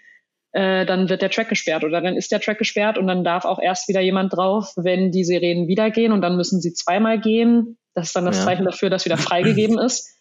äh, 0.51 0.85
dann 0.85 1.09
wird 1.09 1.23
der 1.23 1.31
Track 1.31 1.49
gesperrt 1.49 1.83
oder 1.83 1.99
dann 1.99 2.15
ist 2.15 2.31
der 2.31 2.39
Track 2.39 2.59
gesperrt 2.59 2.99
und 2.99 3.07
dann 3.07 3.23
darf 3.23 3.43
auch 3.43 3.59
erst 3.59 3.87
wieder 3.87 4.01
jemand 4.01 4.35
drauf, 4.35 4.71
wenn 4.75 5.11
die 5.11 5.23
Sirenen 5.23 5.67
wieder 5.67 5.89
gehen 5.89 6.11
und 6.11 6.21
dann 6.21 6.37
müssen 6.37 6.61
sie 6.61 6.73
zweimal 6.73 7.19
gehen. 7.19 7.77
Das 7.97 8.09
ist 8.09 8.15
dann 8.15 8.25
das 8.25 8.37
ja. 8.37 8.43
Zeichen 8.43 8.63
dafür, 8.63 8.91
dass 8.91 9.05
wieder 9.05 9.17
freigegeben 9.17 9.79
ist. 9.79 10.15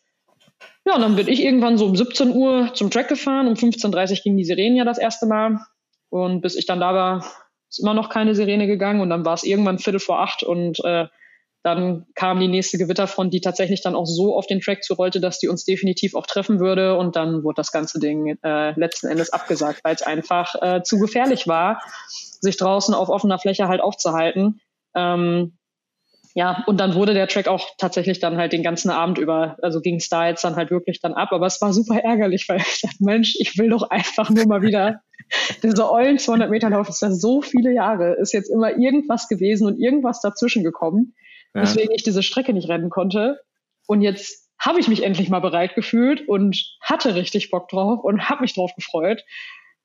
Ja, 0.87 0.95
und 0.95 1.03
dann 1.03 1.15
bin 1.15 1.29
ich 1.29 1.45
irgendwann 1.45 1.77
so 1.77 1.85
um 1.85 1.95
17 1.95 2.35
Uhr 2.35 2.71
zum 2.73 2.91
Track 2.91 3.09
gefahren. 3.09 3.49
Um 3.49 3.55
15.30 3.55 4.11
Uhr 4.11 4.17
gingen 4.23 4.39
die 4.39 4.45
Sirenen 4.45 4.79
ja 4.79 4.85
das 4.87 4.97
erste 4.97 5.27
Mal. 5.27 5.61
Und 6.09 6.41
bis 6.41 6.57
ich 6.57 6.65
dann 6.65 6.81
da 6.81 6.95
war, 6.95 7.27
ist 7.69 7.81
immer 7.81 7.93
noch 7.93 8.09
keine 8.09 8.35
Sirene 8.35 8.67
gegangen. 8.67 9.03
Und 9.03 9.11
dann 9.11 9.27
war 9.27 9.35
es 9.35 9.45
irgendwann 9.45 9.79
Viertel 9.79 10.01
vor 10.01 10.21
acht 10.21 10.43
und 10.43 10.83
äh, 10.85 11.07
dann 11.63 12.07
kam 12.15 12.41
die 12.41 12.49
nächste 12.49 12.79
Gewitterfront, 12.79 13.35
die 13.35 13.43
tatsächlich 13.43 13.83
dann 13.83 13.95
auch 13.95 14.07
so 14.07 14.35
auf 14.35 14.47
den 14.47 14.61
Track 14.61 14.83
zurollte, 14.85 15.21
dass 15.21 15.39
die 15.39 15.49
uns 15.49 15.67
definitiv 15.67 16.15
auch 16.15 16.27
treffen 16.27 16.61
würde. 16.61 16.97
Und 16.97 17.15
dann 17.15 17.43
wurde 17.43 17.57
das 17.57 17.73
ganze 17.73 18.01
Ding 18.01 18.39
äh, 18.43 18.71
letzten 18.79 19.09
Endes 19.09 19.35
abgesagt, 19.35 19.81
weil 19.85 19.95
es 19.95 20.03
einfach 20.03 20.55
äh, 20.63 20.83
zu 20.83 20.99
gefährlich 20.99 21.47
war, 21.47 21.83
sich 22.41 22.57
draußen 22.57 22.95
auf 22.95 23.11
offener 23.11 23.39
Fläche 23.39 23.69
halt 23.69 23.83
aufzuhalten. 23.83 24.61
Ähm, 24.95 25.59
ja, 26.37 26.63
und 26.67 26.79
dann 26.79 26.95
wurde 26.95 27.15
der 27.15 27.29
Track 27.29 27.49
auch 27.49 27.67
tatsächlich 27.79 28.21
dann 28.21 28.37
halt 28.37 28.53
den 28.53 28.63
ganzen 28.63 28.91
Abend 28.91 29.19
über, 29.19 29.57
also 29.63 29.81
ging 29.81 29.97
es 29.97 30.09
da 30.09 30.29
jetzt 30.29 30.45
dann 30.45 30.55
halt 30.55 30.71
wirklich 30.71 31.01
dann 31.01 31.15
ab. 31.15 31.33
Aber 31.33 31.47
es 31.47 31.61
war 31.61 31.73
super 31.73 31.99
ärgerlich, 31.99 32.49
weil 32.49 32.59
ich 32.59 32.81
dachte, 32.83 32.97
Mensch, 33.01 33.37
ich 33.39 33.59
will 33.59 33.71
doch 33.71 33.91
einfach 33.91 34.31
nur 34.31 34.47
mal 34.47 34.63
wieder 34.63 35.01
diese 35.63 35.91
ollen 35.91 36.19
200 36.19 36.51
Meter 36.51 36.71
Lauf. 36.71 36.87
Das 36.87 36.97
ist 36.97 37.03
ja 37.03 37.11
so 37.11 37.41
viele 37.41 37.73
Jahre, 37.73 38.17
ist 38.21 38.33
jetzt 38.33 38.51
immer 38.51 38.77
irgendwas 38.77 39.29
gewesen 39.29 39.67
und 39.67 39.81
irgendwas 39.81 40.21
dazwischen 40.21 40.63
gekommen 40.63 41.15
ja. 41.57 41.63
weswegen 41.63 41.95
ich 41.95 42.03
diese 42.03 42.23
Strecke 42.23 42.53
nicht 42.53 42.69
rennen 42.69 42.91
konnte. 42.91 43.41
Und 43.87 44.03
jetzt 44.03 44.51
habe 44.59 44.81
ich 44.81 44.89
mich 44.89 45.03
endlich 45.03 45.29
mal 45.29 45.41
bereit 45.41 45.75
gefühlt 45.75 46.29
und 46.29 46.57
hatte 46.81 47.15
richtig 47.15 47.51
Bock 47.51 47.69
drauf 47.69 48.05
und 48.05 48.29
habe 48.29 48.43
mich 48.43 48.55
drauf 48.55 48.73
gefreut. 48.75 49.23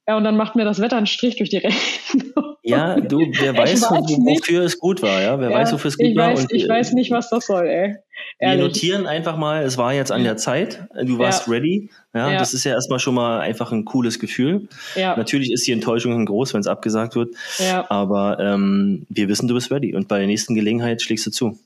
Ja, 0.07 0.17
und 0.17 0.23
dann 0.23 0.35
macht 0.35 0.55
mir 0.55 0.65
das 0.65 0.81
Wetter 0.81 0.97
einen 0.97 1.05
Strich 1.05 1.37
durch 1.37 1.49
die 1.49 1.57
Rechnung. 1.57 2.55
Ja, 2.63 2.99
du, 2.99 3.19
wer 3.39 3.57
weiß, 3.57 3.81
weiß 3.83 3.91
wofür 3.91 4.63
es 4.63 4.79
gut 4.79 5.01
war, 5.01 5.21
ja. 5.21 5.39
Wer 5.39 5.51
ja, 5.51 5.57
weiß, 5.57 5.73
wofür 5.73 5.89
es 5.89 5.97
gut 5.97 6.07
ich 6.07 6.15
war. 6.15 6.31
Weiß, 6.31 6.41
und, 6.41 6.53
ich 6.53 6.67
weiß 6.67 6.93
nicht, 6.93 7.11
was 7.11 7.29
das 7.29 7.45
soll, 7.47 7.67
ey. 7.67 7.95
Ehrlich. 8.39 8.59
Wir 8.59 8.67
notieren 8.67 9.07
einfach 9.07 9.37
mal, 9.37 9.63
es 9.63 9.77
war 9.77 9.93
jetzt 9.93 10.11
an 10.11 10.23
der 10.23 10.37
Zeit, 10.37 10.87
du 11.03 11.17
warst 11.17 11.47
ja. 11.47 11.53
ready. 11.53 11.89
Ja, 12.13 12.31
ja, 12.31 12.39
das 12.39 12.53
ist 12.53 12.63
ja 12.63 12.73
erstmal 12.73 12.99
schon 12.99 13.15
mal 13.15 13.39
einfach 13.39 13.71
ein 13.71 13.85
cooles 13.85 14.19
Gefühl. 14.19 14.67
Ja. 14.95 15.15
Natürlich 15.15 15.51
ist 15.51 15.65
die 15.65 15.71
Enttäuschung 15.71 16.25
groß, 16.25 16.53
wenn 16.53 16.61
es 16.61 16.67
abgesagt 16.67 17.15
wird. 17.15 17.35
Ja. 17.57 17.89
Aber 17.89 18.39
ähm, 18.39 19.05
wir 19.09 19.27
wissen, 19.27 19.47
du 19.47 19.53
bist 19.53 19.71
ready. 19.71 19.95
Und 19.95 20.07
bei 20.07 20.17
der 20.17 20.27
nächsten 20.27 20.55
Gelegenheit 20.55 21.01
schlägst 21.01 21.25
du 21.25 21.31
zu. 21.31 21.57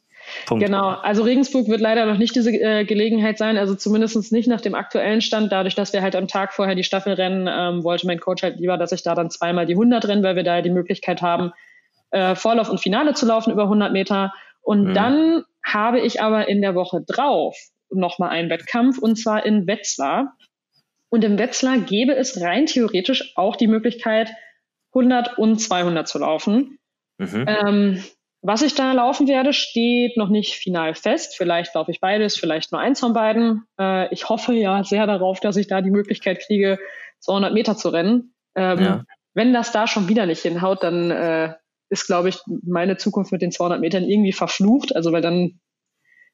Punkt. 0.45 0.65
Genau, 0.65 0.89
also 0.89 1.23
Regensburg 1.23 1.67
wird 1.67 1.81
leider 1.81 2.05
noch 2.05 2.17
nicht 2.17 2.35
diese 2.35 2.51
äh, 2.51 2.85
Gelegenheit 2.85 3.37
sein, 3.37 3.57
also 3.57 3.75
zumindest 3.75 4.31
nicht 4.31 4.47
nach 4.47 4.61
dem 4.61 4.75
aktuellen 4.75 5.21
Stand. 5.21 5.51
Dadurch, 5.51 5.75
dass 5.75 5.93
wir 5.93 6.01
halt 6.01 6.15
am 6.15 6.27
Tag 6.27 6.53
vorher 6.53 6.75
die 6.75 6.83
Staffel 6.83 7.13
rennen, 7.13 7.47
ähm, 7.51 7.83
wollte 7.83 8.07
mein 8.07 8.19
Coach 8.19 8.43
halt 8.43 8.59
lieber, 8.59 8.77
dass 8.77 8.91
ich 8.91 9.03
da 9.03 9.15
dann 9.15 9.29
zweimal 9.29 9.65
die 9.65 9.73
100 9.73 10.07
renne, 10.07 10.23
weil 10.23 10.35
wir 10.35 10.43
da 10.43 10.61
die 10.61 10.69
Möglichkeit 10.69 11.21
haben, 11.21 11.51
äh, 12.11 12.35
Vorlauf 12.35 12.69
und 12.69 12.79
Finale 12.79 13.13
zu 13.13 13.25
laufen 13.25 13.51
über 13.51 13.63
100 13.63 13.91
Meter. 13.91 14.33
Und 14.61 14.89
mhm. 14.89 14.93
dann 14.93 15.43
habe 15.63 15.99
ich 15.99 16.21
aber 16.21 16.47
in 16.47 16.61
der 16.61 16.75
Woche 16.75 17.01
drauf 17.05 17.57
nochmal 17.89 18.29
einen 18.29 18.49
Wettkampf 18.49 18.97
und 18.97 19.15
zwar 19.15 19.45
in 19.45 19.67
Wetzlar. 19.67 20.35
Und 21.09 21.23
im 21.23 21.37
Wetzlar 21.37 21.77
gäbe 21.77 22.15
es 22.15 22.41
rein 22.41 22.65
theoretisch 22.65 23.33
auch 23.35 23.55
die 23.55 23.67
Möglichkeit, 23.67 24.31
100 24.93 25.37
und 25.37 25.59
200 25.59 26.07
zu 26.07 26.19
laufen. 26.19 26.79
Mhm. 27.17 27.45
Ähm, 27.47 28.03
was 28.45 28.61
ich 28.61 28.75
da 28.75 28.91
laufen 28.91 29.27
werde, 29.27 29.53
steht 29.53 30.17
noch 30.17 30.29
nicht 30.29 30.53
final 30.53 30.93
fest. 30.93 31.35
Vielleicht 31.35 31.73
laufe 31.73 31.89
ich 31.89 31.99
beides, 31.99 32.37
vielleicht 32.37 32.71
nur 32.71 32.79
eins 32.79 32.99
von 32.99 33.13
beiden. 33.13 33.63
Äh, 33.79 34.13
ich 34.13 34.29
hoffe 34.29 34.53
ja 34.53 34.83
sehr 34.83 35.07
darauf, 35.07 35.39
dass 35.39 35.57
ich 35.57 35.67
da 35.67 35.81
die 35.81 35.89
Möglichkeit 35.89 36.41
kriege, 36.45 36.77
200 37.21 37.53
Meter 37.53 37.75
zu 37.75 37.89
rennen. 37.89 38.35
Ähm, 38.55 38.79
ja. 38.79 39.03
wenn 39.33 39.51
das 39.51 39.71
da 39.71 39.87
schon 39.87 40.07
wieder 40.07 40.27
nicht 40.27 40.41
hinhaut, 40.41 40.83
dann 40.83 41.09
äh, 41.11 41.53
ist, 41.89 42.05
glaube 42.05 42.29
ich, 42.29 42.39
meine 42.63 42.97
Zukunft 42.97 43.31
mit 43.31 43.41
den 43.41 43.51
200 43.51 43.81
Metern 43.81 44.03
irgendwie 44.03 44.31
verflucht. 44.31 44.95
Also, 44.95 45.11
weil 45.11 45.21
dann 45.21 45.59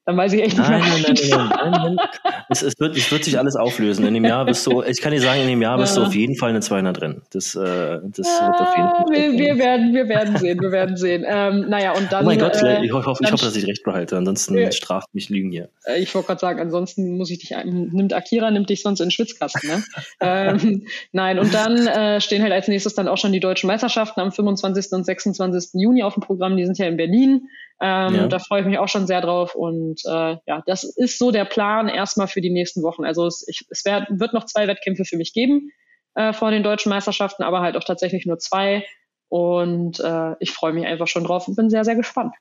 dann 0.04 0.16
weiß 0.16 0.32
ich 0.32 0.42
echt 0.42 0.58
nicht 0.58 0.68
nein, 0.68 0.80
mehr. 0.80 0.90
Nein, 0.90 1.14
nein, 1.30 1.72
nein, 1.72 1.94
nein. 1.94 2.06
Es, 2.48 2.62
es, 2.62 2.78
wird, 2.80 2.96
es 2.96 3.10
wird 3.12 3.22
sich 3.24 3.38
alles 3.38 3.54
auflösen. 3.54 4.04
In 4.04 4.14
dem 4.14 4.24
Jahr 4.24 4.44
bist 4.44 4.66
du, 4.66 4.82
ich 4.82 5.00
kann 5.00 5.12
dir 5.12 5.20
sagen, 5.20 5.42
in 5.42 5.46
dem 5.46 5.62
Jahr 5.62 5.78
bist 5.78 5.96
du 5.96 6.02
auf 6.02 6.14
jeden 6.14 6.36
Fall 6.36 6.50
eine 6.50 6.60
200 6.60 7.00
drin. 7.00 7.22
Das, 7.30 7.54
äh, 7.54 7.60
das 7.60 8.26
ja, 8.26 8.48
wird 8.48 8.60
auf 8.60 8.76
jeden 8.76 8.88
Fall. 8.88 9.04
Wir, 9.10 9.32
wir, 9.38 9.58
werden, 9.58 9.94
wir 9.94 10.08
werden 10.08 10.36
sehen, 10.36 10.60
wir 10.60 10.72
werden 10.72 10.96
sehen. 10.96 11.24
Ähm, 11.26 11.68
naja, 11.68 11.92
und 11.92 12.10
dann. 12.10 12.24
Oh 12.24 12.26
mein 12.26 12.38
Gott, 12.38 12.60
äh, 12.62 12.84
ich, 12.84 12.92
hoffe, 12.92 13.14
ich 13.22 13.30
hoffe, 13.30 13.44
dass 13.44 13.54
ich 13.54 13.66
recht 13.66 13.84
behalte. 13.84 14.16
Ansonsten 14.16 14.56
äh, 14.56 14.72
straft 14.72 15.14
mich 15.14 15.28
Lügen 15.28 15.52
hier. 15.52 15.68
Äh, 15.84 16.00
ich 16.00 16.12
wollte 16.14 16.26
gerade 16.26 16.40
sagen, 16.40 16.60
ansonsten 16.60 17.16
muss 17.16 17.30
ich 17.30 17.38
dich, 17.38 17.54
nimmt 17.64 18.12
Akira, 18.12 18.50
nimmt 18.50 18.70
dich 18.70 18.82
sonst 18.82 18.98
in 18.98 19.06
den 19.06 19.12
Schwitzkasten. 19.12 19.68
Ne? 19.68 19.84
ähm, 20.20 20.86
nein, 21.12 21.38
und 21.38 21.54
dann 21.54 21.86
äh, 21.86 22.20
stehen 22.20 22.42
halt 22.42 22.52
als 22.52 22.66
nächstes 22.66 22.94
dann 22.94 23.06
auch 23.06 23.18
schon 23.18 23.32
die 23.32 23.40
deutschen 23.40 23.68
Meisterschaften 23.68 24.20
am 24.20 24.32
25. 24.32 24.92
und 24.92 25.04
26. 25.04 25.80
Juni 25.80 26.02
auf 26.02 26.14
dem 26.14 26.22
Programm. 26.22 26.56
Die 26.56 26.64
sind 26.64 26.78
ja 26.78 26.86
in 26.86 26.96
Berlin. 26.96 27.48
Ähm, 27.82 28.14
ja. 28.14 28.26
Da 28.28 28.38
freue 28.38 28.60
ich 28.60 28.66
mich 28.66 28.78
auch 28.78 28.88
schon 28.88 29.08
sehr 29.08 29.20
drauf. 29.20 29.56
Und 29.56 30.00
äh, 30.04 30.36
ja, 30.46 30.62
das 30.66 30.84
ist 30.84 31.18
so 31.18 31.32
der 31.32 31.44
Plan 31.44 31.88
erstmal 31.88 32.28
für 32.28 32.40
die 32.40 32.50
nächsten 32.50 32.82
Wochen. 32.82 33.04
Also 33.04 33.26
es, 33.26 33.44
ich, 33.48 33.66
es 33.70 33.84
wär, 33.84 34.06
wird 34.08 34.32
noch 34.32 34.44
zwei 34.46 34.68
Wettkämpfe 34.68 35.04
für 35.04 35.16
mich 35.16 35.32
geben 35.32 35.72
äh, 36.14 36.32
vor 36.32 36.52
den 36.52 36.62
deutschen 36.62 36.90
Meisterschaften, 36.90 37.42
aber 37.42 37.60
halt 37.60 37.76
auch 37.76 37.84
tatsächlich 37.84 38.24
nur 38.24 38.38
zwei. 38.38 38.84
Und 39.28 39.98
äh, 39.98 40.34
ich 40.38 40.52
freue 40.52 40.72
mich 40.72 40.86
einfach 40.86 41.08
schon 41.08 41.24
drauf 41.24 41.48
und 41.48 41.56
bin 41.56 41.70
sehr, 41.70 41.84
sehr 41.84 41.96
gespannt. 41.96 42.34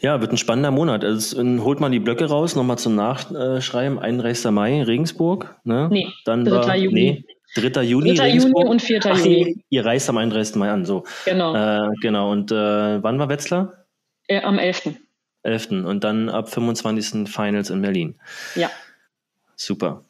Ja, 0.00 0.20
wird 0.20 0.32
ein 0.32 0.38
spannender 0.38 0.70
Monat. 0.70 1.04
Also, 1.04 1.42
holt 1.62 1.80
man 1.80 1.92
die 1.92 2.00
Blöcke 2.00 2.26
raus, 2.26 2.56
nochmal 2.56 2.78
zum 2.78 2.94
Nachschreiben. 2.94 3.98
31. 3.98 4.50
Mai, 4.50 4.82
Regensburg. 4.82 5.56
Ne? 5.64 5.88
Nee, 5.90 6.08
Dann 6.24 6.44
3. 6.44 6.50
War, 6.50 6.76
Juni. 6.76 7.24
Nee, 7.56 7.70
3. 7.70 7.82
Juni. 7.82 8.14
3. 8.14 8.28
Juni 8.30 8.64
und 8.64 8.82
4. 8.82 9.00
Ach, 9.04 9.18
Juni. 9.18 9.64
Ihr 9.68 9.84
reist 9.84 10.08
am 10.08 10.16
31. 10.16 10.56
Mai 10.56 10.70
an, 10.70 10.84
so. 10.84 11.04
Genau. 11.24 11.54
Äh, 11.54 11.88
genau. 12.00 12.32
Und 12.32 12.50
äh, 12.50 13.02
wann 13.02 13.18
war 13.18 13.28
Wetzlar? 13.28 13.83
Äh, 14.28 14.42
am 14.42 14.58
11. 14.58 14.90
11. 15.42 15.70
Und 15.70 16.04
dann 16.04 16.28
ab 16.28 16.48
25. 16.48 17.28
Finals 17.28 17.70
in 17.70 17.82
Berlin. 17.82 18.14
Ja. 18.54 18.70
Super. 19.56 20.04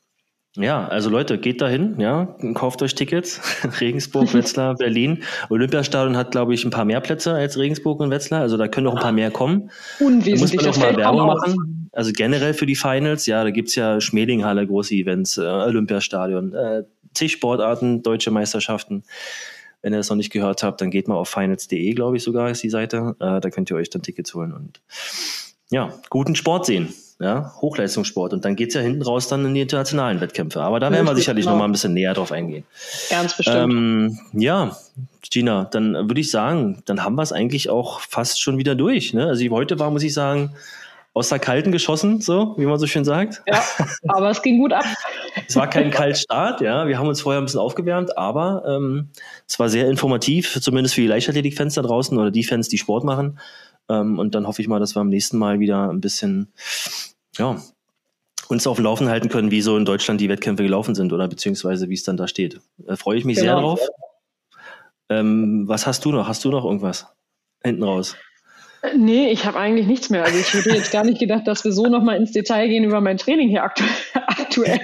Ja, 0.56 0.86
also 0.86 1.10
Leute, 1.10 1.38
geht 1.38 1.60
dahin, 1.60 1.98
ja, 1.98 2.36
kauft 2.54 2.80
euch 2.82 2.94
Tickets. 2.94 3.40
Regensburg, 3.80 4.32
Wetzlar, 4.34 4.74
Berlin. 4.78 5.24
Olympiastadion 5.50 6.16
hat, 6.16 6.30
glaube 6.30 6.54
ich, 6.54 6.64
ein 6.64 6.70
paar 6.70 6.84
mehr 6.84 7.00
Plätze 7.00 7.32
als 7.32 7.58
Regensburg 7.58 7.98
und 7.98 8.10
Wetzlar. 8.10 8.42
Also 8.42 8.56
da 8.56 8.68
können 8.68 8.84
noch 8.84 8.94
ein 8.94 9.02
paar 9.02 9.12
mehr 9.12 9.32
kommen. 9.32 9.70
Unwesentlich. 9.98 10.60
Da 10.60 10.68
muss 10.68 10.78
man 10.78 10.86
auch 10.86 10.92
mal 10.92 10.96
Werbung 10.96 11.26
machen. 11.26 11.90
Also 11.90 12.12
generell 12.12 12.54
für 12.54 12.66
die 12.66 12.76
Finals, 12.76 13.26
ja, 13.26 13.42
da 13.42 13.50
gibt's 13.50 13.74
ja 13.74 14.00
Schmelinghalle, 14.00 14.66
große 14.66 14.94
Events, 14.94 15.38
äh, 15.38 15.42
Olympiastadion, 15.42 16.54
äh, 16.54 16.84
zig 17.14 17.32
Sportarten, 17.32 18.02
deutsche 18.02 18.30
Meisterschaften. 18.30 19.02
Wenn 19.84 19.92
ihr 19.92 19.98
das 19.98 20.08
noch 20.08 20.16
nicht 20.16 20.32
gehört 20.32 20.62
habt, 20.62 20.80
dann 20.80 20.90
geht 20.90 21.08
mal 21.08 21.16
auf 21.16 21.28
finals.de, 21.28 21.92
glaube 21.92 22.16
ich 22.16 22.22
sogar, 22.22 22.48
ist 22.48 22.62
die 22.62 22.70
Seite. 22.70 23.16
Äh, 23.20 23.38
da 23.40 23.50
könnt 23.50 23.68
ihr 23.70 23.76
euch 23.76 23.90
dann 23.90 24.00
Tickets 24.00 24.32
holen 24.32 24.54
und 24.54 24.80
ja, 25.70 25.92
guten 26.08 26.34
Sport 26.36 26.64
sehen. 26.64 26.94
Ja, 27.20 27.52
Hochleistungssport. 27.60 28.32
Und 28.32 28.46
dann 28.46 28.56
geht 28.56 28.68
es 28.68 28.74
ja 28.76 28.80
hinten 28.80 29.02
raus 29.02 29.28
dann 29.28 29.44
in 29.44 29.52
die 29.52 29.60
internationalen 29.60 30.22
Wettkämpfe. 30.22 30.62
Aber 30.62 30.80
da 30.80 30.90
werden 30.90 31.06
wir 31.06 31.14
sicherlich 31.14 31.44
genau. 31.44 31.56
noch 31.56 31.58
mal 31.58 31.68
ein 31.68 31.72
bisschen 31.72 31.92
näher 31.92 32.14
drauf 32.14 32.32
eingehen. 32.32 32.64
Ganz 33.10 33.36
bestimmt. 33.36 33.72
Ähm, 33.72 34.18
ja, 34.32 34.74
Gina, 35.30 35.64
dann 35.64 35.92
würde 35.94 36.20
ich 36.22 36.30
sagen, 36.30 36.82
dann 36.86 37.04
haben 37.04 37.16
wir 37.16 37.22
es 37.22 37.32
eigentlich 37.32 37.68
auch 37.68 38.00
fast 38.00 38.40
schon 38.40 38.56
wieder 38.56 38.74
durch. 38.74 39.12
Ne? 39.12 39.26
Also 39.26 39.46
heute 39.50 39.78
war, 39.78 39.90
muss 39.90 40.02
ich 40.02 40.14
sagen, 40.14 40.54
aus 41.14 41.28
der 41.28 41.38
Kalten 41.38 41.70
geschossen, 41.70 42.20
so 42.20 42.54
wie 42.58 42.66
man 42.66 42.78
so 42.78 42.88
schön 42.88 43.04
sagt. 43.04 43.42
Ja, 43.46 43.62
aber 44.08 44.30
es 44.30 44.42
ging 44.42 44.58
gut 44.58 44.72
ab. 44.72 44.84
es 45.48 45.54
war 45.54 45.70
kein 45.70 45.92
Kaltstart, 45.92 46.60
ja. 46.60 46.88
Wir 46.88 46.98
haben 46.98 47.06
uns 47.06 47.20
vorher 47.20 47.40
ein 47.40 47.44
bisschen 47.44 47.60
aufgewärmt, 47.60 48.18
aber 48.18 48.64
ähm, 48.66 49.10
es 49.48 49.58
war 49.60 49.68
sehr 49.68 49.88
informativ, 49.88 50.60
zumindest 50.60 50.96
für 50.96 51.02
die 51.02 51.06
Leichtathletik-Fans 51.06 51.74
da 51.74 51.82
draußen 51.82 52.18
oder 52.18 52.32
die 52.32 52.42
Fans, 52.42 52.68
die 52.68 52.78
Sport 52.78 53.04
machen. 53.04 53.38
Ähm, 53.88 54.18
und 54.18 54.34
dann 54.34 54.48
hoffe 54.48 54.60
ich 54.60 54.66
mal, 54.66 54.80
dass 54.80 54.96
wir 54.96 55.00
am 55.00 55.08
nächsten 55.08 55.38
Mal 55.38 55.60
wieder 55.60 55.88
ein 55.88 56.00
bisschen, 56.00 56.52
ja, 57.38 57.62
uns 58.48 58.66
auf 58.66 58.76
dem 58.76 58.84
Laufen 58.84 59.08
halten 59.08 59.28
können, 59.28 59.52
wie 59.52 59.62
so 59.62 59.76
in 59.76 59.84
Deutschland 59.84 60.20
die 60.20 60.28
Wettkämpfe 60.28 60.64
gelaufen 60.64 60.96
sind 60.96 61.12
oder 61.12 61.28
beziehungsweise 61.28 61.88
wie 61.88 61.94
es 61.94 62.02
dann 62.02 62.16
da 62.16 62.26
steht. 62.26 62.60
Da 62.78 62.96
freue 62.96 63.18
ich 63.18 63.24
mich 63.24 63.36
genau. 63.36 63.46
sehr 63.46 63.60
drauf. 63.60 63.80
Ähm, 65.10 65.68
was 65.68 65.86
hast 65.86 66.04
du 66.04 66.10
noch? 66.10 66.26
Hast 66.26 66.44
du 66.44 66.50
noch 66.50 66.64
irgendwas 66.64 67.06
hinten 67.62 67.84
raus? 67.84 68.16
Nee, 68.96 69.30
ich 69.30 69.46
habe 69.46 69.58
eigentlich 69.58 69.86
nichts 69.86 70.10
mehr. 70.10 70.24
Also 70.24 70.38
ich 70.38 70.52
hätte 70.52 70.70
jetzt 70.70 70.92
gar 70.92 71.04
nicht 71.04 71.18
gedacht, 71.18 71.46
dass 71.46 71.64
wir 71.64 71.72
so 71.72 71.86
nochmal 71.86 72.16
ins 72.16 72.32
Detail 72.32 72.68
gehen 72.68 72.84
über 72.84 73.00
mein 73.00 73.16
Training 73.16 73.48
hier 73.48 73.62
aktu 73.64 73.84
aktuell. 74.14 74.80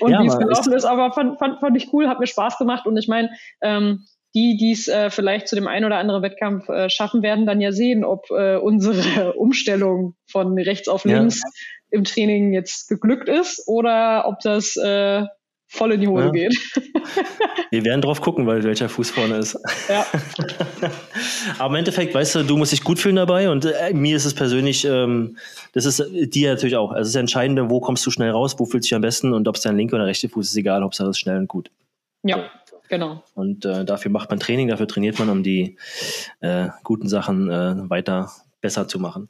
Und 0.00 0.12
ja, 0.12 0.22
wie 0.22 0.26
es 0.26 0.38
gelaufen 0.38 0.72
ist, 0.72 0.84
aber 0.84 1.12
fand, 1.12 1.38
fand, 1.38 1.60
fand 1.60 1.76
ich 1.76 1.92
cool, 1.92 2.08
hat 2.08 2.20
mir 2.20 2.26
Spaß 2.26 2.58
gemacht. 2.58 2.86
Und 2.86 2.96
ich 2.96 3.06
meine, 3.06 3.30
ähm, 3.62 4.06
die, 4.34 4.56
die 4.56 4.72
es 4.72 4.88
äh, 4.88 5.10
vielleicht 5.10 5.48
zu 5.48 5.54
dem 5.54 5.66
einen 5.66 5.86
oder 5.86 5.98
anderen 5.98 6.22
Wettkampf 6.22 6.68
äh, 6.68 6.90
schaffen, 6.90 7.22
werden 7.22 7.46
dann 7.46 7.60
ja 7.60 7.72
sehen, 7.72 8.04
ob 8.04 8.30
äh, 8.30 8.56
unsere 8.56 9.32
Umstellung 9.36 10.14
von 10.26 10.58
rechts 10.58 10.88
auf 10.88 11.04
links 11.04 11.40
ja. 11.42 11.50
im 11.90 12.04
Training 12.04 12.52
jetzt 12.52 12.88
geglückt 12.88 13.28
ist 13.28 13.66
oder 13.66 14.24
ob 14.26 14.40
das 14.40 14.76
äh, 14.76 15.24
voll 15.68 15.92
in 15.92 16.00
die 16.00 16.08
Hose 16.08 16.26
ja. 16.26 16.30
geht. 16.30 16.56
Wir 17.70 17.84
werden 17.84 18.00
drauf 18.00 18.20
gucken, 18.20 18.46
weil 18.46 18.62
welcher 18.62 18.88
Fuß 18.88 19.10
vorne 19.10 19.36
ist. 19.36 19.58
Ja. 19.88 20.06
Aber 21.58 21.70
im 21.70 21.74
Endeffekt, 21.76 22.14
weißt 22.14 22.36
du, 22.36 22.42
du 22.44 22.56
musst 22.56 22.72
dich 22.72 22.84
gut 22.84 22.98
fühlen 22.98 23.16
dabei 23.16 23.50
und 23.50 23.64
äh, 23.64 23.92
mir 23.92 24.16
ist 24.16 24.24
es 24.24 24.34
persönlich, 24.34 24.84
ähm, 24.84 25.36
das 25.72 25.84
ist 25.84 26.00
äh, 26.00 26.26
dir 26.26 26.50
natürlich 26.50 26.76
auch. 26.76 26.90
Also 26.90 27.02
es 27.02 27.08
ist 27.08 27.16
entscheidend, 27.16 27.70
wo 27.70 27.80
kommst 27.80 28.06
du 28.06 28.10
schnell 28.10 28.30
raus, 28.30 28.54
wo 28.58 28.64
fühlst 28.64 28.86
du 28.86 28.88
dich 28.88 28.94
am 28.94 29.02
besten 29.02 29.32
und 29.32 29.48
ob 29.48 29.56
es 29.56 29.62
dein 29.62 29.76
linker 29.76 29.96
oder 29.96 30.06
rechter 30.06 30.28
Fuß 30.28 30.48
ist, 30.48 30.56
egal, 30.56 30.82
Hauptsache 30.82 31.08
es 31.08 31.16
ist 31.16 31.20
schnell 31.20 31.38
und 31.38 31.48
gut. 31.48 31.70
Ja, 32.22 32.50
genau. 32.88 33.22
Und 33.34 33.64
äh, 33.64 33.84
dafür 33.84 34.10
macht 34.10 34.30
man 34.30 34.40
Training, 34.40 34.68
dafür 34.68 34.88
trainiert 34.88 35.18
man, 35.18 35.28
um 35.28 35.42
die 35.42 35.76
äh, 36.40 36.68
guten 36.84 37.08
Sachen 37.08 37.50
äh, 37.50 37.90
weiter 37.90 38.30
besser 38.60 38.88
zu 38.88 38.98
machen. 38.98 39.28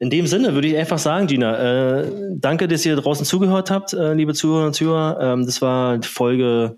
In 0.00 0.10
dem 0.10 0.28
Sinne 0.28 0.54
würde 0.54 0.68
ich 0.68 0.76
einfach 0.76 0.98
sagen, 0.98 1.26
Gina, 1.26 2.02
äh, 2.02 2.12
danke, 2.30 2.68
dass 2.68 2.86
ihr 2.86 2.94
draußen 2.94 3.26
zugehört 3.26 3.68
habt, 3.72 3.92
äh, 3.94 4.14
liebe 4.14 4.32
Zuhörer 4.32 4.66
und 4.66 4.74
Zuhörer. 4.74 5.18
Ähm, 5.20 5.44
das 5.44 5.60
war 5.60 6.00
Folge 6.04 6.76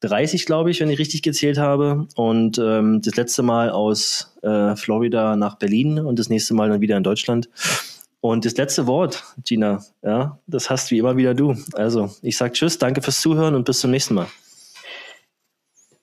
30, 0.00 0.46
glaube 0.46 0.70
ich, 0.70 0.78
wenn 0.80 0.88
ich 0.88 1.00
richtig 1.00 1.22
gezählt 1.22 1.58
habe. 1.58 2.06
Und 2.14 2.58
ähm, 2.58 3.02
das 3.02 3.16
letzte 3.16 3.42
Mal 3.42 3.70
aus 3.70 4.36
äh, 4.42 4.76
Florida 4.76 5.34
nach 5.34 5.56
Berlin 5.56 5.98
und 5.98 6.20
das 6.20 6.28
nächste 6.28 6.54
Mal 6.54 6.68
dann 6.68 6.80
wieder 6.80 6.96
in 6.96 7.02
Deutschland. 7.02 7.48
Und 8.20 8.44
das 8.44 8.56
letzte 8.56 8.86
Wort, 8.86 9.24
Gina, 9.44 9.82
ja, 10.04 10.38
das 10.46 10.70
hast 10.70 10.92
wie 10.92 10.98
immer 10.98 11.16
wieder 11.16 11.34
du. 11.34 11.56
Also, 11.72 12.12
ich 12.22 12.36
sag 12.36 12.54
Tschüss, 12.54 12.78
danke 12.78 13.02
fürs 13.02 13.20
Zuhören 13.20 13.56
und 13.56 13.64
bis 13.64 13.80
zum 13.80 13.90
nächsten 13.90 14.14
Mal. 14.14 14.28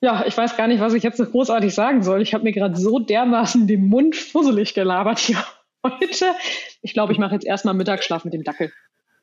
Ja, 0.02 0.24
ich 0.26 0.36
weiß 0.36 0.58
gar 0.58 0.66
nicht, 0.66 0.80
was 0.80 0.92
ich 0.92 1.02
jetzt 1.02 1.18
noch 1.18 1.30
großartig 1.30 1.74
sagen 1.74 2.02
soll. 2.02 2.20
Ich 2.20 2.34
habe 2.34 2.44
mir 2.44 2.52
gerade 2.52 2.78
so 2.78 2.98
dermaßen 2.98 3.66
den 3.66 3.88
Mund 3.88 4.14
fusselig 4.14 4.74
gelabert 4.74 5.18
hier 5.18 5.38
heute. 5.84 6.34
Ich 6.82 6.92
glaube, 6.92 7.12
ich 7.12 7.18
mache 7.18 7.34
jetzt 7.34 7.46
erstmal 7.46 7.74
Mittagsschlaf 7.74 8.24
mit 8.24 8.34
dem 8.34 8.44
Dackel. 8.44 8.72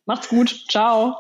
Macht's 0.06 0.30
gut. 0.30 0.66
Ciao. 0.70 1.18